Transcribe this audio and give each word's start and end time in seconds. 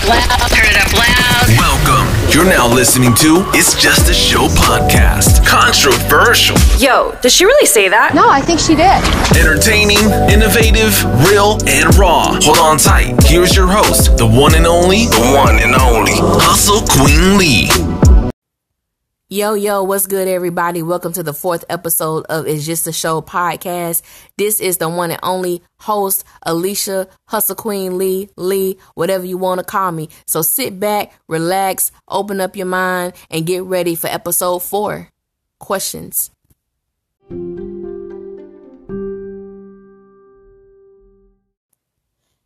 up 0.00 0.08
loud. 0.08 0.48
Turn 0.50 0.66
it 0.66 0.76
up 0.76 0.92
loud. 0.92 1.46
Welcome. 1.58 2.06
You're 2.32 2.44
now 2.44 2.72
listening 2.72 3.14
to 3.16 3.42
It's 3.54 3.74
Just 3.80 4.08
a 4.08 4.14
Show 4.14 4.46
podcast. 4.48 5.44
Controversial, 5.46 6.56
Yo, 6.78 7.16
did 7.22 7.32
she 7.32 7.44
really 7.44 7.66
say 7.66 7.88
that? 7.88 8.14
No, 8.14 8.28
I 8.28 8.40
think 8.40 8.60
she 8.60 8.74
did. 8.76 9.02
entertaining, 9.36 9.98
innovative, 10.30 10.94
real, 11.28 11.58
and 11.66 11.94
raw. 11.96 12.38
Hold 12.40 12.58
on 12.58 12.78
tight. 12.78 13.16
Here's 13.24 13.54
your 13.56 13.66
host, 13.66 14.16
the 14.16 14.26
one 14.26 14.54
and 14.54 14.66
only, 14.66 15.06
the 15.06 15.32
one 15.34 15.58
and 15.58 15.74
only, 15.74 16.14
Hustle 16.16 16.82
Queen 16.86 17.36
Lee. 17.36 17.68
Yo, 19.32 19.54
yo, 19.54 19.84
what's 19.84 20.08
good, 20.08 20.26
everybody? 20.26 20.82
Welcome 20.82 21.12
to 21.12 21.22
the 21.22 21.32
fourth 21.32 21.64
episode 21.68 22.26
of 22.28 22.48
It's 22.48 22.66
Just 22.66 22.88
a 22.88 22.92
Show 22.92 23.22
podcast. 23.22 24.02
This 24.36 24.58
is 24.58 24.78
the 24.78 24.88
one 24.88 25.12
and 25.12 25.20
only 25.22 25.62
host, 25.78 26.24
Alicia 26.42 27.06
Hustle 27.28 27.54
Queen 27.54 27.96
Lee, 27.96 28.28
Lee, 28.36 28.76
whatever 28.94 29.24
you 29.24 29.38
want 29.38 29.60
to 29.60 29.64
call 29.64 29.92
me. 29.92 30.08
So 30.26 30.42
sit 30.42 30.80
back, 30.80 31.12
relax, 31.28 31.92
open 32.08 32.40
up 32.40 32.56
your 32.56 32.66
mind, 32.66 33.12
and 33.30 33.46
get 33.46 33.62
ready 33.62 33.94
for 33.94 34.08
episode 34.08 34.64
four. 34.64 35.10
Questions. 35.60 36.32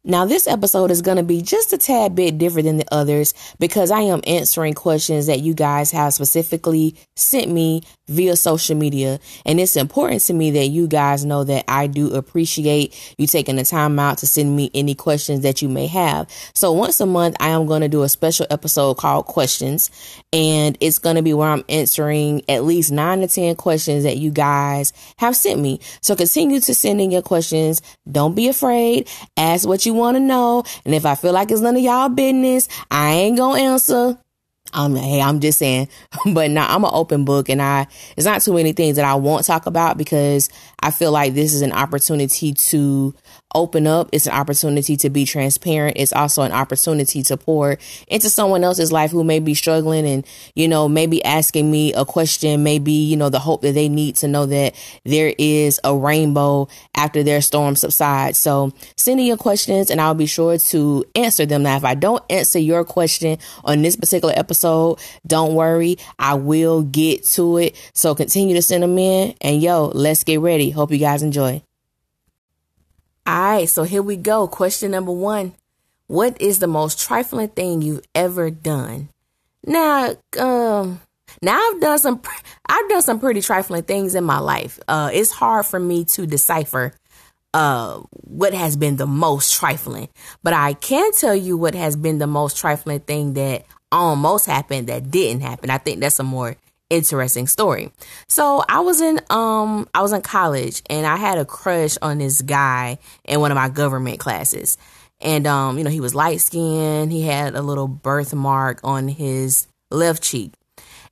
Now, 0.06 0.26
this 0.26 0.46
episode 0.46 0.90
is 0.90 1.00
going 1.00 1.16
to 1.16 1.22
be 1.22 1.40
just 1.40 1.72
a 1.72 1.78
tad 1.78 2.14
bit 2.14 2.36
different 2.36 2.66
than 2.66 2.76
the 2.76 2.84
others 2.92 3.32
because 3.58 3.90
I 3.90 4.00
am 4.00 4.20
answering 4.26 4.74
questions 4.74 5.28
that 5.28 5.40
you 5.40 5.54
guys 5.54 5.90
have 5.92 6.12
specifically 6.12 6.94
sent 7.16 7.50
me 7.50 7.84
via 8.08 8.36
social 8.36 8.76
media. 8.76 9.18
And 9.46 9.58
it's 9.58 9.76
important 9.76 10.20
to 10.22 10.34
me 10.34 10.50
that 10.50 10.66
you 10.66 10.88
guys 10.88 11.24
know 11.24 11.42
that 11.44 11.64
I 11.68 11.86
do 11.86 12.12
appreciate 12.12 12.94
you 13.16 13.26
taking 13.26 13.56
the 13.56 13.64
time 13.64 13.98
out 13.98 14.18
to 14.18 14.26
send 14.26 14.54
me 14.54 14.70
any 14.74 14.94
questions 14.94 15.40
that 15.40 15.62
you 15.62 15.70
may 15.70 15.86
have. 15.86 16.28
So, 16.52 16.70
once 16.72 17.00
a 17.00 17.06
month, 17.06 17.36
I 17.40 17.48
am 17.48 17.64
going 17.64 17.80
to 17.80 17.88
do 17.88 18.02
a 18.02 18.08
special 18.10 18.46
episode 18.50 18.98
called 18.98 19.24
Questions. 19.24 19.90
And 20.34 20.76
it's 20.80 20.98
going 20.98 21.14
to 21.14 21.22
be 21.22 21.32
where 21.32 21.48
I'm 21.48 21.64
answering 21.68 22.42
at 22.48 22.64
least 22.64 22.90
nine 22.90 23.20
to 23.20 23.28
10 23.28 23.54
questions 23.54 24.02
that 24.02 24.16
you 24.16 24.32
guys 24.32 24.92
have 25.18 25.36
sent 25.36 25.60
me. 25.60 25.78
So, 26.02 26.16
continue 26.16 26.58
to 26.58 26.74
send 26.74 27.00
in 27.00 27.12
your 27.12 27.22
questions. 27.22 27.80
Don't 28.10 28.34
be 28.34 28.48
afraid. 28.48 29.08
Ask 29.36 29.68
what 29.68 29.86
you 29.86 29.94
want 29.94 30.16
to 30.16 30.20
know. 30.20 30.64
And 30.84 30.92
if 30.92 31.06
I 31.06 31.14
feel 31.14 31.32
like 31.32 31.52
it's 31.52 31.60
none 31.60 31.76
of 31.76 31.82
y'all 31.82 32.08
business, 32.08 32.68
I 32.90 33.12
ain't 33.12 33.38
gonna 33.38 33.60
answer. 33.60 34.18
I'm 34.72 34.96
hey, 34.96 35.20
I'm 35.20 35.38
just 35.38 35.58
saying, 35.58 35.88
but 36.32 36.50
now 36.50 36.66
I'm 36.74 36.84
an 36.84 36.90
open 36.92 37.24
book, 37.24 37.48
and 37.48 37.62
I 37.62 37.86
it's 38.16 38.26
not 38.26 38.42
too 38.42 38.54
many 38.54 38.72
things 38.72 38.96
that 38.96 39.04
I 39.04 39.14
won't 39.14 39.46
talk 39.46 39.66
about 39.66 39.96
because 39.96 40.48
I 40.80 40.90
feel 40.90 41.12
like 41.12 41.34
this 41.34 41.54
is 41.54 41.62
an 41.62 41.72
opportunity 41.72 42.52
to 42.52 43.14
open 43.54 43.86
up. 43.86 44.08
It's 44.12 44.26
an 44.26 44.32
opportunity 44.32 44.96
to 44.96 45.10
be 45.10 45.24
transparent. 45.24 45.96
It's 45.96 46.12
also 46.12 46.42
an 46.42 46.52
opportunity 46.52 47.22
to 47.24 47.36
pour 47.36 47.78
into 48.08 48.28
someone 48.28 48.64
else's 48.64 48.92
life 48.92 49.10
who 49.10 49.24
may 49.24 49.38
be 49.38 49.54
struggling 49.54 50.06
and, 50.06 50.26
you 50.54 50.68
know, 50.68 50.88
maybe 50.88 51.24
asking 51.24 51.70
me 51.70 51.92
a 51.94 52.04
question, 52.04 52.62
maybe, 52.62 52.92
you 52.92 53.16
know, 53.16 53.28
the 53.28 53.38
hope 53.38 53.62
that 53.62 53.72
they 53.72 53.88
need 53.88 54.16
to 54.16 54.28
know 54.28 54.46
that 54.46 54.74
there 55.04 55.34
is 55.38 55.80
a 55.84 55.96
rainbow 55.96 56.68
after 56.94 57.22
their 57.22 57.40
storm 57.40 57.76
subsides. 57.76 58.38
So 58.38 58.72
send 58.96 59.24
your 59.24 59.36
questions 59.36 59.90
and 59.90 60.00
I'll 60.00 60.14
be 60.14 60.26
sure 60.26 60.58
to 60.58 61.04
answer 61.14 61.46
them. 61.46 61.62
Now, 61.62 61.76
if 61.76 61.84
I 61.84 61.94
don't 61.94 62.22
answer 62.28 62.58
your 62.58 62.84
question 62.84 63.38
on 63.64 63.82
this 63.82 63.96
particular 63.96 64.34
episode, 64.36 64.98
don't 65.26 65.54
worry. 65.54 65.98
I 66.18 66.34
will 66.34 66.82
get 66.82 67.24
to 67.28 67.58
it. 67.58 67.76
So 67.94 68.14
continue 68.14 68.56
to 68.56 68.62
send 68.62 68.82
them 68.82 68.98
in 68.98 69.34
and 69.40 69.62
yo, 69.62 69.86
let's 69.94 70.24
get 70.24 70.40
ready. 70.40 70.70
Hope 70.70 70.90
you 70.90 70.98
guys 70.98 71.22
enjoy. 71.22 71.62
All 73.26 73.34
right, 73.34 73.68
so 73.68 73.84
here 73.84 74.02
we 74.02 74.16
go. 74.16 74.46
Question 74.46 74.90
number 74.90 75.12
one 75.12 75.54
What 76.08 76.40
is 76.42 76.58
the 76.58 76.66
most 76.66 77.00
trifling 77.00 77.48
thing 77.48 77.80
you've 77.80 78.04
ever 78.14 78.50
done? 78.50 79.08
Now, 79.66 80.14
um, 80.38 81.00
now 81.40 81.58
I've 81.58 81.80
done 81.80 81.98
some, 81.98 82.20
I've 82.66 82.88
done 82.90 83.00
some 83.00 83.20
pretty 83.20 83.40
trifling 83.40 83.84
things 83.84 84.14
in 84.14 84.24
my 84.24 84.40
life. 84.40 84.78
Uh, 84.86 85.10
it's 85.12 85.32
hard 85.32 85.64
for 85.64 85.80
me 85.80 86.04
to 86.04 86.26
decipher, 86.26 86.92
uh, 87.54 88.00
what 88.10 88.52
has 88.52 88.76
been 88.76 88.96
the 88.96 89.06
most 89.06 89.54
trifling, 89.54 90.10
but 90.42 90.52
I 90.52 90.74
can 90.74 91.12
tell 91.12 91.34
you 91.34 91.56
what 91.56 91.74
has 91.74 91.96
been 91.96 92.18
the 92.18 92.26
most 92.26 92.58
trifling 92.58 93.00
thing 93.00 93.34
that 93.34 93.64
almost 93.90 94.44
happened 94.44 94.88
that 94.88 95.10
didn't 95.10 95.40
happen. 95.40 95.70
I 95.70 95.78
think 95.78 96.00
that's 96.00 96.18
a 96.18 96.24
more 96.24 96.56
interesting 96.90 97.46
story. 97.46 97.90
So 98.28 98.64
I 98.68 98.80
was 98.80 99.00
in 99.00 99.20
um 99.30 99.88
I 99.94 100.02
was 100.02 100.12
in 100.12 100.22
college 100.22 100.82
and 100.88 101.06
I 101.06 101.16
had 101.16 101.38
a 101.38 101.44
crush 101.44 101.96
on 102.02 102.18
this 102.18 102.42
guy 102.42 102.98
in 103.24 103.40
one 103.40 103.50
of 103.50 103.56
my 103.56 103.68
government 103.68 104.20
classes. 104.20 104.78
And 105.20 105.46
um, 105.46 105.78
you 105.78 105.84
know, 105.84 105.90
he 105.90 106.00
was 106.00 106.14
light 106.14 106.40
skinned, 106.40 107.12
he 107.12 107.22
had 107.22 107.54
a 107.54 107.62
little 107.62 107.88
birthmark 107.88 108.80
on 108.84 109.08
his 109.08 109.66
left 109.90 110.22
cheek. 110.22 110.52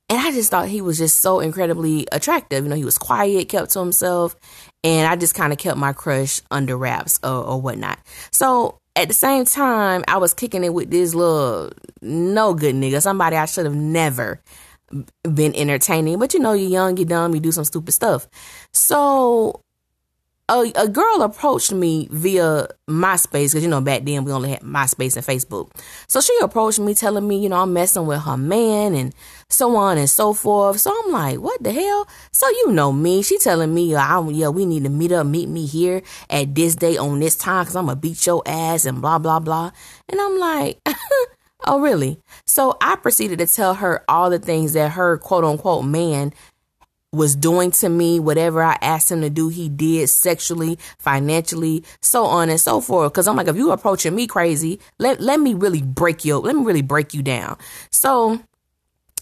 And 0.09 0.19
I 0.19 0.31
just 0.31 0.51
thought 0.51 0.67
he 0.67 0.81
was 0.81 0.97
just 0.97 1.19
so 1.19 1.39
incredibly 1.39 2.05
attractive. 2.11 2.63
You 2.63 2.69
know, 2.69 2.75
he 2.75 2.85
was 2.85 2.97
quiet, 2.97 3.49
kept 3.49 3.71
to 3.71 3.79
himself, 3.79 4.35
and 4.83 5.07
I 5.07 5.15
just 5.15 5.33
kind 5.33 5.53
of 5.53 5.59
kept 5.59 5.77
my 5.77 5.93
crush 5.93 6.41
under 6.51 6.77
wraps 6.77 7.19
or, 7.23 7.29
or 7.29 7.61
whatnot. 7.61 7.99
So 8.31 8.77
at 8.95 9.07
the 9.07 9.13
same 9.13 9.45
time, 9.45 10.03
I 10.07 10.17
was 10.17 10.33
kicking 10.33 10.63
it 10.63 10.73
with 10.73 10.91
this 10.91 11.15
little 11.15 11.71
no 12.01 12.53
good 12.53 12.75
nigga, 12.75 13.01
somebody 13.01 13.37
I 13.37 13.45
should 13.45 13.65
have 13.65 13.75
never 13.75 14.39
been 15.23 15.55
entertaining. 15.55 16.19
But 16.19 16.33
you 16.33 16.39
know, 16.39 16.53
you're 16.53 16.69
young, 16.69 16.97
you're 16.97 17.05
dumb, 17.05 17.33
you 17.33 17.41
do 17.41 17.51
some 17.51 17.65
stupid 17.65 17.93
stuff. 17.93 18.27
So 18.71 19.61
a, 20.49 20.71
a 20.75 20.87
girl 20.89 21.21
approached 21.21 21.71
me 21.71 22.07
via 22.11 22.67
MySpace 22.89 23.51
because 23.51 23.63
you 23.63 23.69
know 23.69 23.79
back 23.79 24.03
then 24.03 24.25
we 24.25 24.31
only 24.31 24.51
had 24.51 24.59
MySpace 24.59 25.15
and 25.15 25.25
Facebook. 25.25 25.71
So 26.07 26.19
she 26.19 26.37
approached 26.41 26.79
me 26.79 26.93
telling 26.93 27.27
me, 27.27 27.41
you 27.41 27.49
know, 27.49 27.61
I'm 27.61 27.73
messing 27.73 28.05
with 28.05 28.21
her 28.21 28.37
man 28.37 28.93
and 28.93 29.15
so 29.49 29.75
on 29.75 29.97
and 29.97 30.09
so 30.09 30.33
forth. 30.33 30.79
So 30.79 30.93
I'm 31.03 31.11
like, 31.11 31.39
what 31.39 31.63
the 31.63 31.71
hell? 31.71 32.07
So 32.31 32.47
you 32.49 32.71
know 32.71 32.91
me. 32.91 33.21
She 33.21 33.37
telling 33.37 33.73
me, 33.73 33.95
uh, 33.95 34.01
I, 34.01 34.29
yeah, 34.29 34.49
we 34.49 34.65
need 34.65 34.83
to 34.83 34.89
meet 34.89 35.11
up, 35.11 35.25
meet 35.25 35.47
me 35.47 35.65
here 35.65 36.01
at 36.29 36.53
this 36.53 36.75
day 36.75 36.97
on 36.97 37.19
this 37.19 37.35
time 37.35 37.63
because 37.63 37.75
I'm 37.75 37.85
gonna 37.85 37.95
beat 37.95 38.25
your 38.25 38.43
ass 38.45 38.85
and 38.85 39.01
blah 39.01 39.19
blah 39.19 39.39
blah. 39.39 39.71
And 40.09 40.19
I'm 40.19 40.37
like. 40.37 40.79
Oh, 41.65 41.79
really? 41.79 42.19
So 42.45 42.77
I 42.81 42.95
proceeded 42.95 43.39
to 43.39 43.47
tell 43.47 43.75
her 43.75 44.03
all 44.09 44.29
the 44.29 44.39
things 44.39 44.73
that 44.73 44.91
her 44.91 45.17
quote 45.17 45.43
unquote 45.43 45.85
man 45.85 46.33
was 47.13 47.35
doing 47.35 47.69
to 47.69 47.89
me, 47.89 48.19
whatever 48.19 48.63
I 48.63 48.77
asked 48.81 49.11
him 49.11 49.21
to 49.21 49.29
do, 49.29 49.47
he 49.47 49.69
did 49.69 50.09
sexually, 50.09 50.79
financially, 50.97 51.83
so 52.01 52.25
on 52.25 52.49
and 52.49 52.59
so 52.59 52.81
forth. 52.81 53.13
Cause 53.13 53.27
I'm 53.27 53.35
like, 53.35 53.47
if 53.47 53.55
you 53.55 53.71
approaching 53.71 54.15
me 54.15 54.25
crazy, 54.25 54.79
let, 54.97 55.21
let 55.21 55.39
me 55.39 55.53
really 55.53 55.83
break 55.83 56.25
you, 56.25 56.37
let 56.39 56.55
me 56.55 56.63
really 56.63 56.81
break 56.81 57.13
you 57.13 57.21
down. 57.21 57.57
So, 57.91 58.41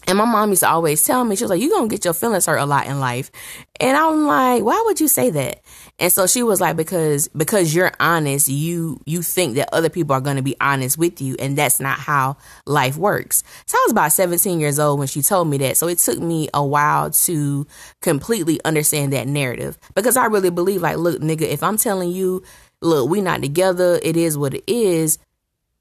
and 0.06 0.18
my 0.18 0.24
mom 0.24 0.50
used 0.50 0.62
to 0.62 0.68
always 0.68 1.04
tell 1.04 1.24
me, 1.24 1.36
she 1.36 1.44
was 1.44 1.50
like, 1.50 1.60
you're 1.60 1.70
going 1.70 1.88
to 1.88 1.94
get 1.94 2.04
your 2.04 2.14
feelings 2.14 2.46
hurt 2.46 2.58
a 2.58 2.66
lot 2.66 2.86
in 2.86 2.98
life. 2.98 3.30
And 3.78 3.96
I'm 3.96 4.26
like, 4.26 4.62
why 4.62 4.82
would 4.86 5.00
you 5.00 5.08
say 5.08 5.30
that? 5.30 5.62
And 5.98 6.12
so 6.12 6.26
she 6.26 6.42
was 6.42 6.60
like, 6.60 6.76
because, 6.76 7.28
because 7.28 7.74
you're 7.74 7.92
honest, 8.00 8.48
you, 8.48 9.00
you 9.06 9.22
think 9.22 9.54
that 9.56 9.72
other 9.72 9.88
people 9.88 10.14
are 10.14 10.20
going 10.20 10.36
to 10.36 10.42
be 10.42 10.56
honest 10.60 10.98
with 10.98 11.20
you. 11.20 11.36
And 11.38 11.56
that's 11.56 11.78
not 11.78 11.98
how 11.98 12.36
life 12.66 12.96
works. 12.96 13.44
So 13.66 13.78
I 13.78 13.82
was 13.86 13.92
about 13.92 14.12
17 14.12 14.58
years 14.58 14.78
old 14.78 14.98
when 14.98 15.08
she 15.08 15.22
told 15.22 15.48
me 15.48 15.58
that. 15.58 15.76
So 15.76 15.86
it 15.86 15.98
took 15.98 16.18
me 16.18 16.48
a 16.52 16.64
while 16.64 17.10
to 17.10 17.66
completely 18.00 18.62
understand 18.64 19.12
that 19.12 19.28
narrative 19.28 19.78
because 19.94 20.16
I 20.16 20.26
really 20.26 20.50
believe 20.50 20.82
like, 20.82 20.96
look, 20.96 21.20
nigga, 21.20 21.42
if 21.42 21.62
I'm 21.62 21.76
telling 21.76 22.10
you, 22.10 22.42
look, 22.80 23.08
we 23.08 23.20
not 23.20 23.42
together, 23.42 24.00
it 24.02 24.16
is 24.16 24.36
what 24.36 24.54
it 24.54 24.64
is 24.66 25.18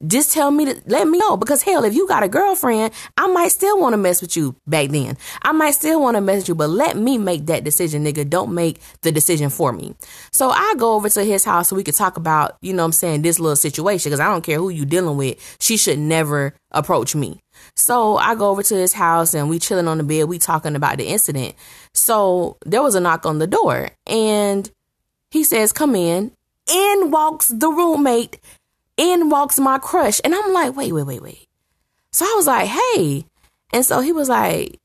just 0.07 0.31
tell 0.33 0.51
me 0.51 0.65
to 0.65 0.81
let 0.85 1.07
me 1.07 1.17
know. 1.17 1.37
Because 1.37 1.61
hell 1.61 1.83
if 1.83 1.93
you 1.93 2.07
got 2.07 2.23
a 2.23 2.27
girlfriend 2.27 2.93
i 3.17 3.27
might 3.27 3.49
still 3.49 3.79
want 3.79 3.93
to 3.93 3.97
mess 3.97 4.21
with 4.21 4.35
you 4.35 4.55
back 4.67 4.89
then. 4.89 5.17
I 5.41 5.51
might 5.51 5.71
still 5.71 6.01
want 6.01 6.15
to 6.15 6.21
mess 6.21 6.41
with 6.41 6.49
you 6.49 6.55
but 6.55 6.69
let 6.69 6.97
me 6.97 7.17
make 7.17 7.45
that 7.47 7.63
decision 7.63 8.03
nigga. 8.03 8.29
Don't 8.29 8.53
make 8.53 8.79
the 9.01 9.11
decision 9.11 9.49
for 9.49 9.71
me. 9.71 9.95
So 10.31 10.49
i 10.49 10.73
go 10.77 10.93
over 10.95 11.09
to 11.09 11.23
his 11.23 11.43
house 11.43 11.69
so 11.69 11.75
we 11.75 11.83
could 11.83 11.95
talk 11.95 12.17
about 12.17 12.57
you 12.61 12.73
know 12.73 12.83
what 12.83 12.87
i'm 12.87 12.91
saying 12.91 13.21
this 13.21 13.39
little 13.39 13.55
situation 13.55 14.09
because 14.09 14.19
i 14.19 14.27
don't 14.27 14.43
care 14.43 14.57
who 14.57 14.69
you 14.69 14.85
dealing 14.85 15.17
with 15.17 15.57
she 15.59 15.77
should 15.77 15.99
never 15.99 16.55
approach 16.71 17.15
me. 17.15 17.39
So 17.75 18.17
i 18.17 18.35
go 18.35 18.49
over 18.49 18.63
to 18.63 18.75
his 18.75 18.93
house 18.93 19.33
and 19.33 19.49
we 19.49 19.59
chilling 19.59 19.87
on 19.87 19.97
the 19.97 20.03
bed. 20.03 20.23
We 20.25 20.39
talking 20.39 20.75
about 20.75 20.97
the 20.97 21.07
incident. 21.07 21.55
So 21.93 22.57
there 22.65 22.81
was 22.81 22.95
a 22.95 22.99
knock 22.99 23.25
on 23.25 23.39
the 23.39 23.47
door 23.47 23.89
and 24.07 24.69
he 25.29 25.43
says 25.43 25.71
come 25.71 25.95
in 25.95 26.31
in 26.71 27.11
walks 27.11 27.47
the 27.47 27.69
roommate 27.69 28.39
in 28.97 29.29
walks 29.29 29.59
my 29.59 29.77
crush. 29.77 30.21
And 30.23 30.35
I'm 30.35 30.53
like, 30.53 30.75
wait, 30.75 30.91
wait, 30.91 31.03
wait, 31.05 31.21
wait. 31.21 31.47
So 32.11 32.25
I 32.25 32.33
was 32.35 32.47
like, 32.47 32.67
hey. 32.67 33.25
And 33.73 33.85
so 33.85 34.01
he 34.01 34.11
was 34.11 34.29
like, 34.29 34.79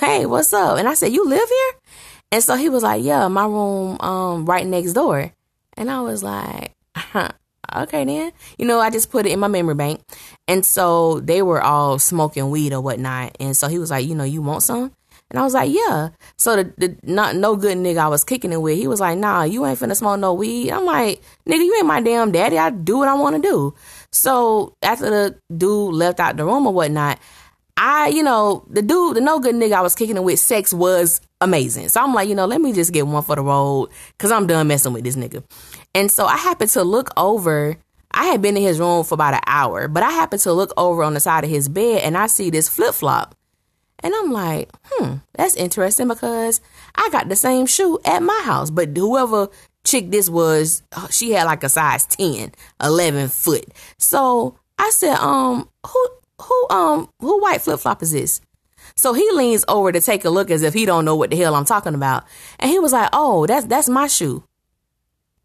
hey, 0.00 0.26
what's 0.26 0.52
up? 0.52 0.78
And 0.78 0.88
I 0.88 0.94
said, 0.94 1.12
you 1.12 1.26
live 1.26 1.48
here? 1.48 1.80
And 2.32 2.42
so 2.42 2.56
he 2.56 2.68
was 2.68 2.82
like, 2.82 3.04
yeah, 3.04 3.28
my 3.28 3.44
room 3.44 4.00
um 4.00 4.46
right 4.46 4.66
next 4.66 4.94
door. 4.94 5.32
And 5.76 5.90
I 5.90 6.00
was 6.00 6.22
like, 6.22 6.72
huh, 6.94 7.30
okay 7.76 8.04
then. 8.04 8.32
You 8.58 8.66
know, 8.66 8.80
I 8.80 8.90
just 8.90 9.10
put 9.10 9.26
it 9.26 9.32
in 9.32 9.40
my 9.40 9.48
memory 9.48 9.74
bank. 9.74 10.00
And 10.48 10.64
so 10.64 11.20
they 11.20 11.42
were 11.42 11.62
all 11.62 11.98
smoking 11.98 12.50
weed 12.50 12.72
or 12.72 12.80
whatnot. 12.80 13.36
And 13.38 13.56
so 13.56 13.68
he 13.68 13.78
was 13.78 13.90
like, 13.90 14.06
you 14.06 14.14
know, 14.14 14.24
you 14.24 14.42
want 14.42 14.62
some? 14.62 14.92
And 15.30 15.40
I 15.40 15.42
was 15.42 15.54
like, 15.54 15.72
yeah. 15.72 16.10
So 16.36 16.56
the, 16.56 16.72
the 16.76 16.96
not 17.02 17.34
no 17.34 17.56
good 17.56 17.76
nigga 17.78 17.98
I 17.98 18.08
was 18.08 18.22
kicking 18.22 18.52
it 18.52 18.62
with, 18.62 18.78
he 18.78 18.86
was 18.86 19.00
like, 19.00 19.18
nah, 19.18 19.42
you 19.42 19.66
ain't 19.66 19.78
finna 19.78 19.96
smoke 19.96 20.20
no 20.20 20.32
weed. 20.32 20.70
I'm 20.70 20.84
like, 20.84 21.20
nigga, 21.46 21.64
you 21.64 21.74
ain't 21.76 21.86
my 21.86 22.00
damn 22.00 22.30
daddy. 22.30 22.58
I 22.58 22.70
do 22.70 22.98
what 22.98 23.08
I 23.08 23.14
want 23.14 23.36
to 23.36 23.42
do. 23.42 23.74
So 24.12 24.76
after 24.82 25.10
the 25.10 25.40
dude 25.56 25.94
left 25.94 26.20
out 26.20 26.36
the 26.36 26.44
room 26.44 26.66
or 26.66 26.72
whatnot, 26.72 27.18
I, 27.76 28.08
you 28.08 28.22
know, 28.22 28.64
the 28.70 28.80
dude, 28.82 29.16
the 29.16 29.20
no 29.20 29.38
good 29.38 29.54
nigga 29.54 29.72
I 29.72 29.80
was 29.82 29.94
kicking 29.94 30.16
it 30.16 30.22
with, 30.22 30.38
sex 30.38 30.72
was 30.72 31.20
amazing. 31.40 31.88
So 31.88 32.02
I'm 32.02 32.14
like, 32.14 32.28
you 32.28 32.34
know, 32.34 32.46
let 32.46 32.60
me 32.60 32.72
just 32.72 32.92
get 32.92 33.06
one 33.06 33.22
for 33.22 33.36
the 33.36 33.42
road 33.42 33.90
because 34.16 34.30
I'm 34.30 34.46
done 34.46 34.68
messing 34.68 34.92
with 34.92 35.04
this 35.04 35.16
nigga. 35.16 35.42
And 35.94 36.10
so 36.10 36.24
I 36.24 36.36
happened 36.36 36.70
to 36.70 36.84
look 36.84 37.10
over. 37.16 37.76
I 38.12 38.26
had 38.26 38.40
been 38.40 38.56
in 38.56 38.62
his 38.62 38.78
room 38.78 39.04
for 39.04 39.14
about 39.14 39.34
an 39.34 39.40
hour, 39.46 39.88
but 39.88 40.02
I 40.02 40.10
happened 40.10 40.40
to 40.42 40.52
look 40.52 40.72
over 40.76 41.02
on 41.02 41.14
the 41.14 41.20
side 41.20 41.44
of 41.44 41.50
his 41.50 41.68
bed 41.68 42.02
and 42.02 42.16
I 42.16 42.28
see 42.28 42.48
this 42.48 42.68
flip 42.68 42.94
flop. 42.94 43.34
And 44.02 44.14
I'm 44.14 44.30
like, 44.30 44.70
hmm, 44.84 45.16
that's 45.34 45.56
interesting 45.56 46.08
because 46.08 46.60
I 46.94 47.08
got 47.10 47.28
the 47.28 47.36
same 47.36 47.66
shoe 47.66 47.98
at 48.04 48.22
my 48.22 48.40
house. 48.44 48.70
But 48.70 48.96
whoever 48.96 49.48
chick 49.84 50.10
this 50.10 50.28
was, 50.28 50.82
she 51.10 51.32
had 51.32 51.44
like 51.44 51.64
a 51.64 51.68
size 51.68 52.06
10, 52.06 52.52
11 52.82 53.28
foot. 53.28 53.64
So 53.98 54.58
I 54.78 54.90
said, 54.90 55.16
um, 55.16 55.68
who, 55.86 56.08
who, 56.42 56.66
um, 56.70 57.08
who 57.20 57.40
white 57.40 57.62
flip 57.62 57.80
flop 57.80 58.02
is 58.02 58.12
this? 58.12 58.40
So 58.94 59.12
he 59.12 59.28
leans 59.32 59.64
over 59.68 59.92
to 59.92 60.00
take 60.00 60.24
a 60.24 60.30
look 60.30 60.50
as 60.50 60.62
if 60.62 60.74
he 60.74 60.86
don't 60.86 61.04
know 61.04 61.16
what 61.16 61.30
the 61.30 61.36
hell 61.36 61.54
I'm 61.54 61.64
talking 61.64 61.94
about. 61.94 62.24
And 62.58 62.70
he 62.70 62.78
was 62.78 62.92
like, 62.92 63.08
oh, 63.12 63.46
that's, 63.46 63.66
that's 63.66 63.88
my 63.88 64.06
shoe. 64.06 64.44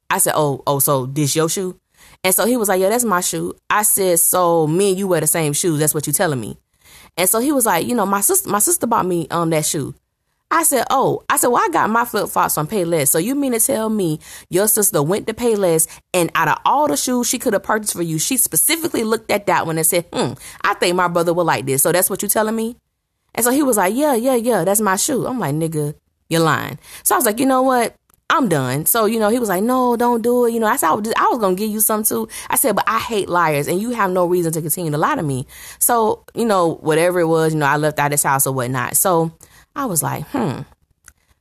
I 0.09 0.17
said, 0.17 0.33
oh, 0.35 0.61
oh, 0.67 0.79
so 0.79 1.05
this 1.05 1.35
your 1.35 1.49
shoe? 1.49 1.79
And 2.23 2.35
so 2.35 2.45
he 2.45 2.57
was 2.57 2.69
like, 2.69 2.81
yeah, 2.81 2.89
that's 2.89 3.03
my 3.03 3.21
shoe. 3.21 3.55
I 3.69 3.83
said, 3.83 4.19
so 4.19 4.67
me 4.67 4.89
and 4.89 4.99
you 4.99 5.07
wear 5.07 5.21
the 5.21 5.27
same 5.27 5.53
shoes. 5.53 5.79
That's 5.79 5.93
what 5.93 6.05
you 6.05 6.13
telling 6.13 6.39
me. 6.39 6.57
And 7.17 7.29
so 7.29 7.39
he 7.39 7.51
was 7.51 7.65
like, 7.65 7.85
you 7.85 7.95
know, 7.95 8.05
my 8.05 8.21
sister, 8.21 8.49
my 8.49 8.59
sister 8.59 8.87
bought 8.87 9.05
me 9.05 9.27
um 9.29 9.49
that 9.51 9.65
shoe. 9.65 9.93
I 10.53 10.63
said, 10.63 10.83
oh, 10.89 11.23
I 11.29 11.37
said, 11.37 11.47
well, 11.47 11.63
I 11.63 11.69
got 11.69 11.89
my 11.89 12.03
flip 12.03 12.27
flops 12.27 12.57
on 12.57 12.67
Payless. 12.67 13.07
So 13.07 13.17
you 13.17 13.35
mean 13.35 13.53
to 13.53 13.59
tell 13.59 13.89
me 13.89 14.19
your 14.49 14.67
sister 14.67 15.01
went 15.01 15.25
to 15.27 15.33
Payless 15.33 15.87
and 16.13 16.29
out 16.35 16.49
of 16.49 16.57
all 16.65 16.89
the 16.89 16.97
shoes 16.97 17.29
she 17.29 17.39
could 17.39 17.53
have 17.53 17.63
purchased 17.63 17.93
for 17.93 18.01
you, 18.01 18.19
she 18.19 18.35
specifically 18.35 19.05
looked 19.05 19.31
at 19.31 19.45
that 19.45 19.65
one 19.65 19.77
and 19.77 19.87
said, 19.87 20.05
hmm, 20.11 20.33
I 20.61 20.73
think 20.73 20.97
my 20.97 21.07
brother 21.07 21.33
would 21.33 21.45
like 21.45 21.65
this. 21.65 21.83
So 21.83 21.93
that's 21.93 22.09
what 22.09 22.21
you 22.21 22.27
telling 22.27 22.55
me? 22.55 22.75
And 23.33 23.45
so 23.45 23.51
he 23.51 23.63
was 23.63 23.77
like, 23.77 23.95
yeah, 23.95 24.13
yeah, 24.13 24.35
yeah, 24.35 24.65
that's 24.65 24.81
my 24.81 24.97
shoe. 24.97 25.25
I'm 25.25 25.39
like, 25.39 25.55
nigga, 25.55 25.95
you're 26.27 26.41
lying. 26.41 26.79
So 27.03 27.15
I 27.15 27.17
was 27.17 27.25
like, 27.25 27.39
you 27.39 27.45
know 27.45 27.61
what? 27.61 27.95
I'm 28.31 28.47
done. 28.47 28.85
So, 28.85 29.05
you 29.05 29.19
know, 29.19 29.27
he 29.29 29.39
was 29.39 29.49
like, 29.49 29.61
no, 29.61 29.97
don't 29.97 30.21
do 30.21 30.45
it. 30.45 30.53
You 30.53 30.61
know, 30.61 30.67
I 30.67 30.77
said, 30.77 30.87
I 30.87 30.93
was, 30.93 31.13
I 31.17 31.27
was 31.29 31.39
going 31.39 31.57
to 31.57 31.59
give 31.59 31.69
you 31.69 31.81
some 31.81 32.03
too. 32.03 32.29
I 32.49 32.55
said, 32.55 32.77
but 32.77 32.85
I 32.87 32.97
hate 32.97 33.27
liars 33.27 33.67
and 33.67 33.81
you 33.81 33.91
have 33.91 34.09
no 34.09 34.25
reason 34.25 34.53
to 34.53 34.61
continue 34.61 34.89
to 34.89 34.97
lie 34.97 35.15
to 35.15 35.21
me. 35.21 35.45
So, 35.79 36.23
you 36.33 36.45
know, 36.45 36.75
whatever 36.75 37.19
it 37.19 37.27
was, 37.27 37.53
you 37.53 37.59
know, 37.59 37.65
I 37.65 37.75
left 37.75 37.99
out 37.99 38.11
his 38.11 38.23
house 38.23 38.47
or 38.47 38.53
whatnot. 38.53 38.95
So 38.95 39.33
I 39.75 39.85
was 39.85 40.01
like, 40.01 40.25
hmm, 40.27 40.61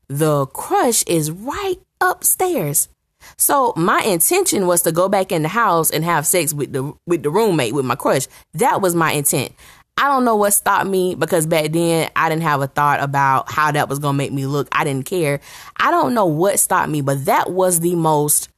the 0.08 0.46
crush 0.46 1.04
is 1.04 1.30
right 1.30 1.76
upstairs. 2.00 2.88
So 3.36 3.72
my 3.76 4.00
intention 4.00 4.66
was 4.66 4.82
to 4.82 4.90
go 4.90 5.08
back 5.08 5.30
in 5.30 5.42
the 5.42 5.48
house 5.48 5.92
and 5.92 6.04
have 6.04 6.26
sex 6.26 6.52
with 6.52 6.72
the 6.72 6.92
with 7.06 7.22
the 7.22 7.30
roommate 7.30 7.74
with 7.74 7.84
my 7.84 7.94
crush. 7.94 8.26
That 8.54 8.80
was 8.80 8.94
my 8.94 9.12
intent. 9.12 9.52
I 10.00 10.08
don't 10.08 10.24
know 10.24 10.36
what 10.36 10.54
stopped 10.54 10.86
me 10.86 11.14
because 11.14 11.44
back 11.44 11.72
then 11.72 12.10
I 12.16 12.30
didn't 12.30 12.44
have 12.44 12.62
a 12.62 12.66
thought 12.66 13.02
about 13.02 13.52
how 13.52 13.70
that 13.70 13.90
was 13.90 13.98
going 13.98 14.14
to 14.14 14.16
make 14.16 14.32
me 14.32 14.46
look. 14.46 14.66
I 14.72 14.82
didn't 14.82 15.04
care. 15.04 15.40
I 15.76 15.90
don't 15.90 16.14
know 16.14 16.24
what 16.24 16.58
stopped 16.58 16.88
me, 16.88 17.02
but 17.02 17.26
that 17.26 17.52
was 17.52 17.80
the 17.80 17.94
most 17.96 18.48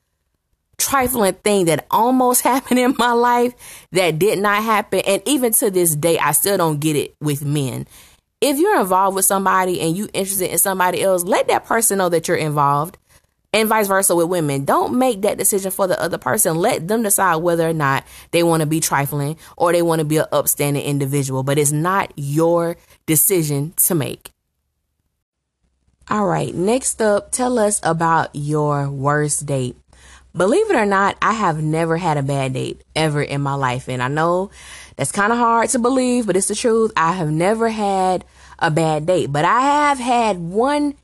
trifling 0.78 1.34
thing 1.34 1.64
that 1.64 1.84
almost 1.90 2.40
happened 2.42 2.78
in 2.78 2.94
my 2.96 3.10
life 3.10 3.54
that 3.90 4.20
did 4.20 4.38
not 4.38 4.62
happen. 4.62 5.00
And 5.04 5.20
even 5.26 5.52
to 5.54 5.68
this 5.68 5.96
day, 5.96 6.16
I 6.16 6.30
still 6.30 6.56
don't 6.56 6.78
get 6.78 6.94
it 6.94 7.16
with 7.20 7.44
men. 7.44 7.88
If 8.40 8.58
you're 8.58 8.80
involved 8.80 9.16
with 9.16 9.24
somebody 9.24 9.80
and 9.80 9.96
you're 9.96 10.10
interested 10.12 10.52
in 10.52 10.58
somebody 10.58 11.02
else, 11.02 11.24
let 11.24 11.48
that 11.48 11.64
person 11.64 11.98
know 11.98 12.08
that 12.08 12.28
you're 12.28 12.36
involved 12.36 12.98
and 13.52 13.68
vice 13.68 13.86
versa 13.86 14.14
with 14.16 14.28
women. 14.28 14.64
Don't 14.64 14.98
make 14.98 15.22
that 15.22 15.38
decision 15.38 15.70
for 15.70 15.86
the 15.86 16.00
other 16.00 16.18
person. 16.18 16.56
Let 16.56 16.88
them 16.88 17.02
decide 17.02 17.36
whether 17.36 17.68
or 17.68 17.74
not 17.74 18.04
they 18.30 18.42
want 18.42 18.60
to 18.60 18.66
be 18.66 18.80
trifling 18.80 19.36
or 19.56 19.72
they 19.72 19.82
want 19.82 19.98
to 19.98 20.04
be 20.04 20.18
an 20.18 20.26
upstanding 20.32 20.82
individual, 20.82 21.42
but 21.42 21.58
it's 21.58 21.72
not 21.72 22.12
your 22.16 22.76
decision 23.06 23.74
to 23.76 23.94
make. 23.94 24.30
All 26.10 26.26
right, 26.26 26.54
next 26.54 27.00
up, 27.00 27.30
tell 27.30 27.58
us 27.58 27.80
about 27.82 28.30
your 28.32 28.90
worst 28.90 29.46
date. 29.46 29.76
Believe 30.34 30.70
it 30.70 30.76
or 30.76 30.86
not, 30.86 31.16
I 31.20 31.34
have 31.34 31.62
never 31.62 31.98
had 31.98 32.16
a 32.16 32.22
bad 32.22 32.54
date 32.54 32.82
ever 32.96 33.22
in 33.22 33.42
my 33.42 33.54
life. 33.54 33.88
And 33.88 34.02
I 34.02 34.08
know 34.08 34.50
that's 34.96 35.12
kind 35.12 35.30
of 35.30 35.38
hard 35.38 35.68
to 35.70 35.78
believe, 35.78 36.26
but 36.26 36.36
it's 36.36 36.48
the 36.48 36.54
truth. 36.54 36.90
I 36.96 37.12
have 37.12 37.30
never 37.30 37.68
had 37.68 38.24
a 38.58 38.70
bad 38.70 39.06
date, 39.06 39.30
but 39.30 39.44
I 39.44 39.60
have 39.60 39.98
had 39.98 40.38
one 40.38 40.94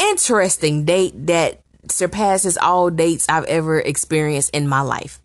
interesting 0.00 0.84
date 0.84 1.26
that 1.26 1.60
surpasses 1.88 2.56
all 2.58 2.90
dates 2.90 3.26
I've 3.28 3.44
ever 3.44 3.80
experienced 3.80 4.50
in 4.54 4.68
my 4.68 4.80
life. 4.80 5.20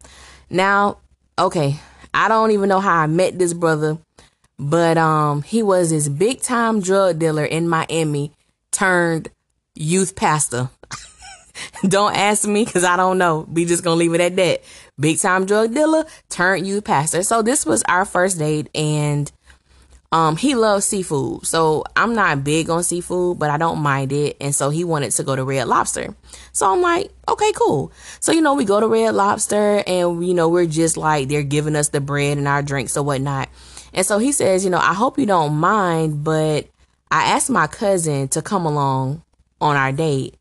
Now, 0.50 0.98
okay, 1.38 1.80
I 2.14 2.28
don't 2.28 2.52
even 2.52 2.70
know 2.70 2.80
how 2.80 2.98
I 2.98 3.08
met 3.08 3.38
this 3.38 3.54
brother, 3.54 3.98
but 4.58 4.98
um 4.98 5.42
he 5.42 5.62
was 5.64 5.90
this 5.90 6.08
big 6.08 6.42
time 6.42 6.82
drug 6.82 7.20
dealer 7.20 7.46
in 7.46 7.68
Miami 7.68 8.32
turned 8.72 9.30
youth 9.74 10.16
pastor. 10.16 10.70
don't 11.88 12.16
ask 12.16 12.48
me 12.48 12.66
because 12.66 12.84
I 12.84 12.96
don't 12.96 13.18
know. 13.18 13.46
We 13.52 13.66
just 13.66 13.84
gonna 13.84 13.96
leave 13.96 14.14
it 14.14 14.22
at 14.22 14.36
that. 14.38 14.64
Big 15.00 15.20
time 15.20 15.46
drug 15.46 15.74
dealer 15.74 16.06
turned 16.30 16.66
youth 16.66 16.84
pastor. 16.84 17.24
So 17.24 17.42
this 17.42 17.66
was 17.66 17.84
our 17.84 18.06
first 18.06 18.40
date 18.40 18.70
and 18.74 19.32
um, 20.16 20.38
he 20.38 20.56
loves 20.56 20.86
seafood. 20.86 21.46
So 21.46 21.84
I'm 21.98 22.16
not 22.16 22.46
big 22.46 22.70
on 22.70 22.84
seafood, 22.84 23.38
but 23.38 23.50
I 23.50 23.58
don't 23.58 23.80
mind 23.80 24.14
it. 24.14 24.38
And 24.40 24.56
so 24.56 24.70
he 24.70 24.86
wanted 24.86 25.12
to 25.12 25.24
go 25.24 25.36
to 25.36 25.44
Red 25.44 25.68
Lobster. 25.68 26.16
So 26.54 26.72
I'm 26.72 26.82
like, 26.82 27.12
okay, 27.28 27.52
cool. 27.52 27.92
So, 28.22 28.32
you 28.32 28.40
know, 28.40 28.54
we 28.54 28.64
go 28.64 28.80
to 28.80 28.88
Red 28.88 29.14
Lobster 29.14 29.84
and, 29.86 30.26
you 30.26 30.34
know, 30.34 30.48
we're 30.48 30.68
just 30.68 30.96
like, 30.96 31.28
they're 31.28 31.44
giving 31.44 31.76
us 31.76 31.90
the 31.90 32.00
bread 32.00 32.38
and 32.38 32.48
our 32.48 32.62
drinks 32.62 32.96
or 32.96 33.04
whatnot. 33.04 33.50
And 33.94 34.06
so 34.06 34.18
he 34.18 34.32
says, 34.32 34.64
you 34.64 34.70
know, 34.70 34.78
I 34.78 34.94
hope 34.94 35.20
you 35.20 35.26
don't 35.26 35.56
mind, 35.56 36.24
but 36.24 36.70
I 37.12 37.32
asked 37.32 37.50
my 37.50 37.68
cousin 37.68 38.30
to 38.30 38.42
come 38.42 38.66
along 38.66 39.22
on 39.60 39.76
our 39.76 39.92
date. 39.92 40.36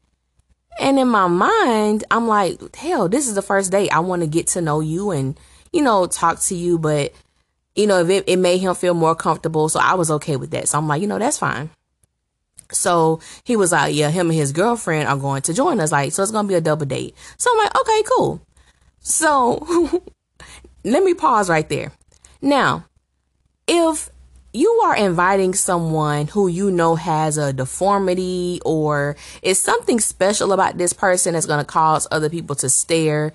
And 0.79 1.01
in 1.01 1.09
my 1.09 1.27
mind, 1.27 2.05
I'm 2.13 2.29
like, 2.29 2.77
hell, 2.77 3.09
this 3.09 3.27
is 3.27 3.35
the 3.35 3.43
first 3.43 3.73
date. 3.73 3.93
I 3.93 3.99
want 3.99 4.23
to 4.23 4.29
get 4.29 4.47
to 4.49 4.61
know 4.61 4.79
you 4.79 5.11
and, 5.11 5.37
you 5.73 5.83
know, 5.83 6.07
talk 6.07 6.39
to 6.43 6.55
you, 6.55 6.79
but 6.79 7.13
you 7.75 7.87
know, 7.87 8.01
if 8.01 8.09
it, 8.09 8.25
it 8.27 8.37
made 8.37 8.59
him 8.59 8.75
feel 8.75 8.95
more 8.95 9.15
comfortable. 9.15 9.69
So 9.69 9.81
I 9.81 9.95
was 9.95 10.11
okay 10.11 10.37
with 10.37 10.51
that. 10.51 10.69
So 10.69 10.79
I'm 10.79 10.89
like, 10.89 11.03
you 11.03 11.09
know, 11.09 11.19
that's 11.19 11.39
fine. 11.39 11.71
So 12.71 13.21
he 13.45 13.57
was 13.57 13.73
like, 13.73 13.95
yeah, 13.95 14.11
him 14.11 14.31
and 14.31 14.39
his 14.39 14.53
girlfriend 14.53 15.09
are 15.09 15.17
going 15.17 15.43
to 15.43 15.55
join 15.55 15.81
us. 15.81 15.93
Like, 15.93 16.13
so 16.13 16.23
it's 16.23 16.33
going 16.33 16.47
to 16.47 16.49
be 16.49 16.55
a 16.55 16.61
double 16.61 16.87
date. 16.87 17.15
So 17.37 17.51
I'm 17.53 17.59
like, 17.59 17.81
okay, 17.81 18.03
cool. 18.17 18.41
So 19.01 20.03
let 20.85 21.03
me 21.03 21.15
pause 21.15 21.51
right 21.51 21.69
there. 21.69 21.93
Now, 22.41 22.87
if 23.67 24.11
you 24.53 24.71
are 24.85 24.97
inviting 24.97 25.53
someone 25.53 26.29
who 26.29 26.47
you 26.47 26.71
know 26.71 26.95
has 26.95 27.39
a 27.39 27.53
deformity 27.53 28.61
or 28.65 29.17
is 29.43 29.61
something 29.61 29.99
special 29.99 30.53
about 30.53 30.79
this 30.79 30.93
person 30.93 31.35
that's 31.35 31.47
going 31.47 31.59
to 31.59 31.65
cause 31.65 32.07
other 32.11 32.31
people 32.31 32.55
to 32.57 32.69
stare 32.69 33.33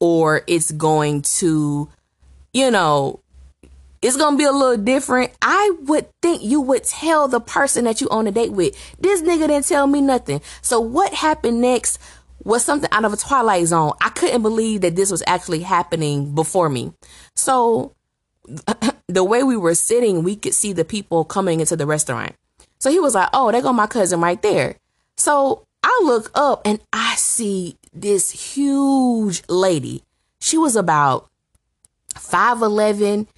or 0.00 0.42
it's 0.46 0.72
going 0.72 1.22
to, 1.22 1.88
you 2.54 2.70
know, 2.70 3.20
it's 4.02 4.16
gonna 4.16 4.36
be 4.36 4.44
a 4.44 4.52
little 4.52 4.82
different. 4.82 5.32
I 5.40 5.72
would 5.82 6.08
think 6.20 6.42
you 6.42 6.60
would 6.60 6.84
tell 6.84 7.28
the 7.28 7.40
person 7.40 7.84
that 7.84 8.00
you 8.00 8.08
on 8.10 8.26
a 8.26 8.32
date 8.32 8.52
with. 8.52 8.74
This 8.98 9.22
nigga 9.22 9.46
didn't 9.46 9.66
tell 9.66 9.86
me 9.86 10.00
nothing. 10.00 10.40
So 10.60 10.80
what 10.80 11.14
happened 11.14 11.60
next 11.60 11.98
was 12.44 12.64
something 12.64 12.90
out 12.90 13.04
of 13.04 13.12
a 13.12 13.16
twilight 13.16 13.66
zone. 13.66 13.92
I 14.00 14.08
couldn't 14.10 14.42
believe 14.42 14.80
that 14.80 14.96
this 14.96 15.12
was 15.12 15.22
actually 15.26 15.60
happening 15.60 16.34
before 16.34 16.68
me. 16.68 16.92
So 17.36 17.94
the 19.08 19.22
way 19.22 19.44
we 19.44 19.56
were 19.56 19.76
sitting, 19.76 20.24
we 20.24 20.34
could 20.34 20.54
see 20.54 20.72
the 20.72 20.84
people 20.84 21.24
coming 21.24 21.60
into 21.60 21.76
the 21.76 21.86
restaurant. 21.86 22.34
So 22.80 22.90
he 22.90 22.98
was 22.98 23.14
like, 23.14 23.28
"Oh, 23.32 23.52
there 23.52 23.62
go 23.62 23.72
my 23.72 23.86
cousin 23.86 24.20
right 24.20 24.42
there." 24.42 24.76
So 25.16 25.64
I 25.84 26.00
look 26.04 26.32
up 26.34 26.62
and 26.64 26.80
I 26.92 27.14
see 27.14 27.76
this 27.92 28.54
huge 28.54 29.42
lady. 29.48 30.02
She 30.40 30.58
was 30.58 30.74
about 30.74 31.30
5'11, 32.16 33.28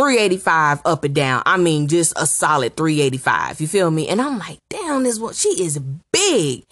385 0.00 0.80
up 0.86 1.04
and 1.04 1.14
down. 1.14 1.42
I 1.44 1.58
mean, 1.58 1.86
just 1.86 2.14
a 2.16 2.24
solid 2.24 2.74
385. 2.74 3.60
You 3.60 3.68
feel 3.68 3.90
me? 3.90 4.08
And 4.08 4.18
I'm 4.18 4.38
like, 4.38 4.56
damn, 4.70 5.02
this 5.02 5.18
one, 5.18 5.34
she 5.34 5.62
is 5.62 5.78
big. 6.10 6.64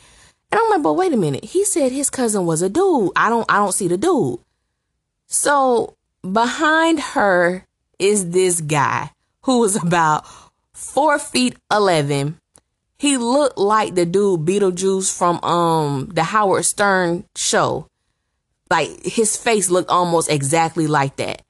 And 0.50 0.58
I'm 0.58 0.70
like, 0.70 0.82
but 0.82 0.94
wait 0.94 1.12
a 1.12 1.16
minute. 1.18 1.44
He 1.44 1.66
said 1.66 1.92
his 1.92 2.08
cousin 2.08 2.46
was 2.46 2.62
a 2.62 2.70
dude. 2.70 3.10
I 3.14 3.28
don't, 3.28 3.44
I 3.50 3.56
don't 3.56 3.74
see 3.74 3.86
the 3.86 3.98
dude. 3.98 4.38
So 5.26 5.94
behind 6.22 7.00
her 7.00 7.66
is 7.98 8.30
this 8.30 8.62
guy 8.62 9.10
who 9.42 9.58
was 9.58 9.76
about 9.76 10.26
four 10.72 11.18
feet 11.18 11.54
11. 11.70 12.38
He 12.98 13.18
looked 13.18 13.58
like 13.58 13.94
the 13.94 14.06
dude 14.06 14.46
Beetlejuice 14.46 15.14
from, 15.14 15.44
um, 15.44 16.08
the 16.14 16.24
Howard 16.24 16.64
Stern 16.64 17.26
show. 17.36 17.88
Like 18.70 19.04
his 19.04 19.36
face 19.36 19.68
looked 19.68 19.90
almost 19.90 20.30
exactly 20.30 20.86
like 20.86 21.16
that. 21.16 21.42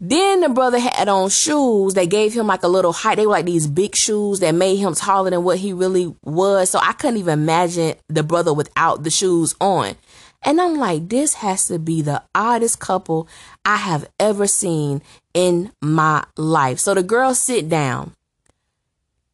Then 0.00 0.40
the 0.40 0.48
brother 0.48 0.78
had 0.78 1.08
on 1.08 1.28
shoes 1.28 1.94
that 1.94 2.04
gave 2.08 2.32
him 2.32 2.46
like 2.46 2.62
a 2.62 2.68
little 2.68 2.92
height. 2.92 3.16
They 3.16 3.26
were 3.26 3.32
like 3.32 3.46
these 3.46 3.66
big 3.66 3.96
shoes 3.96 4.38
that 4.40 4.54
made 4.54 4.76
him 4.76 4.94
taller 4.94 5.30
than 5.30 5.42
what 5.42 5.58
he 5.58 5.72
really 5.72 6.14
was. 6.22 6.70
So 6.70 6.78
I 6.78 6.92
couldn't 6.92 7.16
even 7.16 7.40
imagine 7.40 7.96
the 8.08 8.22
brother 8.22 8.54
without 8.54 9.02
the 9.02 9.10
shoes 9.10 9.56
on. 9.60 9.96
And 10.42 10.60
I'm 10.60 10.76
like, 10.76 11.08
this 11.08 11.34
has 11.34 11.66
to 11.66 11.80
be 11.80 12.00
the 12.00 12.22
oddest 12.32 12.78
couple 12.78 13.28
I 13.64 13.76
have 13.76 14.08
ever 14.20 14.46
seen 14.46 15.02
in 15.34 15.72
my 15.82 16.24
life. 16.36 16.78
So 16.78 16.94
the 16.94 17.02
girl 17.02 17.34
sit 17.34 17.68
down. 17.68 18.12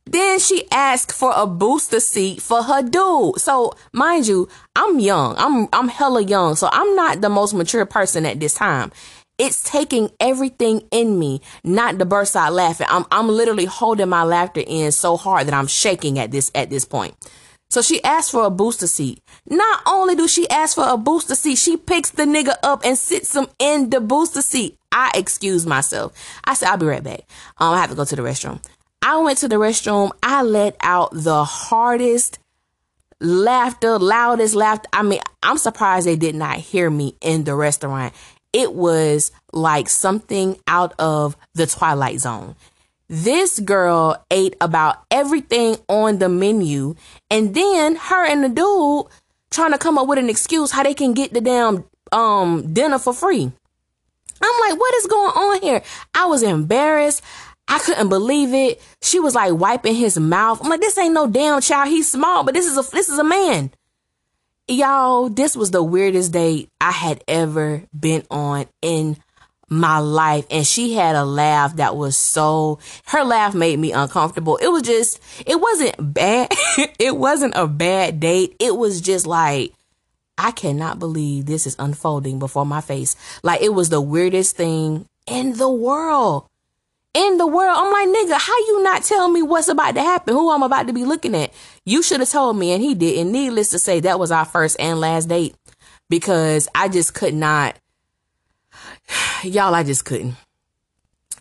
Then 0.07 0.39
she 0.39 0.69
asked 0.71 1.13
for 1.13 1.33
a 1.35 1.47
booster 1.47 2.01
seat 2.01 2.41
for 2.41 2.63
her 2.63 2.83
dude. 2.83 3.39
So 3.41 3.75
mind 3.93 4.27
you, 4.27 4.49
I'm 4.77 4.99
young. 5.01 5.35
I'm 5.39 5.69
I'm 5.73 5.89
hella 5.89 6.23
young. 6.23 6.57
So 6.57 6.69
I'm 6.71 6.95
not 6.95 7.21
the 7.21 7.31
most 7.31 7.55
mature 7.55 7.87
person 7.87 8.27
at 8.27 8.39
this 8.39 8.55
time. 8.55 8.93
It's 9.37 9.69
taking 9.69 10.11
everything 10.21 10.83
in 10.91 11.19
me 11.19 11.41
not 11.65 11.99
to 11.99 12.05
burst 12.05 12.37
out 12.37 12.53
laughing. 12.53 12.87
I'm 12.91 13.05
I'm 13.11 13.29
literally 13.29 13.65
holding 13.65 14.09
my 14.09 14.23
laughter 14.23 14.63
in 14.65 14.93
so 14.93 15.17
hard 15.17 15.47
that 15.49 15.55
I'm 15.55 15.67
shaking 15.67 16.19
at 16.19 16.31
this 16.31 16.51
at 16.55 16.71
this 16.71 16.85
point. 16.85 17.15
So 17.71 17.83
she 17.83 18.03
asked 18.05 18.31
for 18.31 18.45
a 18.45 18.51
booster 18.51 18.87
seat. 18.87 19.21
Not 19.49 19.81
only 19.87 20.15
do 20.15 20.29
she 20.29 20.49
ask 20.49 20.77
for 20.77 20.87
a 20.87 20.97
booster 20.97 21.35
seat, 21.35 21.59
she 21.59 21.77
picks 21.77 22.11
the 22.11 22.23
nigga 22.23 22.55
up 22.63 22.85
and 22.85 22.97
sits 22.97 23.35
him 23.35 23.49
in 23.59 23.91
the 23.91 24.01
booster 24.01 24.43
seat. 24.43 24.79
I 24.93 25.11
excuse 25.17 25.67
myself. 25.67 26.13
I 26.45 26.55
said, 26.55 26.69
I'll 26.69 26.77
be 26.77 26.87
right 26.87 27.03
back. 27.03 27.23
Um, 27.59 27.75
I 27.75 27.81
have 27.81 27.91
to 27.91 27.97
go 27.97 28.05
to 28.05 28.15
the 28.15 28.23
restroom. 28.23 28.65
I 29.03 29.19
went 29.19 29.39
to 29.39 29.49
the 29.49 29.57
restroom. 29.57 30.13
I 30.23 30.43
let 30.43 30.77
out 30.81 31.11
the 31.13 31.43
hardest 31.43 32.39
laughter, 33.21 33.99
loudest 33.99 34.55
laughter. 34.55 34.89
I 34.93 35.03
mean, 35.03 35.21
I'm 35.43 35.59
surprised 35.59 36.07
they 36.07 36.15
did 36.15 36.37
not 36.37 36.59
hear 36.59 36.89
me 36.89 37.17
in 37.21 37.43
the 37.43 37.57
restaurant. 37.57 38.15
It 38.55 38.73
was 38.73 39.33
like 39.53 39.89
something 39.89 40.57
out 40.69 40.95
of 40.99 41.37
the 41.55 41.67
Twilight 41.67 42.21
Zone. 42.21 42.55
This 43.09 43.59
girl 43.59 44.25
ate 44.31 44.57
about 44.61 45.05
everything 45.11 45.77
on 45.89 46.21
the 46.21 46.29
menu, 46.29 46.95
and 47.31 47.55
then 47.55 47.97
her 47.97 48.25
and 48.25 48.45
the 48.45 48.49
dude 48.49 49.13
trying 49.51 49.73
to 49.73 49.79
come 49.79 49.99
up 49.99 50.07
with 50.07 50.19
an 50.19 50.31
excuse 50.31 50.71
how 50.71 50.85
they 50.85 50.95
can 50.95 51.13
get 51.15 51.35
the 51.35 51.41
damn 51.41 51.85
um 52.13 52.73
dinner 52.73 52.99
for 52.99 53.13
free. 53.13 53.51
I'm 54.41 54.71
like, 54.71 54.79
what 54.79 54.95
is 54.95 55.07
going 55.07 55.31
on 55.31 55.61
here? 55.61 55.83
I 56.15 56.27
was 56.27 56.43
embarrassed. 56.43 57.23
I 57.67 57.79
couldn't 57.79 58.09
believe 58.09 58.53
it. 58.53 58.81
She 59.03 59.19
was 59.19 59.35
like 59.35 59.55
wiping 59.55 59.95
his 59.97 60.19
mouth. 60.19 60.61
I'm 60.63 60.69
like, 60.69 60.81
this 60.81 60.99
ain't 60.99 61.15
no 61.15 61.27
damn 61.27 61.61
child. 61.61 61.89
He's 61.89 62.11
small, 62.11 62.45
but 62.45 62.55
this 62.55 62.67
is 62.67 62.77
a 62.77 62.91
this 62.93 63.09
is 63.09 63.19
a 63.19 63.25
man. 63.25 63.73
Y'all, 64.67 65.29
this 65.29 65.55
was 65.55 65.73
the 65.73 65.83
weirdest 65.83 66.33
date 66.33 66.71
I 66.81 66.91
had 66.91 67.23
ever 67.29 67.83
been 67.99 68.25
on 68.31 68.67
in 68.81 69.19
my 69.69 69.99
life. 69.99 70.47
And 70.51 70.67
she 70.67 70.95
had 70.95 71.17
a 71.17 71.25
laugh 71.25 71.77
that 71.77 71.97
was 71.97 72.17
so 72.17 72.79
her 73.07 73.25
laugh 73.25 73.55
made 73.55 73.79
me 73.79 73.93
uncomfortable. 73.93 74.57
It 74.57 74.69
was 74.69 74.83
just 74.83 75.21
it 75.45 75.61
wasn't 75.61 76.15
bad. 76.15 76.49
it 76.99 77.17
wasn't 77.17 77.55
a 77.57 77.67
bad 77.67 78.21
date. 78.21 78.57
It 78.59 78.75
was 78.77 79.03
just 79.03 79.27
like 79.27 79.75
I 80.39 80.51
cannot 80.51 80.99
believe 80.99 81.45
this 81.45 81.67
is 81.67 81.77
unfolding 81.79 82.39
before 82.39 82.65
my 82.65 82.81
face. 82.81 83.17
Like 83.43 83.61
it 83.61 83.75
was 83.75 83.91
the 83.91 84.01
weirdest 84.01 84.57
thing 84.57 85.07
in 85.27 85.59
the 85.59 85.71
world 85.71 86.47
in 87.15 87.39
the 87.39 87.47
world. 87.47 87.77
I'm 87.77 87.93
like, 87.93 88.09
nigga, 88.09 88.39
how 88.39 88.59
you 88.59 88.83
not 88.83 89.05
tell 89.05 89.29
me 89.29 89.41
what's 89.41 89.69
about 89.69 89.95
to 89.95 90.03
happen? 90.03 90.35
Who 90.35 90.51
I'm 90.51 90.63
about 90.63 90.89
to 90.89 90.93
be 90.93 91.05
looking 91.05 91.35
at? 91.35 91.53
You 91.85 92.03
should 92.03 92.21
have 92.21 92.29
told 92.29 92.59
me, 92.59 92.73
and 92.73 92.83
he 92.83 92.95
didn't. 92.95 93.33
Needless 93.33 93.71
to 93.71 93.79
say, 93.79 94.01
that 94.01 94.19
was 94.19 94.31
our 94.31 94.45
first 94.45 94.77
and 94.79 95.01
last 95.01 95.29
date 95.29 95.55
because 96.11 96.69
I 96.75 96.89
just 96.89 97.15
could 97.15 97.35
not. 97.35 97.77
Y'all, 99.43 99.75
I 99.75 99.85
just 99.85 100.05
couldn't. 100.05 100.35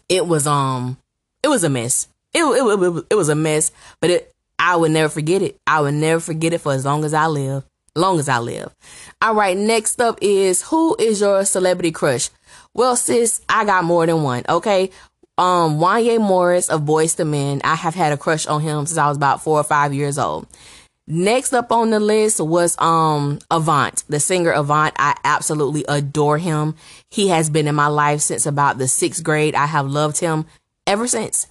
It 0.08 0.27
was 0.27 0.48
um, 0.48 0.98
it 1.42 1.48
was 1.48 1.63
a 1.63 1.70
mess. 1.70 2.08
It 2.34 2.44
it, 2.44 2.84
it, 2.84 3.06
it 3.10 3.15
was 3.15 3.30
a 3.30 3.36
mess, 3.36 3.72
but 4.00 4.10
it 4.10 4.34
I 4.60 4.75
would 4.75 4.92
never 4.92 5.10
forget 5.10 5.42
it. 5.42 5.58
I 5.65 5.82
would 5.82 5.96
never 5.96 6.20
forget 6.20 6.53
it 6.53 6.62
for 6.62 6.74
as 6.74 6.86
long 6.86 7.03
as 7.03 7.13
I 7.13 7.27
live. 7.27 7.63
Long 7.96 8.18
as 8.18 8.27
I 8.27 8.39
live. 8.39 8.74
All 9.22 9.36
right, 9.36 9.56
next 9.56 10.01
up 10.01 10.18
is 10.22 10.63
who 10.63 10.96
is 10.98 11.22
your 11.22 11.46
celebrity 11.46 11.92
crush? 11.92 12.30
Well, 12.74 12.96
sis, 12.96 13.42
I 13.48 13.65
got 13.65 13.84
more 13.84 14.06
than 14.06 14.24
one. 14.24 14.44
Okay. 14.50 14.89
Um, 15.38 15.80
Wanya 15.80 16.20
Morris 16.20 16.70
of 16.70 16.82
Boyz 16.82 17.20
II 17.20 17.25
Men. 17.25 17.62
I 17.63 17.75
have 17.75 17.96
had 17.96 18.13
a 18.13 18.18
crush 18.18 18.46
on 18.46 18.62
him 18.62 18.86
since 18.86 18.98
I 18.98 19.08
was 19.08 19.18
about 19.18 19.42
four 19.42 19.60
or 19.60 19.63
five 19.63 19.94
years 19.94 20.20
old. 20.20 20.48
Next 21.06 21.54
up 21.54 21.72
on 21.72 21.90
the 21.90 22.00
list 22.00 22.40
was 22.40 22.80
um 22.80 23.40
Avant, 23.52 24.04
the 24.08 24.20
singer 24.20 24.52
Avant. 24.52 24.94
I 24.98 25.16
absolutely 25.24 25.84
adore 25.88 26.38
him. 26.38 26.75
He 27.10 27.28
has 27.28 27.50
been 27.50 27.68
in 27.68 27.75
my 27.75 27.88
life 27.88 28.22
since 28.22 28.46
about 28.46 28.78
the 28.78 28.88
sixth 28.88 29.24
grade. 29.24 29.56
I 29.56 29.66
have 29.66 29.88
loved 29.88 30.20
him 30.20 30.46
ever 30.88 31.08
since. 31.08 31.48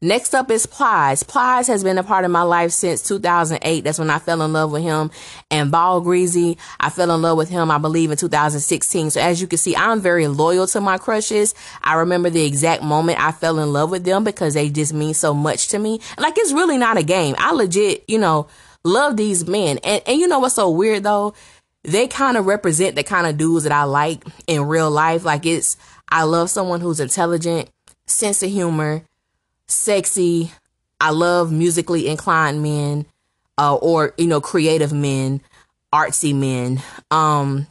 Next 0.00 0.32
up 0.32 0.48
is 0.52 0.64
Plies. 0.64 1.24
Plies 1.24 1.66
has 1.66 1.82
been 1.82 1.98
a 1.98 2.04
part 2.04 2.24
of 2.24 2.30
my 2.30 2.42
life 2.42 2.70
since 2.70 3.02
2008. 3.02 3.80
That's 3.82 3.98
when 3.98 4.10
I 4.10 4.20
fell 4.20 4.42
in 4.42 4.52
love 4.52 4.70
with 4.70 4.82
him. 4.82 5.10
And 5.50 5.72
Ball 5.72 6.00
Greezy, 6.02 6.56
I 6.78 6.88
fell 6.88 7.10
in 7.10 7.20
love 7.20 7.36
with 7.36 7.48
him, 7.48 7.68
I 7.68 7.78
believe, 7.78 8.12
in 8.12 8.16
2016. 8.16 9.10
So 9.10 9.20
as 9.20 9.40
you 9.40 9.48
can 9.48 9.58
see, 9.58 9.74
I'm 9.74 10.00
very 10.00 10.28
loyal 10.28 10.68
to 10.68 10.80
my 10.80 10.98
crushes. 10.98 11.52
I 11.82 11.94
remember 11.94 12.30
the 12.30 12.44
exact 12.44 12.84
moment 12.84 13.18
I 13.18 13.32
fell 13.32 13.58
in 13.58 13.72
love 13.72 13.90
with 13.90 14.04
them 14.04 14.22
because 14.22 14.54
they 14.54 14.68
just 14.68 14.94
mean 14.94 15.14
so 15.14 15.34
much 15.34 15.66
to 15.68 15.80
me. 15.80 16.00
Like 16.16 16.34
it's 16.36 16.52
really 16.52 16.78
not 16.78 16.96
a 16.96 17.02
game. 17.02 17.34
I 17.36 17.50
legit, 17.52 18.04
you 18.06 18.20
know, 18.20 18.46
love 18.84 19.16
these 19.16 19.48
men. 19.48 19.78
And, 19.82 20.00
and 20.06 20.20
you 20.20 20.28
know 20.28 20.38
what's 20.38 20.54
so 20.54 20.70
weird 20.70 21.02
though? 21.02 21.34
They 21.82 22.06
kind 22.06 22.36
of 22.36 22.46
represent 22.46 22.94
the 22.94 23.02
kind 23.02 23.26
of 23.26 23.36
dudes 23.36 23.64
that 23.64 23.72
I 23.72 23.82
like 23.82 24.24
in 24.46 24.62
real 24.62 24.92
life. 24.92 25.24
Like 25.24 25.44
it's, 25.44 25.76
I 26.08 26.22
love 26.22 26.50
someone 26.50 26.80
who's 26.80 27.00
intelligent, 27.00 27.68
sense 28.06 28.44
of 28.44 28.50
humor, 28.50 29.02
sexy. 29.68 30.52
I 31.00 31.10
love 31.10 31.52
musically 31.52 32.08
inclined 32.08 32.62
men, 32.62 33.06
uh, 33.56 33.76
or 33.76 34.14
you 34.18 34.26
know, 34.26 34.40
creative 34.40 34.92
men, 34.92 35.40
artsy 35.92 36.34
men, 36.34 36.82
um, 37.10 37.66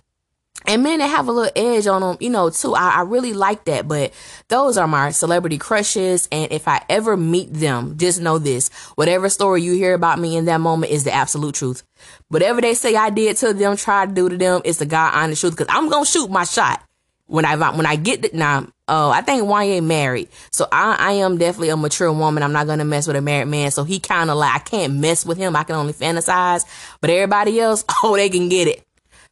and 0.66 0.84
men 0.84 1.00
that 1.00 1.08
have 1.08 1.27
a 1.27 1.32
little 1.32 1.51
edge 1.56 1.88
on 1.88 2.01
them, 2.01 2.18
you 2.20 2.30
know, 2.30 2.50
too. 2.50 2.75
I, 2.75 2.89
I 2.89 3.01
really 3.01 3.34
like 3.34 3.66
that. 3.66 3.88
But 3.88 4.13
those 4.50 4.77
are 4.77 4.88
my 4.88 5.12
celebrity 5.12 5.58
crushes, 5.58 6.27
and 6.32 6.51
if 6.51 6.68
I 6.68 6.84
ever 6.89 7.16
meet 7.16 7.54
them, 7.54 7.98
just 7.98 8.22
know 8.22 8.38
this: 8.38 8.70
whatever 8.96 9.30
story 9.30 9.62
you 9.62 9.74
hear 9.74 9.94
about 9.94 10.20
me 10.20 10.36
in 10.36 10.46
that 10.46 10.62
moment 10.62 10.92
is 10.92 11.04
the 11.04 11.13
absolute 11.13 11.56
truth. 11.56 11.84
Whatever 12.30 12.62
they 12.62 12.74
say 12.74 12.96
I 12.96 13.10
did 13.10 13.38
to 13.38 13.54
them, 13.54 13.77
try 13.77 14.06
to 14.06 14.12
do 14.12 14.30
to 14.30 14.38
them, 14.38 14.62
it's 14.66 14.80
the 14.80 14.86
God 14.86 15.13
honest 15.13 15.42
truth. 15.42 15.58
Because 15.58 15.74
I'm 15.74 15.89
gonna 15.89 16.06
shoot 16.06 16.30
my 16.30 16.44
shot 16.44 16.84
when 17.27 17.46
I 17.46 17.56
when 17.72 17.86
I 17.86 17.96
get 17.96 18.22
the, 18.22 18.30
now 18.34 18.68
Oh, 18.89 19.10
I 19.10 19.22
think 19.22 19.44
Wanya 19.44 19.84
married. 19.84 20.29
So 20.51 20.67
I, 20.72 20.96
I 20.98 21.12
am 21.13 21.38
definitely 21.38 21.70
a 21.70 21.77
mature 21.77 22.12
woman. 22.12 22.41
I'm 22.41 22.53
not 22.53 22.67
going 22.67 22.79
to 22.79 22.86
mess 22.86 23.06
with 23.06 23.17
a 23.17 23.22
married 23.22 23.50
man. 23.50 23.72
So 23.72 23.84
he 23.84 24.00
kind 24.00 24.29
of 24.29 24.38
like, 24.38 24.56
I 24.56 24.60
can't 24.60 24.96
mess 24.96 25.25
with 25.25 25.38
him. 25.38 25.56
I 25.58 25.63
can 25.63 25.75
only 25.75 25.94
fantasize. 25.94 26.63
But 27.01 27.10
everybody 27.10 27.60
else, 27.60 27.84
oh, 28.03 28.15
they 28.15 28.29
can 28.29 28.48
get 28.48 28.67
it. 28.67 28.84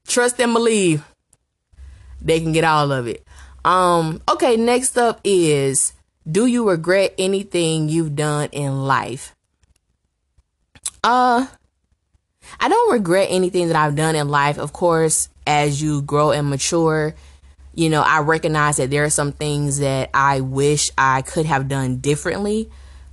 Trust 0.07 0.39
and 0.41 0.53
believe. 0.53 1.05
They 2.21 2.41
can 2.41 2.51
get 2.51 2.63
all 2.63 2.91
of 2.91 3.07
it. 3.07 3.25
Um, 3.63 4.21
okay, 4.29 4.57
next 4.57 4.97
up 4.97 5.21
is 5.23 5.93
do 6.29 6.45
you 6.47 6.69
regret 6.69 7.13
anything 7.17 7.87
you've 7.87 8.15
done 8.15 8.49
in 8.51 8.85
life? 8.85 9.35
Uh, 11.03 11.47
I 12.59 12.67
don't 12.67 12.91
regret 12.91 13.27
anything 13.31 13.67
that 13.67 13.75
I've 13.75 13.95
done 13.95 14.15
in 14.15 14.27
life. 14.29 14.57
Of 14.57 14.73
course, 14.73 15.29
as 15.47 15.81
you 15.81 16.01
grow 16.01 16.31
and 16.31 16.49
mature, 16.49 17.15
you 17.75 17.89
know, 17.89 18.01
I 18.01 18.19
recognize 18.19 18.77
that 18.77 18.89
there 18.89 19.03
are 19.03 19.09
some 19.09 19.33
things 19.33 19.79
that 19.79 20.09
I 20.13 20.39
wish 20.39 20.89
I 20.97 21.21
could 21.21 21.45
have 21.45 21.67
done 21.67 21.97
differently, 21.97 22.69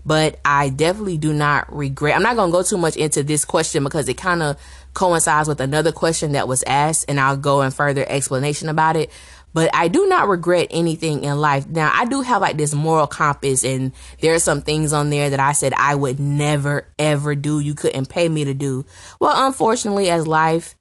but 0.07 0.39
I 0.45 0.69
definitely 0.69 1.19
do 1.19 1.33
not 1.33 1.75
regret. 1.75 2.15
I'm 2.15 2.23
not 2.23 2.37
going 2.37 2.51
to 2.51 2.57
go 2.57 2.63
too 2.63 2.79
much 2.79 2.97
into 2.97 3.23
this 3.25 3.45
question 3.45 3.83
because 3.83 4.09
it 4.09 4.17
kind 4.17 4.43
of 4.43 4.57
coincides 4.95 5.49
with 5.49 5.61
another 5.61 5.91
question 5.91 6.33
that 6.33 6.47
was 6.47 6.63
asked, 6.65 7.07
and 7.09 7.19
I'll 7.19 7.37
go 7.37 7.63
in 7.63 7.73
further 7.73 8.05
explanation 8.09 8.69
about 8.69 8.97
it. 8.97 9.11
But 9.55 9.69
I 9.75 9.89
do 9.89 10.07
not 10.07 10.29
regret 10.29 10.69
anything 10.71 11.25
in 11.25 11.39
life. 11.39 11.69
Now, 11.69 11.91
I 11.93 12.07
do 12.07 12.23
have 12.23 12.41
like 12.41 12.57
this 12.57 12.73
moral 12.73 13.07
compass, 13.07 13.65
and 13.65 13.93
there 14.21 14.33
are 14.33 14.39
some 14.39 14.63
things 14.63 14.93
on 14.93 15.11
there 15.11 15.29
that 15.29 15.41
I 15.41 15.53
said 15.53 15.75
I 15.77 15.95
would 15.95 16.19
never, 16.19 16.87
ever 16.99 17.35
do. 17.35 17.61
You 17.61 17.75
couldn't 17.75 18.09
pay 18.09 18.29
me 18.29 18.45
to 18.45 18.55
do. 18.55 18.87
Well, 19.21 19.47
unfortunately, 19.47 20.09
as 20.09 20.27
life 20.27 20.75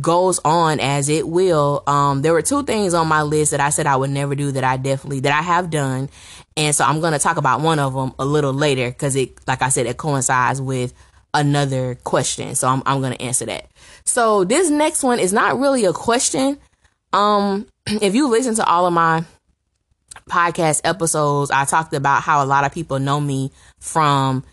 goes 0.00 0.40
on 0.44 0.80
as 0.80 1.08
it 1.08 1.28
will. 1.28 1.82
Um, 1.86 2.22
there 2.22 2.32
were 2.32 2.42
two 2.42 2.62
things 2.62 2.94
on 2.94 3.08
my 3.08 3.22
list 3.22 3.50
that 3.50 3.60
I 3.60 3.70
said 3.70 3.86
I 3.86 3.96
would 3.96 4.10
never 4.10 4.34
do 4.34 4.52
that 4.52 4.64
I 4.64 4.76
definitely 4.76 5.20
that 5.20 5.38
I 5.38 5.42
have 5.42 5.70
done, 5.70 6.08
and 6.56 6.74
so 6.74 6.84
I'm 6.84 7.00
going 7.00 7.12
to 7.12 7.18
talk 7.18 7.36
about 7.36 7.60
one 7.60 7.78
of 7.78 7.94
them 7.94 8.14
a 8.18 8.24
little 8.24 8.52
later 8.52 8.88
because 8.88 9.16
it, 9.16 9.46
like 9.46 9.62
I 9.62 9.68
said, 9.68 9.86
it 9.86 9.96
coincides 9.96 10.60
with 10.60 10.94
another 11.34 11.96
question. 11.96 12.54
So 12.54 12.68
I'm 12.68 12.82
I'm 12.86 13.00
going 13.00 13.12
to 13.12 13.22
answer 13.22 13.46
that. 13.46 13.70
So 14.04 14.44
this 14.44 14.70
next 14.70 15.02
one 15.02 15.18
is 15.18 15.32
not 15.32 15.58
really 15.58 15.84
a 15.84 15.92
question. 15.92 16.58
Um, 17.12 17.66
if 17.86 18.14
you 18.14 18.28
listen 18.28 18.54
to 18.56 18.64
all 18.64 18.86
of 18.86 18.92
my 18.92 19.24
podcast 20.28 20.80
episodes, 20.84 21.50
I 21.50 21.64
talked 21.64 21.92
about 21.94 22.22
how 22.22 22.42
a 22.42 22.46
lot 22.46 22.64
of 22.64 22.72
people 22.72 22.98
know 22.98 23.20
me 23.20 23.50
from 23.78 24.44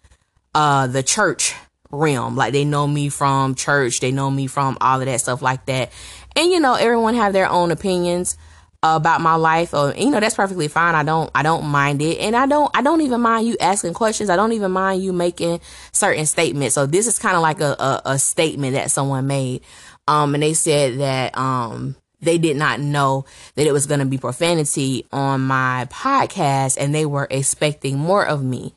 uh 0.56 0.88
the 0.88 1.04
church 1.04 1.54
realm. 1.92 2.36
Like 2.36 2.54
they 2.54 2.66
know 2.66 2.88
me 2.88 3.10
from 3.10 3.56
church, 3.56 4.00
they 4.00 4.12
know 4.12 4.30
me 4.30 4.48
from 4.48 4.78
all 4.82 5.00
of 5.00 5.06
that 5.06 5.22
stuff 5.22 5.42
like 5.42 5.66
that. 5.66 5.92
And 6.36 6.52
you 6.52 6.60
know, 6.60 6.76
everyone 6.76 7.16
have 7.16 7.34
their 7.34 7.50
own 7.50 7.72
opinions 7.72 8.38
about 8.82 9.22
my 9.22 9.36
life. 9.36 9.74
Or 9.74 9.94
you 9.96 10.10
know 10.10 10.20
that's 10.20 10.36
perfectly 10.36 10.68
fine. 10.68 10.96
I 10.96 11.04
don't 11.04 11.30
i 11.36 11.44
don't 11.44 11.66
mind 11.66 12.02
it. 12.02 12.20
And 12.20 12.36
i 12.36 12.46
don't 12.46 12.72
i 12.76 12.82
don't 12.82 13.02
even 13.02 13.22
mind 13.22 13.48
you 13.48 13.58
asking 13.60 13.94
questions. 13.94 14.30
I 14.30 14.36
don't 14.36 14.54
even 14.54 14.72
mind 14.72 15.04
you 15.04 15.14
making 15.14 15.62
certain 15.92 16.26
statements. 16.26 16.76
So 16.76 16.86
this 16.86 17.08
is 17.08 17.20
kind 17.20 17.36
of 17.36 17.42
like 17.42 17.62
a, 17.62 17.76
a, 17.80 18.02
a 18.06 18.20
statement 18.20 18.74
that 18.74 18.92
someone 18.92 19.28
made. 19.28 19.62
Um, 20.08 20.34
and 20.34 20.42
they 20.42 20.54
said 20.54 21.00
that, 21.00 21.38
um, 21.38 21.96
they 22.22 22.38
did 22.38 22.58
not 22.58 22.80
know 22.80 23.26
that 23.56 23.68
it 23.68 23.72
was 23.72 23.86
going 23.86 24.00
to 24.00 24.06
be 24.06 24.18
profanity 24.18 25.06
on 25.12 25.42
my 25.42 25.88
podcast 25.90 26.78
and 26.80 26.94
they 26.94 27.06
were 27.06 27.28
expecting 27.30 27.98
more 27.98 28.26
of 28.26 28.44
me. 28.44 28.74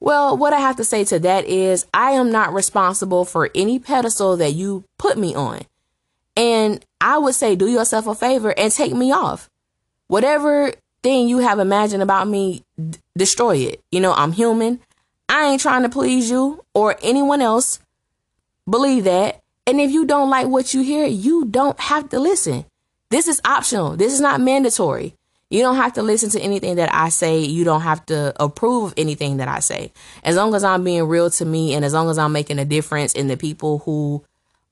Well, 0.00 0.36
what 0.36 0.52
I 0.52 0.60
have 0.60 0.76
to 0.76 0.84
say 0.84 1.04
to 1.04 1.18
that 1.20 1.46
is 1.46 1.86
I 1.94 2.12
am 2.12 2.30
not 2.30 2.52
responsible 2.52 3.24
for 3.24 3.50
any 3.54 3.78
pedestal 3.78 4.36
that 4.36 4.52
you 4.52 4.84
put 4.98 5.16
me 5.16 5.34
on. 5.34 5.62
And 6.36 6.84
I 7.00 7.18
would 7.18 7.34
say 7.34 7.56
do 7.56 7.68
yourself 7.68 8.06
a 8.06 8.14
favor 8.14 8.50
and 8.58 8.72
take 8.72 8.92
me 8.92 9.12
off. 9.12 9.48
Whatever 10.08 10.72
thing 11.02 11.28
you 11.28 11.38
have 11.38 11.58
imagined 11.58 12.02
about 12.02 12.28
me, 12.28 12.64
d- 12.76 12.98
destroy 13.16 13.56
it. 13.56 13.80
You 13.90 14.00
know, 14.00 14.12
I'm 14.12 14.32
human. 14.32 14.80
I 15.28 15.46
ain't 15.46 15.60
trying 15.60 15.82
to 15.82 15.88
please 15.88 16.30
you 16.30 16.64
or 16.74 16.96
anyone 17.02 17.40
else. 17.40 17.78
Believe 18.68 19.04
that. 19.04 19.42
And 19.66 19.80
if 19.80 19.90
you 19.90 20.04
don't 20.04 20.30
like 20.30 20.48
what 20.48 20.74
you 20.74 20.82
hear, 20.82 21.06
you 21.06 21.46
don't 21.46 21.78
have 21.80 22.10
to 22.10 22.20
listen. 22.20 22.66
This 23.10 23.28
is 23.28 23.40
optional. 23.44 23.96
This 23.96 24.12
is 24.12 24.20
not 24.20 24.40
mandatory. 24.40 25.14
You 25.50 25.60
don't 25.60 25.76
have 25.76 25.92
to 25.94 26.02
listen 26.02 26.30
to 26.30 26.40
anything 26.40 26.76
that 26.76 26.92
I 26.92 27.10
say. 27.10 27.40
You 27.40 27.64
don't 27.64 27.82
have 27.82 28.04
to 28.06 28.32
approve 28.42 28.84
of 28.84 28.94
anything 28.96 29.36
that 29.36 29.48
I 29.48 29.60
say. 29.60 29.92
As 30.22 30.36
long 30.36 30.54
as 30.54 30.64
I'm 30.64 30.82
being 30.82 31.04
real 31.04 31.30
to 31.30 31.44
me 31.44 31.74
and 31.74 31.84
as 31.84 31.92
long 31.92 32.10
as 32.10 32.18
I'm 32.18 32.32
making 32.32 32.58
a 32.58 32.64
difference 32.64 33.12
in 33.12 33.28
the 33.28 33.36
people 33.36 33.78
who 33.80 34.24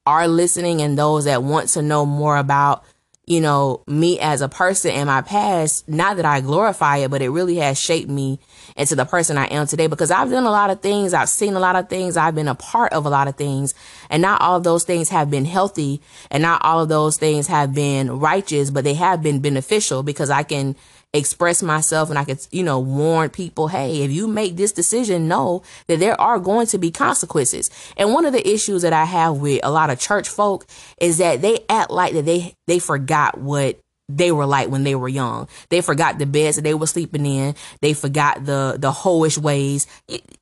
are 0.06 0.26
listening 0.26 0.82
and 0.82 0.98
those 0.98 1.26
that 1.26 1.42
want 1.42 1.68
to 1.70 1.82
know 1.82 2.04
more 2.04 2.36
about 2.36 2.84
you 3.24 3.40
know, 3.40 3.82
me 3.86 4.18
as 4.18 4.40
a 4.40 4.48
person 4.48 4.90
and 4.90 5.06
my 5.06 5.22
past, 5.22 5.88
not 5.88 6.16
that 6.16 6.24
I 6.24 6.40
glorify 6.40 6.98
it, 6.98 7.10
but 7.10 7.22
it 7.22 7.30
really 7.30 7.56
has 7.56 7.78
shaped 7.78 8.10
me 8.10 8.40
into 8.76 8.96
the 8.96 9.04
person 9.04 9.38
I 9.38 9.46
am 9.46 9.68
today 9.68 9.86
because 9.86 10.10
I've 10.10 10.30
done 10.30 10.44
a 10.44 10.50
lot 10.50 10.70
of 10.70 10.80
things. 10.80 11.14
I've 11.14 11.28
seen 11.28 11.54
a 11.54 11.60
lot 11.60 11.76
of 11.76 11.88
things. 11.88 12.16
I've 12.16 12.34
been 12.34 12.48
a 12.48 12.56
part 12.56 12.92
of 12.92 13.06
a 13.06 13.10
lot 13.10 13.28
of 13.28 13.36
things 13.36 13.74
and 14.10 14.22
not 14.22 14.40
all 14.40 14.56
of 14.56 14.64
those 14.64 14.82
things 14.82 15.08
have 15.10 15.30
been 15.30 15.44
healthy 15.44 16.02
and 16.32 16.42
not 16.42 16.62
all 16.64 16.80
of 16.80 16.88
those 16.88 17.16
things 17.16 17.46
have 17.46 17.72
been 17.72 18.18
righteous, 18.18 18.70
but 18.70 18.82
they 18.82 18.94
have 18.94 19.22
been 19.22 19.40
beneficial 19.40 20.02
because 20.02 20.28
I 20.28 20.42
can 20.42 20.74
express 21.14 21.62
myself 21.62 22.08
and 22.08 22.18
I 22.18 22.24
could, 22.24 22.40
you 22.50 22.62
know, 22.62 22.80
warn 22.80 23.30
people, 23.30 23.68
hey, 23.68 24.02
if 24.02 24.10
you 24.10 24.26
make 24.26 24.56
this 24.56 24.72
decision, 24.72 25.28
know 25.28 25.62
that 25.86 26.00
there 26.00 26.18
are 26.20 26.38
going 26.38 26.66
to 26.68 26.78
be 26.78 26.90
consequences. 26.90 27.70
And 27.96 28.12
one 28.12 28.24
of 28.24 28.32
the 28.32 28.48
issues 28.48 28.82
that 28.82 28.92
I 28.92 29.04
have 29.04 29.36
with 29.36 29.60
a 29.62 29.70
lot 29.70 29.90
of 29.90 30.00
church 30.00 30.28
folk 30.28 30.66
is 30.98 31.18
that 31.18 31.42
they 31.42 31.60
act 31.68 31.90
like 31.90 32.14
that 32.14 32.24
they 32.24 32.54
they 32.66 32.78
forgot 32.78 33.38
what 33.38 33.78
they 34.08 34.32
were 34.32 34.46
like 34.46 34.68
when 34.68 34.84
they 34.84 34.94
were 34.94 35.08
young. 35.08 35.48
They 35.68 35.80
forgot 35.80 36.18
the 36.18 36.26
beds 36.26 36.56
that 36.56 36.62
they 36.62 36.74
were 36.74 36.86
sleeping 36.86 37.24
in. 37.24 37.54
They 37.80 37.94
forgot 37.94 38.44
the 38.44 38.76
the 38.78 38.90
hoish 38.90 39.38
ways. 39.38 39.86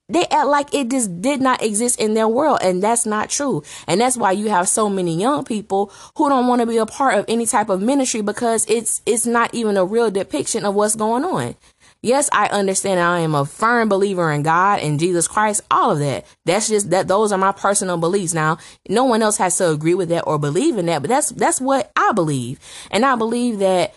They 0.08 0.24
act 0.26 0.48
like 0.48 0.74
it 0.74 0.90
just 0.90 1.20
did 1.20 1.40
not 1.40 1.62
exist 1.62 2.00
in 2.00 2.14
their 2.14 2.26
world, 2.26 2.58
and 2.62 2.82
that's 2.82 3.06
not 3.06 3.30
true. 3.30 3.62
And 3.86 4.00
that's 4.00 4.16
why 4.16 4.32
you 4.32 4.48
have 4.48 4.68
so 4.68 4.88
many 4.88 5.18
young 5.18 5.44
people 5.44 5.92
who 6.16 6.28
don't 6.28 6.48
want 6.48 6.60
to 6.60 6.66
be 6.66 6.78
a 6.78 6.86
part 6.86 7.18
of 7.18 7.24
any 7.28 7.46
type 7.46 7.68
of 7.68 7.80
ministry 7.80 8.20
because 8.22 8.66
it's 8.68 9.02
it's 9.06 9.26
not 9.26 9.54
even 9.54 9.76
a 9.76 9.84
real 9.84 10.10
depiction 10.10 10.64
of 10.64 10.74
what's 10.74 10.96
going 10.96 11.24
on. 11.24 11.54
Yes, 12.02 12.30
I 12.32 12.46
understand 12.46 12.98
I 12.98 13.20
am 13.20 13.34
a 13.34 13.44
firm 13.44 13.90
believer 13.90 14.32
in 14.32 14.42
God 14.42 14.80
and 14.80 14.98
Jesus 14.98 15.28
Christ, 15.28 15.60
all 15.70 15.90
of 15.90 15.98
that. 15.98 16.24
That's 16.46 16.68
just 16.68 16.90
that 16.90 17.08
those 17.08 17.30
are 17.30 17.38
my 17.38 17.52
personal 17.52 17.98
beliefs. 17.98 18.32
Now, 18.32 18.56
no 18.88 19.04
one 19.04 19.20
else 19.20 19.36
has 19.36 19.58
to 19.58 19.70
agree 19.70 19.94
with 19.94 20.08
that 20.08 20.24
or 20.26 20.38
believe 20.38 20.78
in 20.78 20.86
that, 20.86 21.02
but 21.02 21.10
that's 21.10 21.28
that's 21.30 21.60
what 21.60 21.92
I 21.96 22.12
believe. 22.12 22.58
And 22.90 23.04
I 23.04 23.16
believe 23.16 23.58
that 23.58 23.94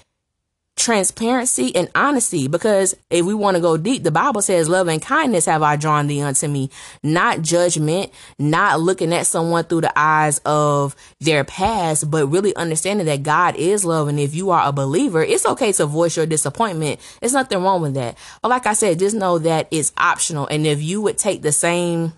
transparency 0.75 1.73
and 1.75 1.89
honesty 1.93 2.47
because 2.47 2.95
if 3.11 3.23
we 3.25 3.33
want 3.33 3.55
to 3.55 3.61
go 3.61 3.77
deep 3.77 4.03
the 4.03 4.11
bible 4.11 4.41
says 4.41 4.67
love 4.67 4.87
and 4.87 5.03
kindness 5.03 5.45
have 5.45 5.61
i 5.61 5.75
drawn 5.75 6.07
thee 6.07 6.21
unto 6.21 6.47
me. 6.47 6.69
Not 7.03 7.41
judgment 7.41 8.11
not 8.39 8.79
looking 8.79 9.13
at 9.13 9.27
someone 9.27 9.65
through 9.65 9.81
the 9.81 9.93
eyes 9.97 10.39
of 10.39 10.95
their 11.19 11.43
past 11.43 12.09
but 12.09 12.27
really 12.27 12.55
understanding 12.55 13.05
that 13.05 13.21
god 13.21 13.55
is 13.55 13.85
love 13.85 14.07
and 14.07 14.19
if 14.19 14.33
you 14.33 14.49
are 14.49 14.67
a 14.67 14.71
believer 14.71 15.23
it's 15.23 15.45
okay 15.45 15.71
to 15.73 15.85
voice 15.85 16.17
your 16.17 16.25
disappointment. 16.25 16.99
There's 17.21 17.33
nothing 17.33 17.61
wrong 17.61 17.81
with 17.81 17.93
that. 17.93 18.17
But 18.41 18.49
like 18.49 18.65
i 18.65 18.73
said 18.73 18.99
just 18.99 19.15
know 19.15 19.37
that 19.39 19.67
it's 19.69 19.93
optional 19.97 20.47
and 20.47 20.65
if 20.65 20.81
you 20.81 21.01
would 21.01 21.19
take 21.19 21.43
the 21.43 21.51
same 21.51 22.13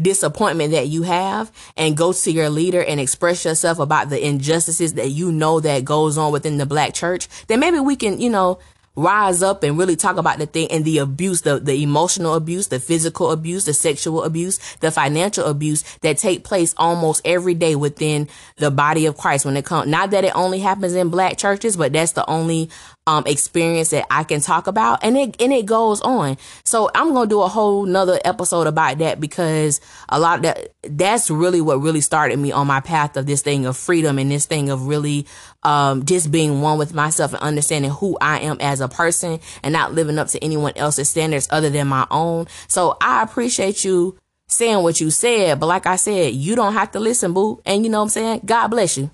disappointment 0.00 0.72
that 0.72 0.88
you 0.88 1.02
have 1.02 1.52
and 1.76 1.96
go 1.96 2.12
to 2.12 2.30
your 2.30 2.50
leader 2.50 2.82
and 2.82 3.00
express 3.00 3.44
yourself 3.44 3.78
about 3.78 4.10
the 4.10 4.24
injustices 4.24 4.94
that 4.94 5.10
you 5.10 5.32
know 5.32 5.60
that 5.60 5.84
goes 5.84 6.18
on 6.18 6.32
within 6.32 6.58
the 6.58 6.66
black 6.66 6.94
church, 6.94 7.28
then 7.46 7.60
maybe 7.60 7.80
we 7.80 7.96
can, 7.96 8.20
you 8.20 8.30
know, 8.30 8.58
rise 8.94 9.42
up 9.42 9.62
and 9.62 9.78
really 9.78 9.96
talk 9.96 10.16
about 10.18 10.38
the 10.38 10.46
thing 10.46 10.70
and 10.70 10.84
the 10.84 10.98
abuse, 10.98 11.42
the, 11.42 11.58
the 11.58 11.82
emotional 11.82 12.34
abuse, 12.34 12.68
the 12.68 12.78
physical 12.78 13.30
abuse, 13.30 13.64
the 13.64 13.72
sexual 13.72 14.22
abuse, 14.22 14.58
the 14.76 14.90
financial 14.90 15.46
abuse 15.46 15.82
that 16.02 16.18
take 16.18 16.44
place 16.44 16.74
almost 16.76 17.22
every 17.24 17.54
day 17.54 17.74
within 17.74 18.28
the 18.56 18.70
body 18.70 19.06
of 19.06 19.16
Christ 19.16 19.46
when 19.46 19.56
it 19.56 19.64
comes, 19.64 19.90
not 19.90 20.10
that 20.10 20.24
it 20.24 20.36
only 20.36 20.58
happens 20.58 20.94
in 20.94 21.08
black 21.08 21.38
churches, 21.38 21.76
but 21.76 21.92
that's 21.92 22.12
the 22.12 22.28
only 22.28 22.68
um, 23.06 23.24
experience 23.26 23.90
that 23.90 24.06
I 24.10 24.24
can 24.24 24.40
talk 24.40 24.66
about 24.66 25.02
and 25.02 25.16
it, 25.16 25.40
and 25.40 25.52
it 25.52 25.66
goes 25.66 26.00
on. 26.02 26.36
So 26.64 26.90
I'm 26.94 27.12
to 27.14 27.26
do 27.26 27.42
a 27.42 27.48
whole 27.48 27.84
nother 27.84 28.20
episode 28.24 28.66
about 28.66 28.98
that 28.98 29.20
because 29.20 29.80
a 30.08 30.20
lot 30.20 30.36
of 30.36 30.42
that, 30.42 30.68
that's 30.84 31.30
really 31.30 31.60
what 31.60 31.80
really 31.80 32.00
started 32.00 32.38
me 32.38 32.52
on 32.52 32.66
my 32.66 32.80
path 32.80 33.16
of 33.16 33.26
this 33.26 33.42
thing 33.42 33.66
of 33.66 33.76
freedom 33.76 34.18
and 34.18 34.30
this 34.30 34.46
thing 34.46 34.70
of 34.70 34.86
really, 34.86 35.26
um, 35.64 36.04
just 36.04 36.30
being 36.30 36.60
one 36.60 36.78
with 36.78 36.94
myself 36.94 37.32
and 37.32 37.42
understanding 37.42 37.90
who 37.90 38.16
I 38.20 38.40
am 38.40 38.58
as 38.60 38.80
a 38.80 38.88
person 38.88 39.40
and 39.62 39.72
not 39.72 39.92
living 39.92 40.18
up 40.18 40.28
to 40.28 40.42
anyone 40.42 40.72
else's 40.76 41.08
standards 41.08 41.48
other 41.50 41.70
than 41.70 41.88
my 41.88 42.06
own. 42.10 42.46
So 42.68 42.96
I 43.00 43.22
appreciate 43.22 43.84
you 43.84 44.16
saying 44.46 44.82
what 44.82 45.00
you 45.00 45.10
said, 45.10 45.58
but 45.58 45.66
like 45.66 45.86
I 45.86 45.96
said, 45.96 46.34
you 46.34 46.54
don't 46.54 46.74
have 46.74 46.92
to 46.92 47.00
listen, 47.00 47.32
boo. 47.32 47.60
And 47.64 47.84
you 47.84 47.90
know 47.90 47.98
what 47.98 48.04
I'm 48.04 48.10
saying? 48.10 48.42
God 48.44 48.68
bless 48.68 48.96
you. 48.96 49.10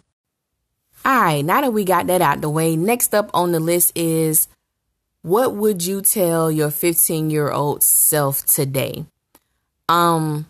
All 1.05 1.21
right, 1.21 1.45
now 1.45 1.61
that 1.61 1.73
we 1.73 1.85
got 1.85 2.07
that 2.09 2.21
out 2.21 2.41
the 2.41 2.51
way, 2.51 2.77
next 2.77 3.15
up 3.15 3.31
on 3.33 3.53
the 3.53 3.61
list 3.61 3.93
is 3.95 4.49
what 5.23 5.55
would 5.55 5.85
you 5.85 6.01
tell 6.03 6.51
your 6.51 6.71
15 6.71 7.31
year 7.31 7.51
old 7.51 7.83
self 7.83 8.45
today? 8.47 9.05
Um, 9.89 10.47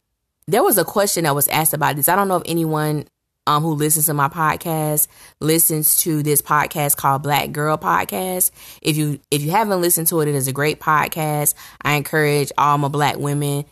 there 0.47 0.63
was 0.63 0.79
a 0.79 0.85
question 0.85 1.25
that 1.25 1.35
was 1.35 1.49
asked 1.49 1.75
about 1.75 1.97
this. 1.97 2.09
I 2.09 2.17
don't 2.17 2.29
know 2.29 2.37
if 2.37 2.43
anyone 2.47 3.07
um, 3.49 3.63
who 3.63 3.75
listens 3.75 4.07
to 4.07 4.15
my 4.15 4.29
podcast 4.29 5.09
listens 5.41 5.97
to 6.03 6.23
this 6.23 6.43
podcast 6.43 6.97
called 6.97 7.23
Black 7.23 7.51
Girl 7.51 7.79
Podcast. 7.79 8.51
If 8.83 8.97
you 8.97 9.21
if 9.31 9.43
you 9.43 9.51
haven't 9.51 9.81
listened 9.81 10.07
to 10.09 10.21
it, 10.21 10.29
it 10.29 10.35
is 10.35 10.49
a 10.49 10.53
great 10.53 10.81
podcast. 10.81 11.55
I 11.83 11.95
encourage 11.95 12.53
all 12.59 12.79
my 12.79 12.89
black 12.89 13.17
women 13.17 13.65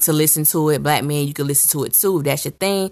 to 0.00 0.12
listen 0.12 0.44
to 0.46 0.70
it. 0.70 0.82
Black 0.82 1.04
men, 1.04 1.26
you 1.26 1.34
can 1.34 1.46
listen 1.46 1.70
to 1.72 1.84
it 1.84 1.94
too 1.94 2.18
if 2.18 2.24
that's 2.24 2.44
your 2.44 2.52
thing. 2.52 2.90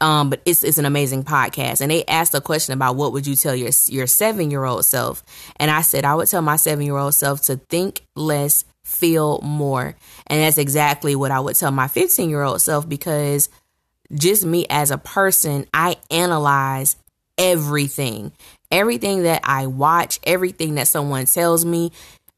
Um, 0.00 0.30
but 0.30 0.40
it's 0.44 0.62
it's 0.62 0.78
an 0.78 0.84
amazing 0.84 1.24
podcast. 1.24 1.80
And 1.80 1.90
they 1.90 2.04
asked 2.04 2.34
a 2.34 2.40
question 2.40 2.74
about 2.74 2.96
what 2.96 3.12
would 3.12 3.26
you 3.26 3.36
tell 3.36 3.54
your 3.54 3.70
your 3.86 4.06
seven 4.06 4.50
year 4.50 4.64
old 4.64 4.84
self, 4.84 5.24
and 5.56 5.70
I 5.70 5.82
said 5.82 6.04
I 6.04 6.14
would 6.14 6.28
tell 6.28 6.42
my 6.42 6.56
seven 6.56 6.84
year 6.84 6.96
old 6.96 7.14
self 7.14 7.42
to 7.42 7.56
think 7.56 8.06
less, 8.14 8.64
feel 8.84 9.40
more, 9.42 9.96
and 10.26 10.40
that's 10.40 10.58
exactly 10.58 11.16
what 11.16 11.30
I 11.30 11.40
would 11.40 11.56
tell 11.56 11.72
my 11.72 11.88
fifteen 11.88 12.30
year 12.30 12.42
old 12.42 12.60
self 12.60 12.88
because 12.88 13.48
just 14.12 14.44
me 14.44 14.66
as 14.70 14.90
a 14.90 14.98
person, 14.98 15.66
I 15.74 15.96
analyze 16.10 16.96
everything. 17.36 18.32
Everything 18.70 19.22
that 19.22 19.40
I 19.44 19.66
watch, 19.66 20.20
everything 20.24 20.74
that 20.74 20.88
someone 20.88 21.24
tells 21.24 21.64
me, 21.64 21.92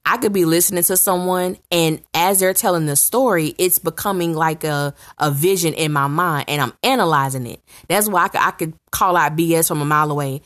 I 0.04 0.16
could 0.16 0.32
be 0.32 0.44
listening 0.44 0.82
to 0.84 0.96
someone 0.96 1.58
and 1.70 2.00
as 2.14 2.40
they're 2.40 2.54
telling 2.54 2.86
the 2.86 2.96
story, 2.96 3.54
it's 3.58 3.78
becoming 3.78 4.34
like 4.34 4.64
a, 4.64 4.94
a 5.18 5.30
vision 5.30 5.74
in 5.74 5.92
my 5.92 6.06
mind 6.06 6.46
and 6.48 6.60
I'm 6.60 6.72
analyzing 6.82 7.46
it. 7.46 7.60
That's 7.88 8.08
why 8.08 8.24
I 8.24 8.28
could, 8.28 8.40
I 8.40 8.50
could 8.50 8.74
call 8.90 9.16
out 9.16 9.36
BS 9.36 9.68
from 9.68 9.82
a 9.82 9.84
mile 9.84 10.10
away. 10.10 10.42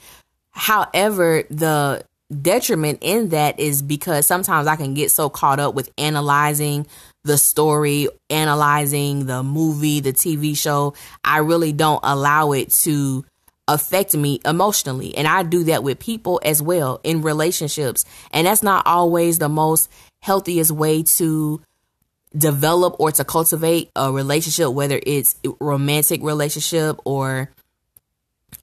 However, 0.50 1.44
the 1.50 2.04
detriment 2.40 2.98
in 3.00 3.30
that 3.30 3.58
is 3.60 3.82
because 3.82 4.26
sometimes 4.26 4.66
I 4.66 4.76
can 4.76 4.94
get 4.94 5.10
so 5.10 5.28
caught 5.28 5.60
up 5.60 5.74
with 5.74 5.90
analyzing 5.98 6.86
the 7.22 7.38
story, 7.38 8.08
analyzing 8.30 9.26
the 9.26 9.42
movie, 9.42 10.00
the 10.00 10.12
TV 10.12 10.56
show. 10.56 10.94
I 11.22 11.38
really 11.38 11.72
don't 11.72 12.00
allow 12.02 12.52
it 12.52 12.70
to 12.70 13.24
affect 13.66 14.14
me 14.14 14.40
emotionally. 14.44 15.16
And 15.16 15.26
I 15.26 15.42
do 15.42 15.64
that 15.64 15.82
with 15.82 15.98
people 15.98 16.40
as 16.44 16.60
well 16.60 17.00
in 17.02 17.22
relationships. 17.22 18.04
And 18.30 18.46
that's 18.46 18.62
not 18.62 18.86
always 18.86 19.38
the 19.38 19.48
most 19.48 19.90
healthiest 20.20 20.70
way 20.70 21.02
to 21.02 21.60
develop 22.36 22.96
or 22.98 23.12
to 23.12 23.24
cultivate 23.24 23.90
a 23.96 24.12
relationship, 24.12 24.72
whether 24.72 25.00
it's 25.06 25.36
romantic 25.60 26.22
relationship 26.22 26.98
or 27.04 27.50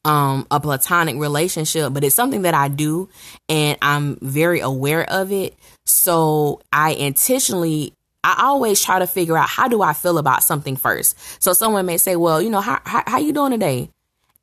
um 0.05 0.47
a 0.49 0.59
platonic 0.59 1.15
relationship, 1.17 1.93
but 1.93 2.03
it's 2.03 2.15
something 2.15 2.43
that 2.43 2.53
I 2.53 2.69
do 2.69 3.09
and 3.49 3.77
I'm 3.81 4.17
very 4.21 4.59
aware 4.59 5.03
of 5.09 5.31
it. 5.31 5.55
So 5.85 6.61
I 6.71 6.91
intentionally 6.93 7.93
I 8.23 8.43
always 8.45 8.81
try 8.83 8.99
to 8.99 9.07
figure 9.07 9.37
out 9.37 9.49
how 9.49 9.67
do 9.67 9.81
I 9.81 9.93
feel 9.93 10.17
about 10.17 10.43
something 10.43 10.75
first. 10.75 11.17
So 11.41 11.53
someone 11.53 11.85
may 11.85 11.97
say, 11.97 12.15
"Well, 12.15 12.41
you 12.41 12.49
know, 12.49 12.61
how 12.61 12.79
how, 12.85 13.03
how 13.07 13.17
you 13.17 13.33
doing 13.33 13.51
today?" 13.51 13.89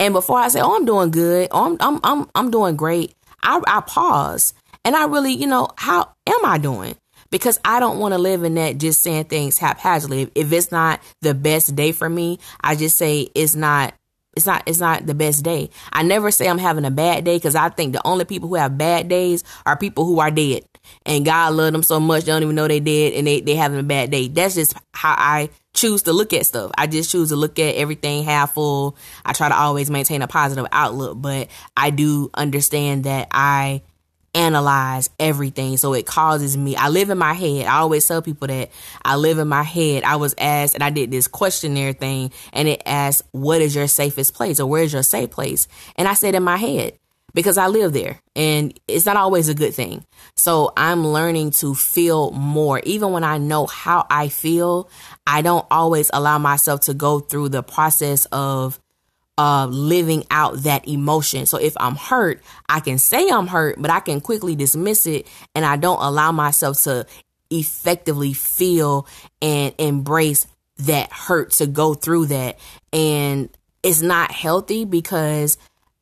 And 0.01 0.15
before 0.15 0.39
I 0.39 0.49
say, 0.49 0.61
"Oh, 0.61 0.77
I'm 0.77 0.85
doing 0.85 1.11
good," 1.11 1.49
or 1.51 1.67
"I'm 1.67 1.77
I'm 1.81 2.01
I'm 2.05 2.31
I'm 2.35 2.51
doing 2.51 2.77
great," 2.77 3.15
I 3.43 3.61
I 3.67 3.81
pause 3.81 4.55
and 4.85 4.97
I 4.97 5.05
really, 5.07 5.33
you 5.33 5.47
know, 5.47 5.69
how 5.77 6.13
am 6.27 6.45
I 6.45 6.59
doing? 6.59 6.97
Because 7.31 7.61
I 7.63 7.79
don't 7.79 7.99
want 7.99 8.15
to 8.15 8.19
live 8.19 8.43
in 8.43 8.55
that 8.55 8.79
just 8.79 9.03
saying 9.03 9.25
things 9.25 9.59
haphazardly. 9.59 10.31
If 10.35 10.51
it's 10.51 10.73
not 10.73 11.01
the 11.21 11.35
best 11.35 11.77
day 11.77 11.93
for 11.93 12.09
me, 12.09 12.39
I 12.63 12.75
just 12.75 12.97
say 12.97 13.29
it's 13.35 13.55
not 13.55 13.93
it's 14.39 14.47
not 14.47 14.63
it's 14.67 14.79
not 14.79 15.05
the 15.05 15.15
best 15.15 15.45
day. 15.45 15.69
I 15.93 16.03
never 16.03 16.31
say 16.31 16.49
I'm 16.49 16.59
having 16.59 16.85
a 16.85 16.91
bad 16.91 17.25
day 17.25 17.37
because 17.37 17.57
I 17.57 17.69
think 17.69 17.93
the 17.93 18.07
only 18.07 18.25
people 18.25 18.49
who 18.49 18.55
have 18.55 18.79
bad 18.79 19.09
days 19.09 19.43
are 19.67 19.77
people 19.77 20.05
who 20.05 20.21
are 20.21 20.31
dead. 20.31 20.63
And 21.05 21.25
God 21.25 21.55
loved 21.55 21.75
them 21.75 21.83
so 21.83 21.99
much 21.99 22.25
they 22.25 22.33
don't 22.33 22.43
even 22.43 22.55
know 22.55 22.69
they 22.69 22.81
dead 22.81 23.15
and 23.15 23.27
they 23.27 23.41
they 23.41 23.57
having 23.57 23.81
a 23.81 23.83
bad 23.83 24.11
day. 24.13 24.29
That's 24.29 24.55
just 24.55 24.75
how 24.95 25.15
I 25.17 25.51
choose 25.75 26.03
to 26.03 26.13
look 26.13 26.33
at 26.33 26.47
stuff. 26.47 26.71
I 26.79 26.87
just 26.87 27.11
choose 27.11 27.31
to 27.31 27.37
look 27.37 27.59
at 27.59 27.75
everything 27.75 28.23
half 28.23 28.55
full. 28.55 28.97
I 29.25 29.33
try 29.33 29.49
to 29.49 29.57
always 29.57 29.91
maintain 29.91 30.23
a 30.23 30.29
positive 30.29 30.67
outlook, 30.71 31.21
but 31.21 31.49
I 31.77 31.91
do 31.91 32.31
understand 32.33 33.05
that 33.05 33.27
I 33.33 33.83
analyze 34.39 35.11
everything. 35.19 35.77
So 35.77 35.93
it 35.95 36.07
causes 36.07 36.57
me, 36.57 36.77
I 36.77 36.89
live 36.89 37.11
in 37.11 37.19
my 37.19 37.35
head. 37.35 37.67
I 37.67 37.79
always 37.79 38.07
tell 38.07 38.23
people 38.23 38.47
that 38.49 38.71
I 39.05 39.17
live 39.17 39.39
in 39.39 39.49
my 39.49 39.65
head. 39.65 40.05
I 40.05 40.17
was 40.17 40.35
asked, 40.39 40.75
and 40.75 40.83
I 40.83 40.91
did 40.91 41.11
this 41.11 41.27
questionnaire 41.27 41.93
thing, 41.93 42.33
and 42.53 42.69
it 42.69 42.83
asked, 42.87 43.23
What 43.33 43.61
is 43.61 43.75
your 43.75 43.89
safest 43.89 44.35
place 44.35 44.61
or 44.61 44.67
where's 44.67 44.93
your 44.93 45.03
safe 45.03 45.31
place? 45.31 45.67
And 45.97 46.07
I 46.07 46.15
said 46.15 46.35
in 46.35 46.45
my 46.45 46.57
head, 46.57 46.99
because 47.35 47.59
I 47.59 47.67
live 47.67 47.93
there 47.93 48.21
and 48.35 48.79
it's 48.89 49.05
not 49.05 49.17
always 49.17 49.49
a 49.49 49.55
good 49.55 49.75
thing. 49.75 50.05
So 50.35 50.73
I'm 50.77 51.07
learning 51.07 51.51
to 51.53 51.75
feel 51.75 52.31
more. 52.31 52.81
Even 52.85 53.13
when 53.13 53.23
I 53.23 53.39
know 53.39 53.67
how 53.67 54.07
I 54.11 54.29
feel, 54.29 54.89
I 55.27 55.43
don't 55.43 55.67
always 55.71 56.11
allow 56.13 56.39
myself 56.39 56.81
to 56.83 56.95
go 56.95 57.21
through 57.21 57.51
the 57.51 57.63
process 57.63 58.25
of 58.33 58.81
uh, 59.39 59.67
living 59.67 60.25
out 60.31 60.65
that 60.65 60.87
emotion. 60.89 61.47
So 61.47 61.59
if 61.59 61.75
I'm 61.79 61.95
hurt, 61.95 62.43
I 62.69 62.81
can 62.81 62.99
say 62.99 63.31
I'm 63.31 63.47
hurt, 63.47 63.81
but 63.81 63.91
I 63.91 64.01
can 64.01 64.21
quickly 64.21 64.57
dismiss 64.57 65.07
it 65.07 65.27
and 65.55 65.65
I 65.65 65.77
don't 65.77 66.03
allow 66.03 66.33
myself 66.33 66.83
to 66.83 67.07
effectively 67.51 68.33
feel 68.33 69.07
and 69.41 69.75
embrace 69.79 70.47
that 70.79 71.13
hurt 71.13 71.53
to 71.53 71.67
go 71.67 71.95
through 71.95 72.27
that. 72.27 72.59
And 72.93 73.49
it's 73.83 74.03
not 74.03 74.33
healthy 74.33 74.85
because 74.85 75.57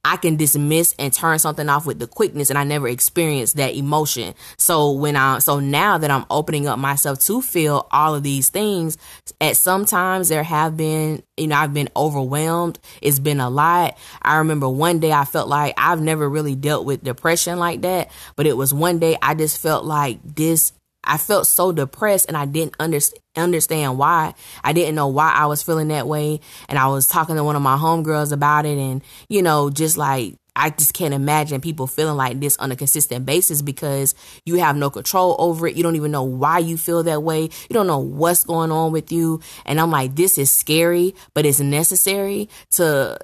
I 0.06 0.16
can 0.16 0.36
dismiss 0.36 0.94
and 1.00 1.12
turn 1.12 1.40
something 1.40 1.68
off 1.68 1.84
with 1.84 1.98
the 1.98 2.06
quickness 2.06 2.48
and 2.48 2.56
I 2.56 2.62
never 2.62 2.86
experienced 2.86 3.56
that 3.56 3.74
emotion. 3.74 4.36
So 4.56 4.92
when 4.92 5.16
I, 5.16 5.40
so 5.40 5.58
now 5.58 5.98
that 5.98 6.12
I'm 6.12 6.24
opening 6.30 6.68
up 6.68 6.78
myself 6.78 7.18
to 7.24 7.42
feel 7.42 7.88
all 7.90 8.14
of 8.14 8.22
these 8.22 8.48
things, 8.48 8.98
at 9.40 9.56
sometimes 9.56 10.28
there 10.28 10.44
have 10.44 10.76
been, 10.76 11.24
you 11.36 11.48
know, 11.48 11.56
I've 11.56 11.74
been 11.74 11.88
overwhelmed. 11.96 12.78
It's 13.02 13.18
been 13.18 13.40
a 13.40 13.50
lot. 13.50 13.98
I 14.22 14.36
remember 14.36 14.68
one 14.68 15.00
day 15.00 15.10
I 15.10 15.24
felt 15.24 15.48
like 15.48 15.74
I've 15.76 16.00
never 16.00 16.28
really 16.28 16.54
dealt 16.54 16.86
with 16.86 17.02
depression 17.02 17.58
like 17.58 17.82
that, 17.82 18.12
but 18.36 18.46
it 18.46 18.56
was 18.56 18.72
one 18.72 19.00
day 19.00 19.18
I 19.20 19.34
just 19.34 19.60
felt 19.60 19.84
like 19.84 20.20
this 20.22 20.72
I 21.06 21.18
felt 21.18 21.46
so 21.46 21.72
depressed 21.72 22.26
and 22.26 22.36
I 22.36 22.46
didn't 22.46 22.74
under, 22.78 22.98
understand 23.36 23.98
why. 23.98 24.34
I 24.62 24.72
didn't 24.72 24.94
know 24.94 25.08
why 25.08 25.32
I 25.32 25.46
was 25.46 25.62
feeling 25.62 25.88
that 25.88 26.06
way. 26.06 26.40
And 26.68 26.78
I 26.78 26.88
was 26.88 27.06
talking 27.06 27.36
to 27.36 27.44
one 27.44 27.56
of 27.56 27.62
my 27.62 27.76
homegirls 27.76 28.32
about 28.32 28.66
it 28.66 28.78
and, 28.78 29.02
you 29.28 29.42
know, 29.42 29.70
just 29.70 29.96
like, 29.96 30.36
I 30.56 30.70
just 30.70 30.94
can't 30.94 31.12
imagine 31.12 31.60
people 31.60 31.86
feeling 31.86 32.16
like 32.16 32.40
this 32.40 32.56
on 32.56 32.72
a 32.72 32.76
consistent 32.76 33.26
basis 33.26 33.60
because 33.60 34.14
you 34.46 34.56
have 34.56 34.74
no 34.74 34.88
control 34.88 35.36
over 35.38 35.66
it. 35.66 35.76
You 35.76 35.82
don't 35.82 35.96
even 35.96 36.10
know 36.10 36.22
why 36.24 36.60
you 36.60 36.78
feel 36.78 37.02
that 37.02 37.22
way. 37.22 37.42
You 37.42 37.74
don't 37.74 37.86
know 37.86 37.98
what's 37.98 38.44
going 38.44 38.72
on 38.72 38.90
with 38.90 39.12
you. 39.12 39.40
And 39.66 39.78
I'm 39.78 39.90
like, 39.90 40.16
this 40.16 40.38
is 40.38 40.50
scary, 40.50 41.14
but 41.34 41.44
it's 41.44 41.60
necessary 41.60 42.48
to 42.72 43.18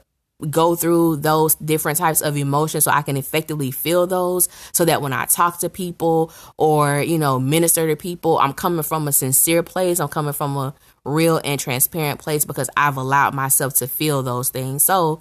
go 0.50 0.74
through 0.74 1.16
those 1.16 1.54
different 1.56 1.98
types 1.98 2.20
of 2.20 2.36
emotions 2.36 2.84
so 2.84 2.90
I 2.90 3.02
can 3.02 3.16
effectively 3.16 3.70
feel 3.70 4.06
those 4.06 4.48
so 4.72 4.84
that 4.84 5.02
when 5.02 5.12
I 5.12 5.26
talk 5.26 5.58
to 5.60 5.68
people 5.68 6.32
or, 6.56 7.00
you 7.00 7.18
know, 7.18 7.38
minister 7.38 7.86
to 7.86 7.96
people, 7.96 8.38
I'm 8.38 8.52
coming 8.52 8.82
from 8.82 9.08
a 9.08 9.12
sincere 9.12 9.62
place. 9.62 10.00
I'm 10.00 10.08
coming 10.08 10.32
from 10.32 10.56
a 10.56 10.74
real 11.04 11.40
and 11.44 11.58
transparent 11.58 12.20
place 12.20 12.44
because 12.44 12.70
I've 12.76 12.96
allowed 12.96 13.34
myself 13.34 13.74
to 13.74 13.86
feel 13.86 14.22
those 14.22 14.50
things. 14.50 14.82
So 14.82 15.20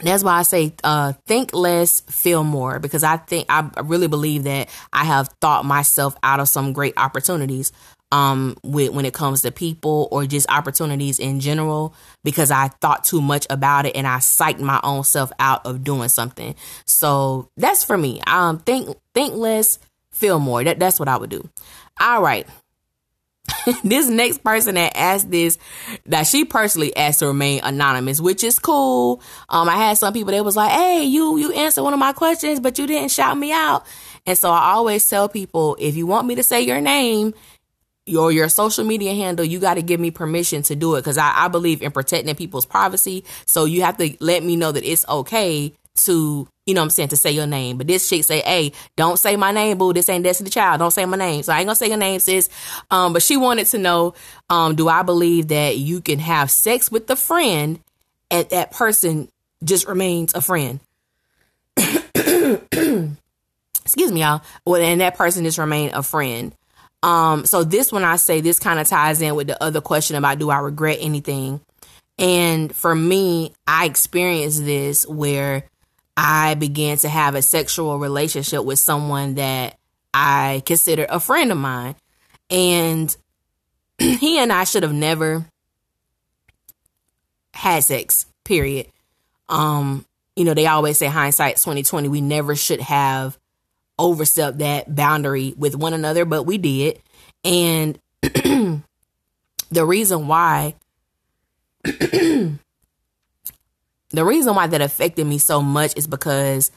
that's 0.00 0.24
why 0.24 0.38
I 0.38 0.42
say 0.42 0.74
uh, 0.82 1.12
think 1.26 1.54
less, 1.54 2.00
feel 2.00 2.42
more, 2.42 2.80
because 2.80 3.04
I 3.04 3.16
think 3.16 3.46
I 3.48 3.70
really 3.82 4.08
believe 4.08 4.42
that 4.44 4.68
I 4.92 5.04
have 5.04 5.28
thought 5.40 5.64
myself 5.64 6.16
out 6.22 6.40
of 6.40 6.48
some 6.48 6.72
great 6.72 6.94
opportunities 6.96 7.70
um, 8.14 8.56
with, 8.62 8.90
when 8.90 9.04
it 9.06 9.12
comes 9.12 9.42
to 9.42 9.50
people 9.50 10.06
or 10.12 10.24
just 10.24 10.48
opportunities 10.48 11.18
in 11.18 11.40
general 11.40 11.96
because 12.22 12.52
I 12.52 12.68
thought 12.68 13.02
too 13.02 13.20
much 13.20 13.44
about 13.50 13.86
it 13.86 13.96
and 13.96 14.06
I 14.06 14.18
psyched 14.18 14.60
my 14.60 14.78
own 14.84 15.02
self 15.02 15.32
out 15.40 15.66
of 15.66 15.82
doing 15.82 16.08
something. 16.08 16.54
So 16.86 17.50
that's 17.56 17.82
for 17.82 17.98
me. 17.98 18.20
Um, 18.28 18.60
think 18.60 18.96
think 19.14 19.34
less, 19.34 19.80
feel 20.12 20.38
more. 20.38 20.62
That 20.62 20.78
that's 20.78 21.00
what 21.00 21.08
I 21.08 21.16
would 21.16 21.30
do. 21.30 21.50
All 22.00 22.22
right. 22.22 22.46
this 23.84 24.08
next 24.08 24.44
person 24.44 24.76
that 24.76 24.96
asked 24.96 25.28
this 25.28 25.58
that 26.06 26.28
she 26.28 26.44
personally 26.44 26.96
asked 26.96 27.18
to 27.18 27.26
remain 27.26 27.60
anonymous, 27.64 28.20
which 28.20 28.44
is 28.44 28.60
cool. 28.60 29.20
Um, 29.48 29.68
I 29.68 29.76
had 29.76 29.98
some 29.98 30.12
people 30.12 30.32
that 30.32 30.44
was 30.44 30.56
like, 30.56 30.70
"Hey, 30.70 31.02
you 31.02 31.36
you 31.36 31.52
answered 31.52 31.82
one 31.82 31.92
of 31.92 31.98
my 31.98 32.12
questions, 32.12 32.60
but 32.60 32.78
you 32.78 32.86
didn't 32.86 33.10
shout 33.10 33.36
me 33.36 33.50
out." 33.52 33.84
And 34.26 34.38
so 34.38 34.50
I 34.50 34.72
always 34.72 35.06
tell 35.06 35.28
people, 35.28 35.76
if 35.78 35.96
you 35.96 36.06
want 36.06 36.26
me 36.26 36.36
to 36.36 36.42
say 36.42 36.62
your 36.62 36.80
name, 36.80 37.34
your 38.06 38.30
your 38.30 38.48
social 38.48 38.84
media 38.84 39.14
handle, 39.14 39.44
you 39.44 39.58
got 39.58 39.74
to 39.74 39.82
give 39.82 40.00
me 40.00 40.10
permission 40.10 40.62
to 40.64 40.76
do 40.76 40.94
it 40.94 41.00
because 41.00 41.18
I, 41.18 41.32
I 41.44 41.48
believe 41.48 41.82
in 41.82 41.90
protecting 41.90 42.34
people's 42.34 42.66
privacy. 42.66 43.24
So 43.46 43.64
you 43.64 43.82
have 43.82 43.96
to 43.98 44.14
let 44.20 44.42
me 44.42 44.56
know 44.56 44.72
that 44.72 44.84
it's 44.84 45.06
okay 45.08 45.72
to, 45.96 46.48
you 46.66 46.74
know 46.74 46.82
I'm 46.82 46.90
saying, 46.90 47.10
to 47.10 47.16
say 47.16 47.30
your 47.30 47.46
name. 47.46 47.78
But 47.78 47.86
this 47.86 48.08
chick 48.08 48.24
say, 48.24 48.40
hey, 48.40 48.72
don't 48.96 49.18
say 49.18 49.36
my 49.36 49.52
name, 49.52 49.78
boo. 49.78 49.92
This 49.92 50.08
ain't 50.08 50.24
Destiny 50.24 50.50
Child. 50.50 50.80
Don't 50.80 50.90
say 50.90 51.04
my 51.04 51.16
name. 51.16 51.42
So 51.42 51.52
I 51.52 51.58
ain't 51.58 51.66
gonna 51.66 51.76
say 51.76 51.88
your 51.88 51.96
name, 51.96 52.20
sis. 52.20 52.50
Um, 52.90 53.12
but 53.12 53.22
she 53.22 53.36
wanted 53.36 53.66
to 53.68 53.78
know, 53.78 54.14
um, 54.50 54.74
do 54.74 54.88
I 54.88 55.02
believe 55.02 55.48
that 55.48 55.76
you 55.76 56.00
can 56.00 56.18
have 56.18 56.50
sex 56.50 56.90
with 56.90 57.08
a 57.10 57.16
friend 57.16 57.80
and 58.30 58.48
that 58.50 58.72
person 58.72 59.28
just 59.62 59.86
remains 59.86 60.34
a 60.34 60.40
friend? 60.40 60.80
Excuse 63.84 64.12
me, 64.12 64.20
y'all. 64.20 64.42
Well, 64.66 64.82
and 64.82 65.00
that 65.00 65.16
person 65.16 65.44
just 65.44 65.58
remain 65.58 65.90
a 65.92 66.02
friend. 66.02 66.54
Um, 67.04 67.44
so 67.44 67.64
this 67.64 67.92
one 67.92 68.02
I 68.02 68.16
say 68.16 68.40
this 68.40 68.58
kind 68.58 68.80
of 68.80 68.88
ties 68.88 69.20
in 69.20 69.34
with 69.34 69.46
the 69.46 69.62
other 69.62 69.82
question 69.82 70.16
about 70.16 70.38
do 70.38 70.48
I 70.48 70.60
regret 70.60 70.96
anything? 71.02 71.60
And 72.18 72.74
for 72.74 72.94
me, 72.94 73.52
I 73.66 73.84
experienced 73.84 74.64
this 74.64 75.06
where 75.06 75.64
I 76.16 76.54
began 76.54 76.96
to 76.98 77.10
have 77.10 77.34
a 77.34 77.42
sexual 77.42 77.98
relationship 77.98 78.64
with 78.64 78.78
someone 78.78 79.34
that 79.34 79.76
I 80.14 80.62
considered 80.64 81.08
a 81.10 81.20
friend 81.20 81.52
of 81.52 81.58
mine. 81.58 81.94
And 82.48 83.14
he 83.98 84.38
and 84.38 84.50
I 84.50 84.64
should 84.64 84.82
have 84.82 84.94
never 84.94 85.44
had 87.52 87.84
sex, 87.84 88.24
period. 88.46 88.86
Um, 89.50 90.06
you 90.36 90.44
know, 90.44 90.54
they 90.54 90.68
always 90.68 90.96
say 90.96 91.06
hindsight 91.08 91.56
2020. 91.56 92.08
We 92.08 92.22
never 92.22 92.56
should 92.56 92.80
have 92.80 93.38
overstep 93.98 94.58
that 94.58 94.94
boundary 94.94 95.54
with 95.56 95.76
one 95.76 95.92
another, 95.94 96.24
but 96.24 96.44
we 96.44 96.58
did. 96.58 97.00
And 97.44 97.98
the 98.22 98.82
reason 99.70 100.26
why 100.26 100.74
the 101.84 102.58
reason 104.12 104.54
why 104.54 104.66
that 104.66 104.80
affected 104.80 105.26
me 105.26 105.38
so 105.38 105.60
much 105.60 105.96
is 105.96 106.06
because 106.06 106.70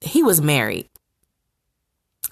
he 0.00 0.22
was 0.22 0.40
married. 0.40 0.88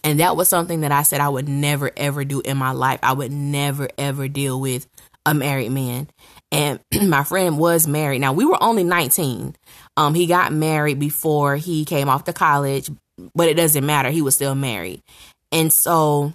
And 0.03 0.21
that 0.21 0.37
was 0.37 0.49
something 0.49 0.83
that 0.83 0.93
I 0.93 1.03
said 1.03 1.21
I 1.21 1.29
would 1.29 1.49
never 1.49 1.91
ever 1.97 2.25
do 2.25 2.41
in 2.41 2.57
my 2.57 2.71
life. 2.71 3.01
I 3.03 3.13
would 3.13 3.33
never 3.33 3.89
ever 3.99 4.29
deal 4.29 4.61
with 4.61 4.87
a 5.27 5.35
married 5.35 5.73
man. 5.73 6.09
And 6.53 6.81
my 7.03 7.25
friend 7.25 7.59
was 7.59 7.87
married. 7.87 8.21
Now 8.21 8.33
we 8.33 8.45
were 8.45 8.63
only 8.63 8.85
19. 8.85 9.57
Um 9.97 10.15
he 10.15 10.27
got 10.27 10.53
married 10.53 10.99
before 10.99 11.57
he 11.57 11.85
came 11.85 12.09
off 12.09 12.25
to 12.25 12.33
college, 12.33 12.89
but 13.35 13.49
it 13.49 13.55
doesn't 13.55 13.87
matter. 13.87 14.11
He 14.11 14.23
was 14.23 14.35
still 14.35 14.55
married. 14.55 15.03
And 15.53 15.73
so 15.73 16.33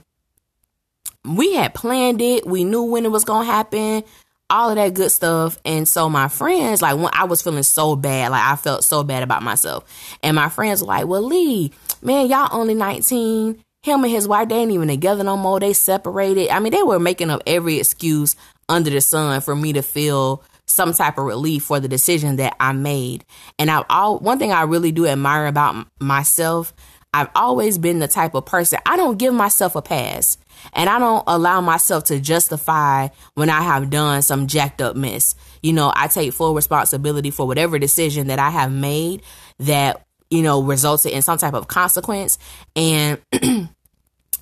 we 1.24 1.54
had 1.54 1.74
planned 1.74 2.22
it. 2.22 2.46
We 2.46 2.63
knew 2.63 2.84
when 2.84 3.06
it 3.06 3.12
was 3.12 3.26
going 3.26 3.46
to 3.46 3.52
happen, 3.52 4.04
all 4.50 4.70
of 4.70 4.76
that 4.76 4.94
good 4.94 5.12
stuff. 5.12 5.58
And 5.63 5.88
so 5.88 6.10
my 6.10 6.28
friends, 6.28 6.82
like 6.82 6.98
when 6.98 7.10
I 7.13 7.26
was 7.26 7.41
feeling 7.41 7.63
so 7.63 7.96
bad, 7.96 8.32
like 8.32 8.44
I 8.44 8.56
felt 8.56 8.84
so 8.84 9.04
bad 9.04 9.24
about 9.24 9.44
myself. 9.44 9.86
And 10.24 10.36
my 10.36 10.50
friends 10.50 10.82
were 10.82 10.88
like, 10.88 11.08
well, 11.08 11.24
Lee, 11.24 11.72
man, 12.02 12.28
y'all 12.28 12.50
only 12.52 12.74
19. 12.74 13.63
Him 13.84 14.04
and 14.04 14.12
his 14.12 14.28
wife, 14.28 14.50
they 14.50 14.58
ain't 14.58 14.72
even 14.72 14.89
together 14.89 15.24
no 15.24 15.36
more. 15.36 15.60
They 15.60 15.74
separated. 15.74 16.50
I 16.50 16.60
mean, 16.60 16.72
they 16.72 16.84
were 16.84 17.00
making 17.00 17.32
up 17.32 17.41
every 17.48 17.80
excuse 17.80 18.36
under 18.70 18.91
the 18.91 19.02
sun 19.02 19.41
for 19.41 19.56
me 19.56 19.74
to 19.74 19.82
feel 19.82 20.44
some 20.71 20.93
type 20.93 21.17
of 21.17 21.25
relief 21.25 21.63
for 21.63 21.79
the 21.79 21.88
decision 21.88 22.38
that 22.38 22.55
I 22.60 22.71
made. 22.71 23.25
And 23.60 23.69
I 23.69 23.84
all 23.89 24.19
one 24.19 24.39
thing 24.39 24.51
I 24.51 24.63
really 24.63 24.91
do 24.91 25.07
admire 25.07 25.47
about 25.47 25.88
myself, 25.99 26.73
I've 27.13 27.29
always 27.36 27.77
been 27.77 27.99
the 27.99 28.07
type 28.07 28.36
of 28.36 28.45
person 28.45 28.79
I 28.86 28.95
don't 28.97 29.17
give 29.17 29.34
myself 29.34 29.75
a 29.75 29.81
pass. 29.81 30.38
And 30.73 30.89
I 30.89 30.99
don't 30.99 31.23
allow 31.25 31.60
myself 31.62 32.05
to 32.05 32.19
justify 32.19 33.07
when 33.34 33.49
I 33.49 33.62
have 33.62 33.89
done 33.89 34.21
some 34.21 34.47
jacked 34.47 34.81
up 34.81 34.95
mess. 34.95 35.36
You 35.63 35.73
know, 35.73 35.91
I 35.95 36.07
take 36.07 36.34
full 36.34 36.53
responsibility 36.53 37.31
for 37.31 37.47
whatever 37.47 37.79
decision 37.79 38.27
that 38.27 38.38
I 38.38 38.51
have 38.51 38.71
made 38.71 39.23
that, 39.60 40.05
you 40.29 40.43
know, 40.43 40.62
resulted 40.62 41.13
in 41.13 41.23
some 41.23 41.39
type 41.39 41.55
of 41.55 41.67
consequence. 41.67 42.38
And 42.75 43.19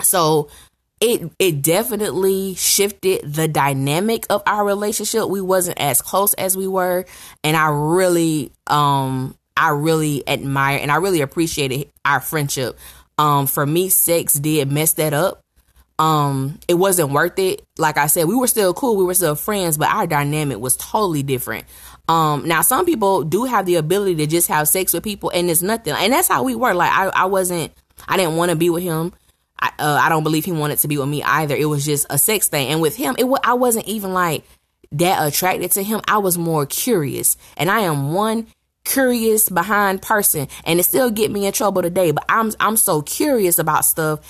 so 0.01 0.49
it 1.01 1.31
it 1.39 1.61
definitely 1.61 2.55
shifted 2.55 3.21
the 3.33 3.47
dynamic 3.47 4.25
of 4.29 4.43
our 4.45 4.65
relationship. 4.65 5.29
We 5.29 5.41
wasn't 5.41 5.79
as 5.79 6.01
close 6.01 6.33
as 6.33 6.57
we 6.57 6.67
were, 6.67 7.05
and 7.43 7.55
I 7.55 7.69
really 7.69 8.51
um 8.67 9.35
I 9.55 9.69
really 9.69 10.27
admire 10.27 10.79
and 10.79 10.91
I 10.91 10.97
really 10.97 11.21
appreciated 11.21 11.89
our 12.03 12.19
friendship. 12.19 12.77
Um 13.17 13.47
for 13.47 13.65
me 13.65 13.89
sex 13.89 14.33
did 14.33 14.71
mess 14.71 14.93
that 14.93 15.13
up. 15.13 15.41
Um 15.97 16.59
it 16.67 16.75
wasn't 16.75 17.11
worth 17.11 17.39
it. 17.39 17.63
Like 17.77 17.97
I 17.97 18.07
said, 18.07 18.27
we 18.27 18.35
were 18.35 18.47
still 18.47 18.73
cool, 18.73 18.97
we 18.97 19.05
were 19.05 19.13
still 19.13 19.35
friends, 19.35 19.77
but 19.77 19.89
our 19.89 20.07
dynamic 20.07 20.59
was 20.59 20.75
totally 20.75 21.23
different. 21.23 21.65
Um 22.09 22.45
now 22.45 22.61
some 22.61 22.85
people 22.85 23.23
do 23.23 23.45
have 23.45 23.65
the 23.65 23.75
ability 23.75 24.15
to 24.15 24.27
just 24.27 24.49
have 24.49 24.67
sex 24.67 24.93
with 24.93 25.03
people 25.03 25.29
and 25.29 25.49
it's 25.49 25.61
nothing. 25.61 25.93
And 25.93 26.11
that's 26.11 26.27
how 26.27 26.43
we 26.43 26.55
were. 26.55 26.73
Like 26.73 26.91
I 26.91 27.07
I 27.07 27.25
wasn't 27.25 27.71
I 28.07 28.17
didn't 28.17 28.35
want 28.35 28.49
to 28.49 28.55
be 28.57 28.69
with 28.69 28.83
him. 28.83 29.13
I, 29.61 29.71
uh, 29.79 29.99
I 30.01 30.09
don't 30.09 30.23
believe 30.23 30.45
he 30.45 30.51
wanted 30.51 30.79
to 30.79 30.87
be 30.87 30.97
with 30.97 31.09
me 31.09 31.23
either. 31.23 31.55
It 31.55 31.65
was 31.65 31.85
just 31.85 32.05
a 32.09 32.17
sex 32.17 32.47
thing. 32.47 32.69
And 32.69 32.81
with 32.81 32.95
him, 32.95 33.15
it 33.17 33.25
I 33.43 33.53
wasn't 33.53 33.87
even 33.87 34.13
like 34.13 34.43
that 34.91 35.25
attracted 35.25 35.71
to 35.71 35.83
him. 35.83 36.01
I 36.07 36.17
was 36.17 36.37
more 36.37 36.65
curious. 36.65 37.37
And 37.57 37.69
I 37.69 37.81
am 37.81 38.13
one 38.13 38.47
curious 38.85 39.49
behind 39.49 40.01
person 40.01 40.47
and 40.63 40.79
it 40.79 40.83
still 40.83 41.11
get 41.11 41.31
me 41.31 41.45
in 41.45 41.53
trouble 41.53 41.81
today, 41.81 42.11
but 42.11 42.25
I'm 42.29 42.51
I'm 42.59 42.77
so 42.77 43.01
curious 43.01 43.59
about 43.59 43.85
stuff 43.85 44.21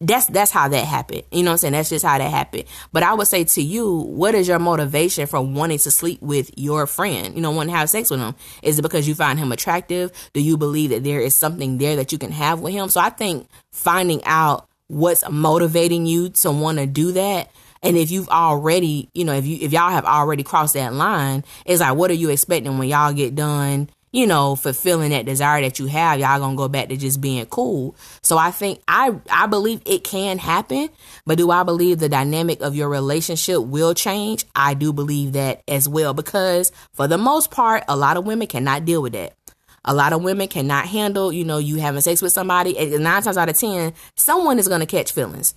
that's 0.00 0.26
that's 0.26 0.50
how 0.50 0.68
that 0.68 0.84
happened. 0.84 1.24
You 1.30 1.42
know 1.42 1.50
what 1.50 1.54
I'm 1.54 1.58
saying? 1.58 1.72
That's 1.74 1.90
just 1.90 2.04
how 2.04 2.16
that 2.16 2.30
happened. 2.30 2.64
But 2.90 3.02
I 3.02 3.12
would 3.12 3.26
say 3.26 3.44
to 3.44 3.62
you, 3.62 4.00
what 4.00 4.34
is 4.34 4.48
your 4.48 4.58
motivation 4.58 5.26
for 5.26 5.42
wanting 5.42 5.78
to 5.78 5.90
sleep 5.90 6.22
with 6.22 6.50
your 6.56 6.86
friend? 6.86 7.34
You 7.34 7.42
know, 7.42 7.50
wanting 7.50 7.74
to 7.74 7.78
have 7.78 7.90
sex 7.90 8.10
with 8.10 8.20
him? 8.20 8.34
Is 8.62 8.78
it 8.78 8.82
because 8.82 9.06
you 9.06 9.14
find 9.14 9.38
him 9.38 9.52
attractive? 9.52 10.10
Do 10.32 10.40
you 10.40 10.56
believe 10.56 10.90
that 10.90 11.04
there 11.04 11.20
is 11.20 11.34
something 11.34 11.76
there 11.76 11.96
that 11.96 12.12
you 12.12 12.18
can 12.18 12.32
have 12.32 12.60
with 12.60 12.72
him? 12.72 12.88
So 12.88 12.98
I 12.98 13.10
think 13.10 13.46
finding 13.72 14.24
out 14.24 14.69
what's 14.90 15.28
motivating 15.30 16.04
you 16.04 16.30
to 16.30 16.50
want 16.50 16.78
to 16.78 16.86
do 16.86 17.12
that. 17.12 17.50
And 17.82 17.96
if 17.96 18.10
you've 18.10 18.28
already 18.28 19.08
you 19.14 19.24
know 19.24 19.32
if 19.32 19.46
you 19.46 19.58
if 19.60 19.72
y'all 19.72 19.90
have 19.90 20.04
already 20.04 20.42
crossed 20.42 20.74
that 20.74 20.92
line 20.92 21.44
it's 21.64 21.80
like 21.80 21.96
what 21.96 22.10
are 22.10 22.14
you 22.14 22.28
expecting 22.28 22.76
when 22.76 22.88
y'all 22.88 23.14
get 23.14 23.34
done 23.34 23.88
you 24.12 24.26
know 24.26 24.54
fulfilling 24.54 25.10
that 25.10 25.24
desire 25.24 25.62
that 25.62 25.78
you 25.78 25.86
have? 25.86 26.20
Y'all 26.20 26.38
gonna 26.38 26.56
go 26.56 26.68
back 26.68 26.88
to 26.88 26.96
just 26.98 27.22
being 27.22 27.46
cool. 27.46 27.96
So 28.20 28.36
i 28.36 28.50
think 28.50 28.82
i 28.86 29.14
i 29.30 29.46
believe 29.46 29.80
it 29.86 30.04
can 30.04 30.36
happen 30.36 30.90
but 31.24 31.38
do 31.38 31.50
i 31.50 31.62
believe 31.62 32.00
the 32.00 32.08
dynamic 32.10 32.60
of 32.60 32.74
your 32.74 32.90
relationship 32.90 33.62
will 33.62 33.94
change? 33.94 34.44
I 34.54 34.74
do 34.74 34.92
believe 34.92 35.32
that 35.32 35.62
as 35.66 35.88
well 35.88 36.12
because 36.12 36.72
for 36.92 37.06
the 37.08 37.16
most 37.16 37.50
part 37.50 37.84
a 37.88 37.96
lot 37.96 38.18
of 38.18 38.26
women 38.26 38.48
cannot 38.48 38.84
deal 38.84 39.00
with 39.00 39.14
that 39.14 39.34
a 39.84 39.94
lot 39.94 40.12
of 40.12 40.22
women 40.22 40.48
cannot 40.48 40.86
handle, 40.86 41.32
you 41.32 41.44
know, 41.44 41.58
you 41.58 41.76
having 41.76 42.00
sex 42.00 42.20
with 42.20 42.32
somebody. 42.32 42.76
And 42.76 43.02
nine 43.02 43.22
times 43.22 43.36
out 43.36 43.48
of 43.48 43.58
ten, 43.58 43.94
someone 44.14 44.58
is 44.58 44.68
gonna 44.68 44.86
catch 44.86 45.12
feelings. 45.12 45.54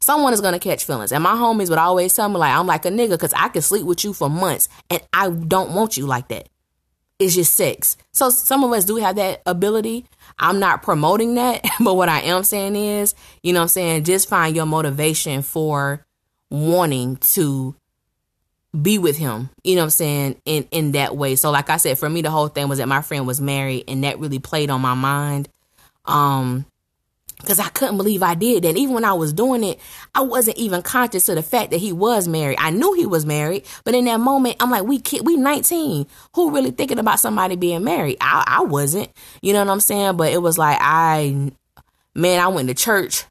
Someone 0.00 0.32
is 0.32 0.40
gonna 0.40 0.58
catch 0.58 0.84
feelings. 0.84 1.12
And 1.12 1.22
my 1.24 1.32
homies 1.32 1.70
would 1.70 1.78
always 1.78 2.14
tell 2.14 2.28
me 2.28 2.36
like 2.36 2.54
I'm 2.54 2.66
like 2.66 2.84
a 2.84 2.90
nigga 2.90 3.10
because 3.10 3.32
I 3.34 3.48
can 3.48 3.62
sleep 3.62 3.84
with 3.84 4.04
you 4.04 4.12
for 4.12 4.28
months 4.28 4.68
and 4.90 5.00
I 5.12 5.30
don't 5.30 5.72
want 5.72 5.96
you 5.96 6.06
like 6.06 6.28
that. 6.28 6.48
It's 7.18 7.34
just 7.34 7.54
sex. 7.54 7.96
So 8.12 8.30
some 8.30 8.62
of 8.62 8.70
us 8.72 8.84
do 8.84 8.96
have 8.96 9.16
that 9.16 9.42
ability. 9.44 10.06
I'm 10.38 10.60
not 10.60 10.82
promoting 10.82 11.34
that, 11.34 11.64
but 11.80 11.94
what 11.94 12.08
I 12.08 12.20
am 12.20 12.44
saying 12.44 12.76
is, 12.76 13.14
you 13.42 13.52
know 13.52 13.62
I'm 13.62 13.68
saying, 13.68 14.04
just 14.04 14.28
find 14.28 14.54
your 14.54 14.66
motivation 14.66 15.42
for 15.42 16.06
wanting 16.50 17.16
to 17.16 17.74
be 18.82 18.98
with 18.98 19.16
him, 19.16 19.50
you 19.64 19.74
know 19.74 19.82
what 19.82 19.86
I'm 19.86 19.90
saying, 19.90 20.40
in 20.44 20.68
in 20.70 20.92
that 20.92 21.16
way. 21.16 21.36
So 21.36 21.50
like 21.50 21.70
I 21.70 21.76
said, 21.76 21.98
for 21.98 22.08
me 22.08 22.22
the 22.22 22.30
whole 22.30 22.48
thing 22.48 22.68
was 22.68 22.78
that 22.78 22.88
my 22.88 23.02
friend 23.02 23.26
was 23.26 23.40
married 23.40 23.84
and 23.88 24.04
that 24.04 24.18
really 24.18 24.38
played 24.38 24.70
on 24.70 24.80
my 24.80 24.94
mind. 24.94 25.48
Um 26.04 26.66
because 27.40 27.60
I 27.60 27.68
couldn't 27.68 27.96
believe 27.96 28.22
I 28.22 28.34
did 28.34 28.64
that. 28.64 28.76
Even 28.76 28.94
when 28.94 29.04
I 29.04 29.12
was 29.12 29.32
doing 29.32 29.62
it, 29.62 29.78
I 30.14 30.22
wasn't 30.22 30.58
even 30.58 30.82
conscious 30.82 31.28
of 31.28 31.36
the 31.36 31.42
fact 31.42 31.70
that 31.70 31.78
he 31.78 31.92
was 31.92 32.26
married. 32.26 32.58
I 32.58 32.70
knew 32.70 32.94
he 32.94 33.06
was 33.06 33.24
married, 33.24 33.64
but 33.84 33.94
in 33.94 34.06
that 34.06 34.18
moment, 34.18 34.56
I'm 34.58 34.70
like, 34.70 34.82
we 34.82 34.98
kid, 34.98 35.24
we 35.24 35.36
19. 35.36 36.06
Who 36.34 36.50
really 36.50 36.72
thinking 36.72 36.98
about 36.98 37.20
somebody 37.20 37.54
being 37.54 37.84
married? 37.84 38.16
I, 38.20 38.44
I 38.46 38.62
wasn't. 38.62 39.10
You 39.40 39.52
know 39.52 39.60
what 39.60 39.70
I'm 39.70 39.80
saying? 39.80 40.16
But 40.16 40.32
it 40.32 40.42
was 40.42 40.58
like 40.58 40.78
I, 40.80 41.52
man, 42.14 42.40
I 42.40 42.48
went 42.48 42.68
to 42.68 42.74
church 42.74 43.24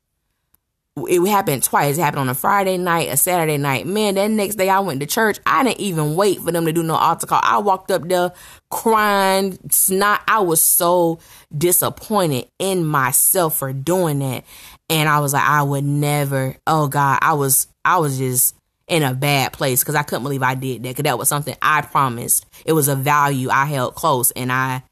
it 1.05 1.25
happened 1.27 1.63
twice. 1.63 1.97
It 1.97 2.01
happened 2.01 2.21
on 2.21 2.29
a 2.29 2.33
Friday 2.33 2.77
night, 2.77 3.09
a 3.09 3.17
Saturday 3.17 3.57
night. 3.57 3.85
Man, 3.85 4.15
that 4.15 4.31
next 4.31 4.55
day 4.55 4.69
I 4.69 4.79
went 4.79 4.99
to 5.01 5.05
church. 5.05 5.39
I 5.45 5.63
didn't 5.63 5.79
even 5.79 6.15
wait 6.15 6.41
for 6.41 6.51
them 6.51 6.65
to 6.65 6.73
do 6.73 6.83
no 6.83 6.95
altar 6.95 7.27
call. 7.27 7.41
I 7.43 7.59
walked 7.59 7.91
up 7.91 8.07
there 8.07 8.31
crying, 8.69 9.57
snot. 9.69 10.21
I 10.27 10.39
was 10.39 10.61
so 10.61 11.19
disappointed 11.55 12.47
in 12.57 12.85
myself 12.85 13.57
for 13.57 13.73
doing 13.73 14.19
that. 14.19 14.43
And 14.89 15.07
I 15.07 15.19
was 15.19 15.33
like, 15.33 15.47
I 15.47 15.61
would 15.61 15.83
never. 15.83 16.55
Oh 16.65 16.87
God, 16.87 17.19
I 17.21 17.33
was, 17.33 17.67
I 17.85 17.97
was 17.97 18.17
just 18.17 18.55
in 18.87 19.03
a 19.03 19.13
bad 19.13 19.53
place 19.53 19.83
because 19.83 19.95
I 19.95 20.03
couldn't 20.03 20.23
believe 20.23 20.43
I 20.43 20.55
did 20.55 20.83
that. 20.83 20.89
Because 20.89 21.03
that 21.03 21.17
was 21.17 21.29
something 21.29 21.55
I 21.61 21.81
promised. 21.81 22.45
It 22.65 22.73
was 22.73 22.87
a 22.87 22.95
value 22.95 23.49
I 23.49 23.65
held 23.65 23.95
close, 23.95 24.31
and 24.31 24.51
I. 24.51 24.83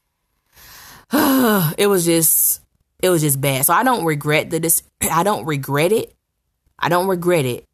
it 1.78 1.86
was 1.86 2.04
just 2.04 2.60
it 3.02 3.10
was 3.10 3.22
just 3.22 3.40
bad. 3.40 3.66
So 3.66 3.72
I 3.72 3.82
don't 3.82 4.04
regret 4.04 4.50
the 4.50 4.60
dis- 4.60 4.82
I 5.10 5.22
don't 5.22 5.44
regret 5.44 5.92
it. 5.92 6.14
I 6.78 6.88
don't 6.88 7.08
regret 7.08 7.44
it. 7.44 7.64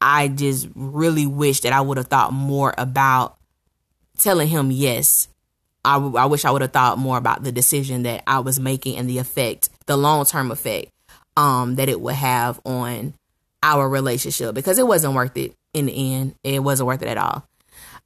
I 0.00 0.28
just 0.28 0.68
really 0.74 1.26
wish 1.26 1.60
that 1.60 1.72
I 1.72 1.80
would 1.80 1.96
have 1.96 2.06
thought 2.06 2.32
more 2.32 2.72
about 2.78 3.36
telling 4.18 4.48
him 4.48 4.70
yes. 4.70 5.28
I, 5.84 5.94
w- 5.94 6.16
I 6.16 6.26
wish 6.26 6.44
I 6.44 6.50
would 6.50 6.62
have 6.62 6.72
thought 6.72 6.98
more 6.98 7.16
about 7.16 7.42
the 7.42 7.52
decision 7.52 8.02
that 8.02 8.22
I 8.26 8.40
was 8.40 8.60
making 8.60 8.96
and 8.96 9.08
the 9.08 9.18
effect, 9.18 9.70
the 9.86 9.96
long 9.96 10.24
term 10.24 10.50
effect 10.50 10.92
um, 11.36 11.76
that 11.76 11.88
it 11.88 12.00
would 12.00 12.14
have 12.14 12.60
on 12.64 13.14
our 13.62 13.88
relationship 13.88 14.54
because 14.54 14.78
it 14.78 14.86
wasn't 14.86 15.14
worth 15.14 15.36
it 15.36 15.54
in 15.72 15.86
the 15.86 16.14
end. 16.14 16.34
It 16.44 16.60
wasn't 16.60 16.88
worth 16.88 17.02
it 17.02 17.08
at 17.08 17.18
all. 17.18 17.47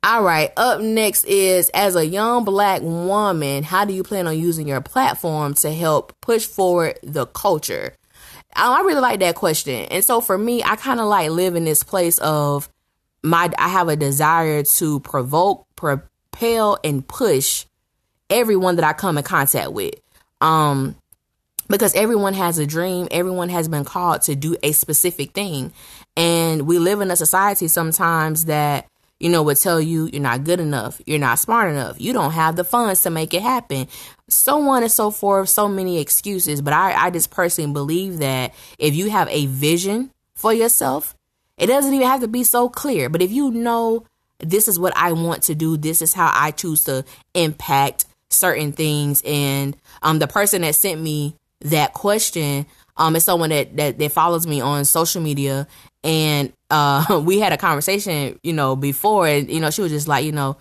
All 0.04 0.24
right, 0.24 0.52
up 0.56 0.80
next 0.80 1.24
is 1.24 1.68
as 1.70 1.94
a 1.94 2.04
young 2.04 2.44
black 2.44 2.82
woman, 2.82 3.62
how 3.62 3.84
do 3.84 3.92
you 3.92 4.02
plan 4.02 4.26
on 4.26 4.36
using 4.36 4.66
your 4.66 4.80
platform 4.80 5.54
to 5.54 5.72
help 5.72 6.12
push 6.20 6.44
forward 6.44 6.98
the 7.04 7.26
culture? 7.26 7.94
I 8.56 8.80
really 8.80 9.00
like 9.00 9.20
that 9.20 9.36
question. 9.36 9.86
And 9.86 10.04
so 10.04 10.20
for 10.20 10.36
me, 10.36 10.60
I 10.64 10.74
kind 10.74 10.98
of 10.98 11.06
like 11.06 11.30
live 11.30 11.54
in 11.54 11.64
this 11.64 11.84
place 11.84 12.18
of 12.18 12.68
my 13.22 13.48
I 13.56 13.68
have 13.68 13.88
a 13.88 13.94
desire 13.94 14.64
to 14.64 14.98
provoke, 15.00 15.66
propel 15.76 16.78
and 16.82 17.06
push 17.06 17.66
everyone 18.28 18.76
that 18.76 18.84
I 18.84 18.94
come 18.94 19.18
in 19.18 19.24
contact 19.24 19.72
with. 19.72 19.94
Um 20.40 20.96
because 21.68 21.94
everyone 21.94 22.34
has 22.34 22.58
a 22.58 22.66
dream, 22.66 23.06
everyone 23.12 23.50
has 23.50 23.68
been 23.68 23.84
called 23.84 24.22
to 24.22 24.34
do 24.34 24.56
a 24.64 24.72
specific 24.72 25.32
thing. 25.32 25.72
And 26.16 26.66
we 26.66 26.80
live 26.80 27.00
in 27.00 27.10
a 27.10 27.16
society 27.16 27.68
sometimes 27.68 28.46
that 28.46 28.88
you 29.22 29.28
know, 29.28 29.40
would 29.44 29.56
tell 29.56 29.80
you 29.80 30.10
you're 30.12 30.20
not 30.20 30.42
good 30.42 30.58
enough, 30.58 31.00
you're 31.06 31.16
not 31.16 31.38
smart 31.38 31.70
enough, 31.70 32.00
you 32.00 32.12
don't 32.12 32.32
have 32.32 32.56
the 32.56 32.64
funds 32.64 33.02
to 33.02 33.10
make 33.10 33.32
it 33.32 33.40
happen, 33.40 33.86
so 34.28 34.60
on 34.68 34.82
and 34.82 34.90
so 34.90 35.12
forth, 35.12 35.48
so 35.48 35.68
many 35.68 36.00
excuses. 36.00 36.60
But 36.60 36.72
I, 36.72 36.92
I 37.06 37.10
just 37.10 37.30
personally 37.30 37.72
believe 37.72 38.18
that 38.18 38.52
if 38.80 38.96
you 38.96 39.10
have 39.10 39.28
a 39.28 39.46
vision 39.46 40.10
for 40.34 40.52
yourself, 40.52 41.14
it 41.56 41.68
doesn't 41.68 41.94
even 41.94 42.08
have 42.08 42.22
to 42.22 42.28
be 42.28 42.42
so 42.42 42.68
clear. 42.68 43.08
But 43.08 43.22
if 43.22 43.30
you 43.30 43.52
know 43.52 44.04
this 44.40 44.66
is 44.66 44.76
what 44.76 44.92
I 44.96 45.12
want 45.12 45.44
to 45.44 45.54
do, 45.54 45.76
this 45.76 46.02
is 46.02 46.14
how 46.14 46.32
I 46.34 46.50
choose 46.50 46.82
to 46.84 47.04
impact 47.32 48.06
certain 48.28 48.72
things, 48.72 49.22
and 49.24 49.76
um, 50.02 50.18
the 50.18 50.26
person 50.26 50.62
that 50.62 50.74
sent 50.74 51.00
me 51.00 51.36
that 51.60 51.92
question 51.92 52.66
um, 52.96 53.14
is 53.14 53.24
someone 53.24 53.50
that, 53.50 53.76
that 53.76 53.98
that 53.98 54.10
follows 54.10 54.48
me 54.48 54.60
on 54.60 54.84
social 54.84 55.22
media, 55.22 55.68
and 56.02 56.52
uh, 56.72 57.20
we 57.24 57.38
had 57.38 57.52
a 57.52 57.56
conversation, 57.56 58.38
you 58.42 58.52
know, 58.52 58.74
before, 58.74 59.28
and 59.28 59.50
you 59.50 59.60
know, 59.60 59.70
she 59.70 59.82
was 59.82 59.92
just 59.92 60.08
like, 60.08 60.24
you 60.24 60.32
know, 60.32 60.56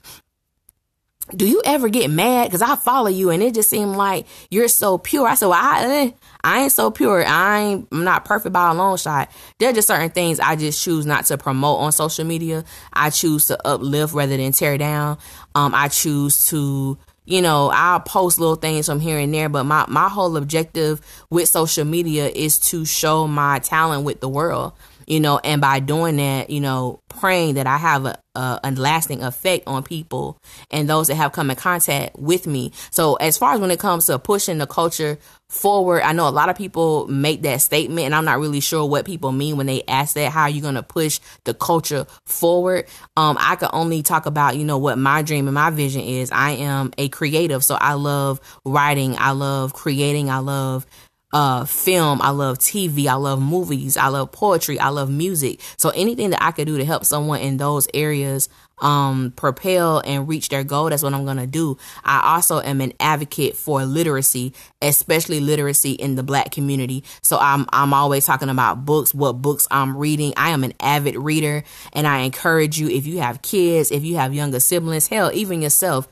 do 1.34 1.48
you 1.48 1.62
ever 1.66 1.88
get 1.88 2.10
mad? 2.10 2.46
Because 2.46 2.62
I 2.62 2.76
follow 2.76 3.08
you, 3.08 3.30
and 3.30 3.42
it 3.42 3.54
just 3.54 3.70
seemed 3.70 3.96
like 3.96 4.28
you're 4.50 4.68
so 4.68 4.98
pure. 4.98 5.28
I 5.28 5.36
said, 5.36 5.48
well, 5.48 5.60
I, 5.62 5.84
eh, 5.86 6.12
I 6.44 6.64
ain't 6.64 6.72
so 6.72 6.92
pure. 6.92 7.26
I 7.26 7.60
ain't, 7.60 7.88
I'm 7.92 8.04
not 8.04 8.26
perfect 8.26 8.52
by 8.52 8.70
a 8.70 8.74
long 8.74 8.98
shot. 8.98 9.32
There 9.58 9.70
are 9.70 9.74
just 9.74 9.88
certain 9.88 10.10
things 10.10 10.40
I 10.40 10.58
just 10.58 10.84
choose 10.84 11.06
not 11.06 11.26
to 11.26 11.38
promote 11.38 11.80
on 11.80 11.92
social 11.94 12.26
media. 12.26 12.66
I 12.92 13.12
choose 13.12 13.46
to 13.46 13.66
uplift 13.66 14.14
rather 14.14 14.36
than 14.36 14.52
tear 14.52 14.78
down. 14.78 15.20
Um, 15.56 15.74
I 15.74 15.88
choose 15.88 16.48
to 16.50 16.98
you 17.24 17.42
know, 17.42 17.70
I'll 17.72 18.00
post 18.00 18.40
little 18.40 18.56
things 18.56 18.88
from 18.88 19.00
here 19.00 19.18
and 19.18 19.34
there, 19.34 19.48
but 19.48 19.64
my, 19.64 19.86
my 19.88 20.10
whole 20.10 20.36
objective 20.36 21.00
with 21.30 21.48
social 21.48 21.86
media 21.86 22.28
is 22.28 22.60
to 22.72 22.84
show 22.84 23.28
my 23.28 23.60
talent 23.60 24.04
with 24.04 24.20
the 24.20 24.28
world 24.28 24.74
you 25.08 25.20
know, 25.20 25.40
and 25.44 25.62
by 25.62 25.80
doing 25.80 26.18
that, 26.18 26.50
you 26.50 26.60
know, 26.60 27.02
praying 27.10 27.56
that 27.56 27.68
I 27.68 27.78
have 27.78 28.06
a, 28.06 28.18
a, 28.36 28.60
a, 28.64 28.72
lasting 28.72 29.22
effect 29.24 29.68
on 29.68 29.84
people 29.84 30.38
and 30.70 30.90
those 30.90 31.08
that 31.08 31.16
have 31.16 31.34
come 31.34 31.50
in 31.50 31.56
contact 31.56 32.18
with 32.18 32.48
me. 32.48 32.72
So 32.90 33.16
as 33.16 33.38
far 33.38 33.54
as 33.54 33.60
when 33.60 33.72
it 33.72 33.80
comes 33.80 34.06
to 34.06 34.18
pushing 34.18 34.58
the 34.58 34.68
culture 34.68 35.18
forward, 35.50 36.04
I 36.04 36.14
know 36.14 36.28
a 36.28 36.30
lot 36.30 36.50
of 36.50 36.56
people 36.56 37.08
make 37.08 37.42
that 37.42 37.62
statement 37.62 38.06
and 38.06 38.16
I'm 38.16 38.26
not 38.26 38.40
really 38.40 38.62
sure 38.62 38.86
what 38.86 39.06
people 39.06 39.32
mean 39.32 39.58
when 39.58 39.66
they 39.66 39.84
ask 39.88 40.16
that, 40.16 40.32
how 40.32 40.44
are 40.44 40.50
you 40.50 40.62
going 40.62 40.76
to 40.76 40.84
push 40.84 41.20
the 41.44 41.54
culture 41.54 42.08
forward? 42.26 42.86
Um, 43.18 43.38
I 43.40 43.56
can 43.58 43.70
only 43.74 44.02
talk 44.02 44.26
about, 44.26 44.56
you 44.56 44.64
know, 44.64 44.78
what 44.78 44.98
my 44.98 45.22
dream 45.22 45.48
and 45.48 45.56
my 45.56 45.70
vision 45.70 46.02
is. 46.02 46.32
I 46.32 46.52
am 46.52 46.94
a 46.98 47.10
creative, 47.10 47.64
so 47.64 47.76
I 47.76 47.94
love 47.94 48.40
writing. 48.66 49.16
I 49.18 49.32
love 49.32 49.74
creating. 49.74 50.30
I 50.30 50.40
love 50.40 50.86
uh, 51.34 51.66
film. 51.66 52.22
I 52.22 52.30
love 52.32 52.60
TV. 52.60 53.08
I 53.08 53.14
love 53.14 53.42
movies. 53.42 53.98
I 53.98 54.08
love 54.08 54.32
poetry. 54.32 54.80
I 54.80 54.90
love 54.90 55.10
music. 55.10 55.62
So 55.78 55.90
anything 55.90 56.32
that 56.32 56.44
I 56.44 56.52
could 56.52 56.68
do 56.68 56.78
to 56.78 56.86
help 56.86 57.06
someone 57.06 57.40
in 57.40 57.58
those 57.58 57.88
areas, 57.94 58.50
um, 58.80 59.32
propel 59.36 60.02
and 60.04 60.28
reach 60.28 60.50
their 60.50 60.64
goal, 60.64 60.90
that's 60.90 61.04
what 61.04 61.14
I'm 61.14 61.24
going 61.24 61.38
to 61.38 61.48
do. 61.48 61.78
I 62.04 62.34
also 62.36 62.60
am 62.60 62.82
an 62.82 62.94
advocate 63.00 63.56
for 63.56 63.86
literacy, 63.86 64.54
especially 64.82 65.40
literacy 65.40 65.92
in 65.92 66.16
the 66.16 66.24
black 66.24 66.52
community. 66.52 67.04
So 67.22 67.38
I'm, 67.40 67.68
I'm 67.72 67.94
always 67.94 68.26
talking 68.26 68.50
about 68.50 68.86
books, 68.86 69.14
what 69.14 69.34
books 69.34 69.68
I'm 69.70 69.96
reading. 69.96 70.34
I 70.36 70.50
am 70.50 70.64
an 70.64 70.74
avid 70.80 71.16
reader 71.16 71.64
and 71.94 72.08
I 72.08 72.20
encourage 72.20 72.80
you, 72.80 72.90
if 72.90 73.06
you 73.06 73.20
have 73.20 73.42
kids, 73.42 73.92
if 73.92 74.04
you 74.04 74.16
have 74.18 74.34
younger 74.34 74.60
siblings, 74.60 75.08
hell, 75.08 75.32
even 75.34 75.62
yourself, 75.62 76.12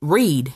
read 0.00 0.52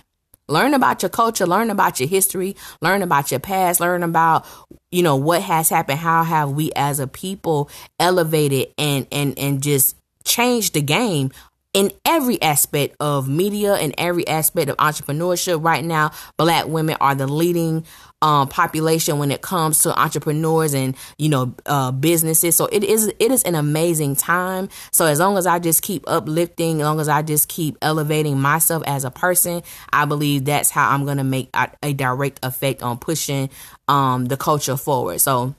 Learn 0.49 0.75
about 0.75 1.03
your 1.03 1.09
culture, 1.09 1.47
learn 1.47 1.71
about 1.71 2.01
your 2.01 2.09
history, 2.09 2.55
learn 2.81 3.03
about 3.03 3.31
your 3.31 3.41
past, 3.41 3.81
learn 3.81 4.03
about, 4.03 4.47
you 4.91 5.03
know, 5.03 5.17
what 5.17 5.43
has 5.43 5.71
happened, 5.71 5.99
how 5.99 6.23
have 6.23 6.53
we 6.53 6.71
as 6.73 7.01
a 7.01 7.07
people 7.07 7.71
elevated 7.99 8.69
and 8.77 9.07
and 9.11 9.39
and 9.39 9.63
just 9.63 9.97
changed 10.25 10.75
the 10.75 10.83
game 10.83 11.31
in 11.73 11.91
every 12.05 12.41
aspect 12.41 12.95
of 13.01 13.29
media 13.29 13.75
and 13.75 13.95
every 13.99 14.27
aspect 14.29 14.71
of 14.71 14.77
entrepreneurship. 14.77 15.63
Right 15.63 15.85
now 15.85 16.13
black 16.37 16.67
women 16.67 16.97
are 17.01 17.15
the 17.15 17.27
leading 17.27 17.85
um, 18.25 18.49
population 18.49 19.19
when 19.19 19.31
it 19.31 19.43
comes 19.43 19.83
to 19.83 19.97
entrepreneurs 20.01 20.73
and 20.73 20.97
you 21.19 21.29
know 21.29 21.55
uh, 21.67 21.93
businesses. 21.93 22.57
So 22.57 22.67
it 22.73 22.83
is 22.83 23.13
it 23.19 23.31
is 23.31 23.43
an 23.43 23.55
amazing 23.55 24.17
time. 24.17 24.71
So 24.93 25.05
as 25.05 25.21
long 25.21 25.37
as 25.37 25.47
I 25.47 25.59
just 25.59 25.83
keep 25.83 26.05
uplifting, 26.07 26.81
as 26.81 26.87
long 26.87 27.01
as 27.01 27.09
I 27.09 27.21
just 27.21 27.49
keep 27.49 27.77
elevating 27.83 28.41
myself 28.41 28.83
as 28.87 29.05
a 29.05 29.11
person, 29.11 29.63
I 29.93 30.07
believe 30.07 30.47
that's 30.47 30.71
how 30.71 30.89
I'm 30.89 31.05
gonna 31.05 31.23
make 31.23 31.51
a, 31.53 31.71
a 31.83 31.93
direct 31.93 32.41
effect 32.43 32.83
on 32.83 32.97
pushing 32.97 33.51
um, 33.89 34.25
the 34.25 34.39
culture 34.39 34.79
forward. 34.79 35.21
So 35.21 35.55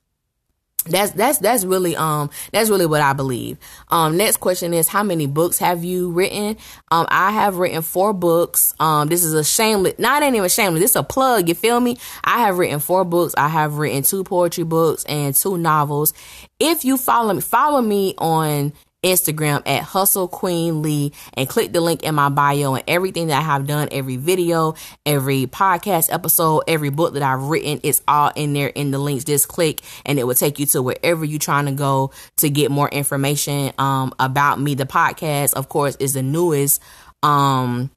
that's 0.86 1.12
that's 1.12 1.40
that's 1.40 1.66
really 1.66 1.96
um 1.96 2.30
that's 2.52 2.70
really 2.70 2.86
what 2.86 3.02
I 3.02 3.14
believe. 3.14 3.58
Um 3.90 4.18
next 4.18 4.38
question 4.38 4.74
is 4.74 4.88
how 4.88 5.04
many 5.04 5.26
books 5.26 5.58
have 5.58 5.84
you 5.84 6.12
written? 6.12 6.58
Um 6.92 7.08
I 7.10 7.32
have 7.32 7.58
written 7.58 7.82
four 7.82 8.14
books. 8.14 8.74
Um 8.80 9.08
this 9.08 9.24
is 9.24 9.34
a 9.34 9.44
shameless 9.44 9.98
not 9.98 10.24
even 10.24 10.48
shameless, 10.50 10.82
this 10.82 10.92
is 10.92 10.96
a 10.96 11.04
plug, 11.04 11.50
you 11.50 11.56
feel 11.56 11.80
me? 11.80 11.98
I 12.24 12.40
have 12.40 12.58
written 12.58 12.80
four 12.80 13.04
books. 13.04 13.34
I 13.38 13.48
have 13.48 13.78
written 13.78 14.04
two 14.04 14.24
poetry 14.24 14.64
books 14.64 15.04
and 15.06 15.34
two 15.34 15.58
novels. 15.58 16.14
If 16.60 16.86
you 16.86 16.98
follow 16.98 17.34
me 17.34 17.42
follow 17.42 17.82
me 17.82 18.14
on 18.18 18.74
Instagram 19.06 19.62
at 19.68 19.84
Hustlequeen 19.84 20.82
Lee 20.82 21.14
and 21.36 21.48
click 21.48 21.72
the 21.72 21.80
link 21.80 22.04
in 22.04 22.16
my 22.16 22.30
bio 22.30 22.74
and 22.74 22.84
everything 22.88 23.28
that 23.28 23.38
I 23.38 23.44
have 23.44 23.68
done, 23.68 23.88
every 23.92 24.18
video, 24.18 24.74
every 25.06 25.46
podcast 25.46 26.12
episode, 26.12 26.64
every 26.68 26.90
book 26.90 27.14
that 27.14 27.22
I've 27.22 27.44
written, 27.44 27.80
it's 27.84 28.02
all 28.08 28.32
in 28.36 28.54
there 28.54 28.70
in 28.70 28.90
the 28.90 28.98
links. 28.98 29.24
Just 29.24 29.48
click 29.48 29.82
and 30.06 30.18
it 30.18 30.26
will 30.26 30.34
take 30.34 30.58
you 30.58 30.66
to 30.68 30.82
wherever 30.82 31.24
you're 31.24 31.40
trying 31.40 31.68
to 31.68 31.72
go 31.72 32.12
to 32.38 32.50
get 32.50 32.72
more 32.72 32.90
information 32.90 33.72
um, 33.78 34.12
about 34.20 34.60
me. 34.60 34.74
The 34.74 34.86
podcast, 34.86 35.54
of 35.54 35.70
course, 35.70 35.96
is 35.98 36.14
the 36.14 36.24
newest 36.24 36.82
um 37.22 37.92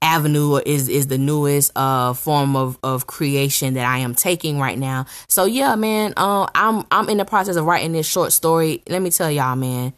avenue 0.00 0.56
is 0.64 0.88
is 0.88 1.08
the 1.08 1.18
newest 1.18 1.72
uh 1.76 2.12
form 2.12 2.54
of 2.56 2.78
of 2.82 3.06
creation 3.06 3.74
that 3.74 3.84
I 3.84 3.98
am 3.98 4.14
taking 4.14 4.58
right 4.58 4.78
now. 4.78 5.06
So 5.28 5.44
yeah, 5.44 5.74
man, 5.74 6.14
uh, 6.16 6.46
I'm 6.54 6.84
I'm 6.90 7.08
in 7.08 7.18
the 7.18 7.24
process 7.24 7.56
of 7.56 7.64
writing 7.64 7.92
this 7.92 8.06
short 8.06 8.32
story. 8.32 8.82
Let 8.88 9.02
me 9.02 9.10
tell 9.10 9.30
y'all, 9.30 9.56
man, 9.56 9.92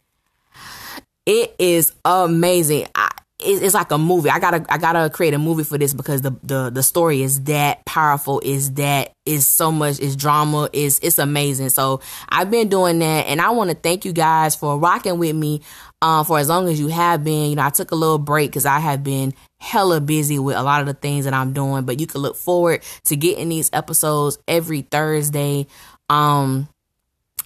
it 1.30 1.54
is 1.60 1.92
amazing. 2.04 2.88
I, 2.92 3.08
it's 3.42 3.72
like 3.72 3.90
a 3.92 3.96
movie. 3.96 4.28
I 4.28 4.38
gotta 4.38 4.66
I 4.68 4.76
gotta 4.78 5.08
create 5.08 5.32
a 5.32 5.38
movie 5.38 5.62
for 5.62 5.78
this 5.78 5.94
because 5.94 6.22
the 6.22 6.32
the 6.42 6.70
the 6.70 6.82
story 6.82 7.22
is 7.22 7.44
that 7.44 7.86
powerful. 7.86 8.40
Is 8.44 8.74
that 8.74 9.12
is 9.24 9.46
so 9.46 9.70
much. 9.70 10.00
Is 10.00 10.16
drama. 10.16 10.68
Is 10.72 10.98
it's 11.02 11.18
amazing. 11.18 11.70
So 11.70 12.00
I've 12.28 12.50
been 12.50 12.68
doing 12.68 12.98
that, 12.98 13.28
and 13.28 13.40
I 13.40 13.50
want 13.50 13.70
to 13.70 13.76
thank 13.76 14.04
you 14.04 14.12
guys 14.12 14.56
for 14.56 14.76
rocking 14.76 15.18
with 15.18 15.34
me. 15.36 15.62
Um, 16.02 16.24
for 16.24 16.38
as 16.38 16.48
long 16.48 16.68
as 16.68 16.80
you 16.80 16.88
have 16.88 17.22
been, 17.22 17.50
you 17.50 17.56
know, 17.56 17.64
I 17.64 17.70
took 17.70 17.92
a 17.92 17.94
little 17.94 18.18
break 18.18 18.50
because 18.50 18.66
I 18.66 18.80
have 18.80 19.04
been 19.04 19.32
hella 19.60 20.00
busy 20.00 20.38
with 20.38 20.56
a 20.56 20.62
lot 20.62 20.80
of 20.80 20.86
the 20.86 20.94
things 20.94 21.26
that 21.26 21.34
I'm 21.34 21.52
doing. 21.52 21.84
But 21.84 22.00
you 22.00 22.06
can 22.06 22.22
look 22.22 22.36
forward 22.36 22.82
to 23.04 23.16
getting 23.16 23.50
these 23.50 23.70
episodes 23.72 24.36
every 24.48 24.82
Thursday. 24.82 25.68
Um, 26.08 26.68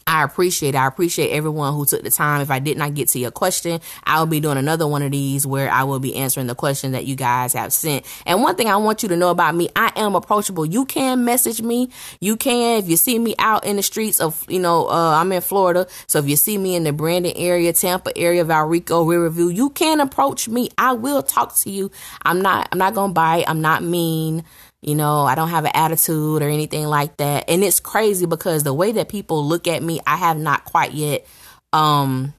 I 0.07 0.23
appreciate 0.23 0.75
it. 0.75 0.79
I 0.79 0.87
appreciate 0.87 1.31
everyone 1.31 1.73
who 1.73 1.87
took 1.87 2.03
the 2.03 2.11
time. 2.11 2.43
If 2.43 2.51
I 2.51 2.59
did 2.59 2.77
not 2.77 2.95
get 2.95 3.09
to 3.11 3.19
your 3.19 3.31
question, 3.31 3.81
I'll 4.05 4.27
be 4.27 4.39
doing 4.39 4.59
another 4.59 4.87
one 4.87 5.03
of 5.03 5.11
these 5.11 5.47
where 5.47 5.71
I 5.71 5.85
will 5.85 5.99
be 5.99 6.15
answering 6.17 6.47
the 6.47 6.55
question 6.55 6.93
that 6.93 7.07
you 7.07 7.17
guys 7.17 7.55
have 7.55 7.73
sent. 7.73 8.05
And 8.27 8.43
one 8.43 8.55
thing 8.55 8.69
I 8.69 8.77
want 8.77 9.03
you 9.03 9.09
to 9.09 9.17
know 9.17 9.31
about 9.31 9.55
me, 9.55 9.71
I 9.75 9.93
am 9.97 10.15
approachable. 10.15 10.67
You 10.67 10.85
can 10.85 11.25
message 11.25 11.63
me. 11.63 11.89
You 12.21 12.37
can, 12.37 12.83
if 12.83 12.89
you 12.89 12.97
see 12.97 13.19
me 13.19 13.35
out 13.39 13.65
in 13.65 13.77
the 13.77 13.83
streets 13.83 14.21
of, 14.21 14.45
you 14.49 14.61
know, 14.61 14.89
uh, 14.89 15.19
I'm 15.19 15.33
in 15.33 15.41
Florida. 15.41 15.87
So 16.07 16.19
if 16.19 16.29
you 16.29 16.37
see 16.37 16.59
me 16.59 16.77
in 16.77 16.85
the 16.85 16.93
Brandon 16.93 17.33
area, 17.35 17.73
Tampa 17.73 18.17
area, 18.17 18.45
Valrico, 18.45 19.09
Riverview, 19.09 19.49
you 19.49 19.71
can 19.71 20.01
approach 20.01 20.49
me. 20.49 20.69
I 20.77 20.93
will 20.93 21.23
talk 21.23 21.57
to 21.57 21.71
you. 21.71 21.91
I'm 22.23 22.43
not, 22.43 22.69
I'm 22.73 22.79
not 22.79 22.95
going 22.95 23.11
to 23.11 23.15
bite. 23.15 23.45
I'm 23.49 23.63
not 23.63 23.83
mean. 23.83 24.45
You 24.87 24.95
know, 24.95 25.25
I 25.25 25.35
don't 25.35 25.49
have 25.49 25.65
an 25.65 25.73
attitude 25.75 26.43
or 26.43 26.49
anything 26.49 26.87
like 26.87 27.17
that. 27.17 27.45
And 27.49 27.65
it's 27.65 27.81
crazy 27.81 28.27
because 28.27 28.63
the 28.63 28.75
way 28.75 28.93
that 28.93 29.09
people 29.09 29.47
look 29.47 29.67
at 29.67 29.83
me, 29.83 30.01
I 30.07 30.17
have 30.17 30.39
not 30.39 30.65
quite 30.65 30.93
yet 30.93 31.27
um 31.73 32.35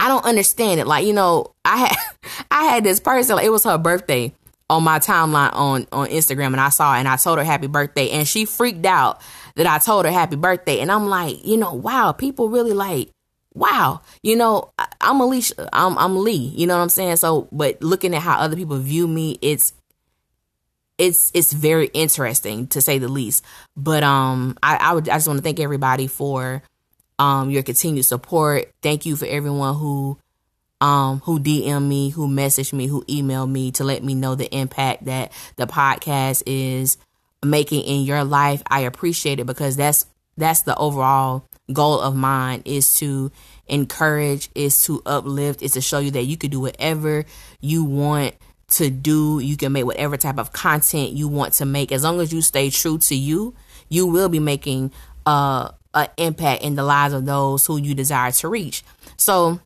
I 0.00 0.08
don't 0.08 0.24
understand 0.24 0.80
it. 0.80 0.86
Like, 0.86 1.06
you 1.06 1.12
know, 1.12 1.54
I 1.64 1.76
had 1.76 1.96
I 2.50 2.64
had 2.64 2.84
this 2.84 3.00
person, 3.00 3.36
like, 3.36 3.44
it 3.44 3.50
was 3.50 3.64
her 3.64 3.78
birthday 3.78 4.32
on 4.70 4.82
my 4.82 4.98
timeline 4.98 5.54
on 5.54 5.86
on 5.92 6.08
Instagram 6.08 6.48
and 6.48 6.60
I 6.60 6.68
saw 6.68 6.94
it 6.94 6.98
and 6.98 7.08
I 7.08 7.16
told 7.16 7.38
her 7.38 7.44
happy 7.44 7.68
birthday 7.68 8.10
and 8.10 8.28
she 8.28 8.44
freaked 8.44 8.84
out 8.84 9.20
that 9.56 9.66
I 9.66 9.78
told 9.78 10.04
her 10.04 10.10
happy 10.10 10.36
birthday 10.36 10.80
and 10.80 10.92
I'm 10.92 11.08
like, 11.08 11.44
you 11.44 11.56
know, 11.56 11.72
wow, 11.74 12.12
people 12.12 12.48
really 12.48 12.72
like 12.72 13.10
wow, 13.54 14.00
you 14.22 14.36
know, 14.36 14.70
I, 14.78 14.86
am 15.00 15.20
Alicia, 15.20 15.68
I'm 15.72 15.98
I'm 15.98 16.16
Lee, 16.16 16.52
you 16.56 16.66
know 16.66 16.76
what 16.76 16.82
I'm 16.82 16.88
saying? 16.90 17.16
So, 17.16 17.48
but 17.50 17.82
looking 17.82 18.14
at 18.14 18.22
how 18.22 18.38
other 18.38 18.56
people 18.56 18.76
view 18.76 19.08
me, 19.08 19.38
it's 19.42 19.72
it's 20.98 21.30
it's 21.32 21.52
very 21.52 21.86
interesting 21.86 22.66
to 22.68 22.80
say 22.80 22.98
the 22.98 23.08
least. 23.08 23.44
But 23.76 24.02
um, 24.02 24.58
I 24.62 24.76
I, 24.76 24.92
would, 24.94 25.08
I 25.08 25.14
just 25.16 25.28
want 25.28 25.38
to 25.38 25.42
thank 25.42 25.60
everybody 25.60 26.06
for 26.06 26.62
um 27.18 27.50
your 27.50 27.62
continued 27.62 28.04
support. 28.04 28.70
Thank 28.82 29.06
you 29.06 29.16
for 29.16 29.26
everyone 29.26 29.76
who 29.76 30.18
um 30.80 31.20
who 31.20 31.38
DM 31.38 31.86
me, 31.86 32.10
who 32.10 32.28
messaged 32.28 32.72
me, 32.72 32.86
who 32.86 33.04
emailed 33.04 33.50
me 33.50 33.70
to 33.72 33.84
let 33.84 34.02
me 34.02 34.14
know 34.14 34.34
the 34.34 34.52
impact 34.54 35.04
that 35.06 35.32
the 35.56 35.66
podcast 35.66 36.42
is 36.46 36.98
making 37.44 37.82
in 37.82 38.02
your 38.02 38.24
life. 38.24 38.62
I 38.68 38.80
appreciate 38.80 39.40
it 39.40 39.46
because 39.46 39.76
that's 39.76 40.04
that's 40.36 40.62
the 40.62 40.76
overall 40.76 41.44
goal 41.72 42.00
of 42.00 42.16
mine 42.16 42.62
is 42.64 42.94
to 42.96 43.30
encourage, 43.66 44.48
is 44.54 44.80
to 44.84 45.02
uplift, 45.04 45.62
is 45.62 45.72
to 45.72 45.80
show 45.80 45.98
you 45.98 46.10
that 46.12 46.24
you 46.24 46.36
can 46.36 46.50
do 46.50 46.60
whatever 46.60 47.24
you 47.60 47.84
want 47.84 48.34
to 48.72 48.90
do. 48.90 49.40
You 49.40 49.56
can 49.56 49.72
make 49.72 49.84
whatever 49.84 50.16
type 50.16 50.38
of 50.38 50.52
content 50.52 51.12
you 51.12 51.28
want 51.28 51.54
to 51.54 51.64
make. 51.64 51.92
As 51.92 52.02
long 52.02 52.20
as 52.20 52.32
you 52.32 52.42
stay 52.42 52.70
true 52.70 52.98
to 52.98 53.14
you, 53.14 53.54
you 53.88 54.06
will 54.06 54.28
be 54.28 54.40
making 54.40 54.92
uh, 55.26 55.70
an 55.94 56.08
impact 56.16 56.62
in 56.62 56.74
the 56.74 56.84
lives 56.84 57.14
of 57.14 57.24
those 57.24 57.66
who 57.66 57.78
you 57.78 57.94
desire 57.94 58.32
to 58.32 58.48
reach. 58.48 58.82
So, 59.16 59.60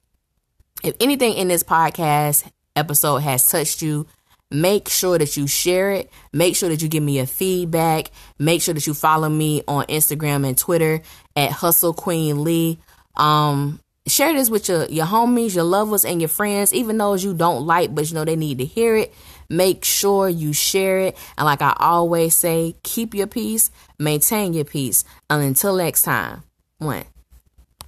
if 0.82 0.96
anything 1.00 1.34
in 1.34 1.48
this 1.48 1.62
podcast 1.62 2.50
episode 2.74 3.18
has 3.18 3.46
touched 3.46 3.82
you, 3.82 4.06
make 4.50 4.88
sure 4.88 5.18
that 5.18 5.36
you 5.36 5.46
share 5.46 5.92
it. 5.92 6.10
Make 6.32 6.56
sure 6.56 6.68
that 6.68 6.82
you 6.82 6.88
give 6.88 7.02
me 7.02 7.18
a 7.18 7.26
feedback. 7.26 8.10
Make 8.38 8.62
sure 8.62 8.74
that 8.74 8.86
you 8.86 8.94
follow 8.94 9.28
me 9.28 9.62
on 9.68 9.84
Instagram 9.86 10.46
and 10.46 10.56
Twitter 10.56 11.02
at 11.36 11.50
Hustlequeen 11.50 12.40
Lee. 12.40 12.78
Um, 13.16 13.80
share 14.06 14.32
this 14.32 14.50
with 14.50 14.68
your, 14.68 14.86
your 14.86 15.06
homies, 15.06 15.54
your 15.54 15.64
lovers, 15.64 16.04
and 16.04 16.20
your 16.20 16.28
friends, 16.28 16.72
even 16.74 16.98
those 16.98 17.22
you 17.24 17.34
don't 17.34 17.66
like, 17.66 17.94
but 17.94 18.08
you 18.08 18.14
know 18.14 18.24
they 18.24 18.36
need 18.36 18.58
to 18.58 18.64
hear 18.64 18.96
it. 18.96 19.14
Make 19.48 19.84
sure 19.84 20.28
you 20.28 20.52
share 20.52 20.98
it. 21.00 21.16
And 21.36 21.44
like 21.44 21.62
I 21.62 21.74
always 21.78 22.34
say, 22.34 22.74
keep 22.82 23.14
your 23.14 23.26
peace, 23.26 23.70
maintain 23.98 24.54
your 24.54 24.64
peace. 24.64 25.04
And 25.28 25.42
until 25.42 25.76
next 25.76 26.02
time, 26.02 26.42
one. 26.78 27.04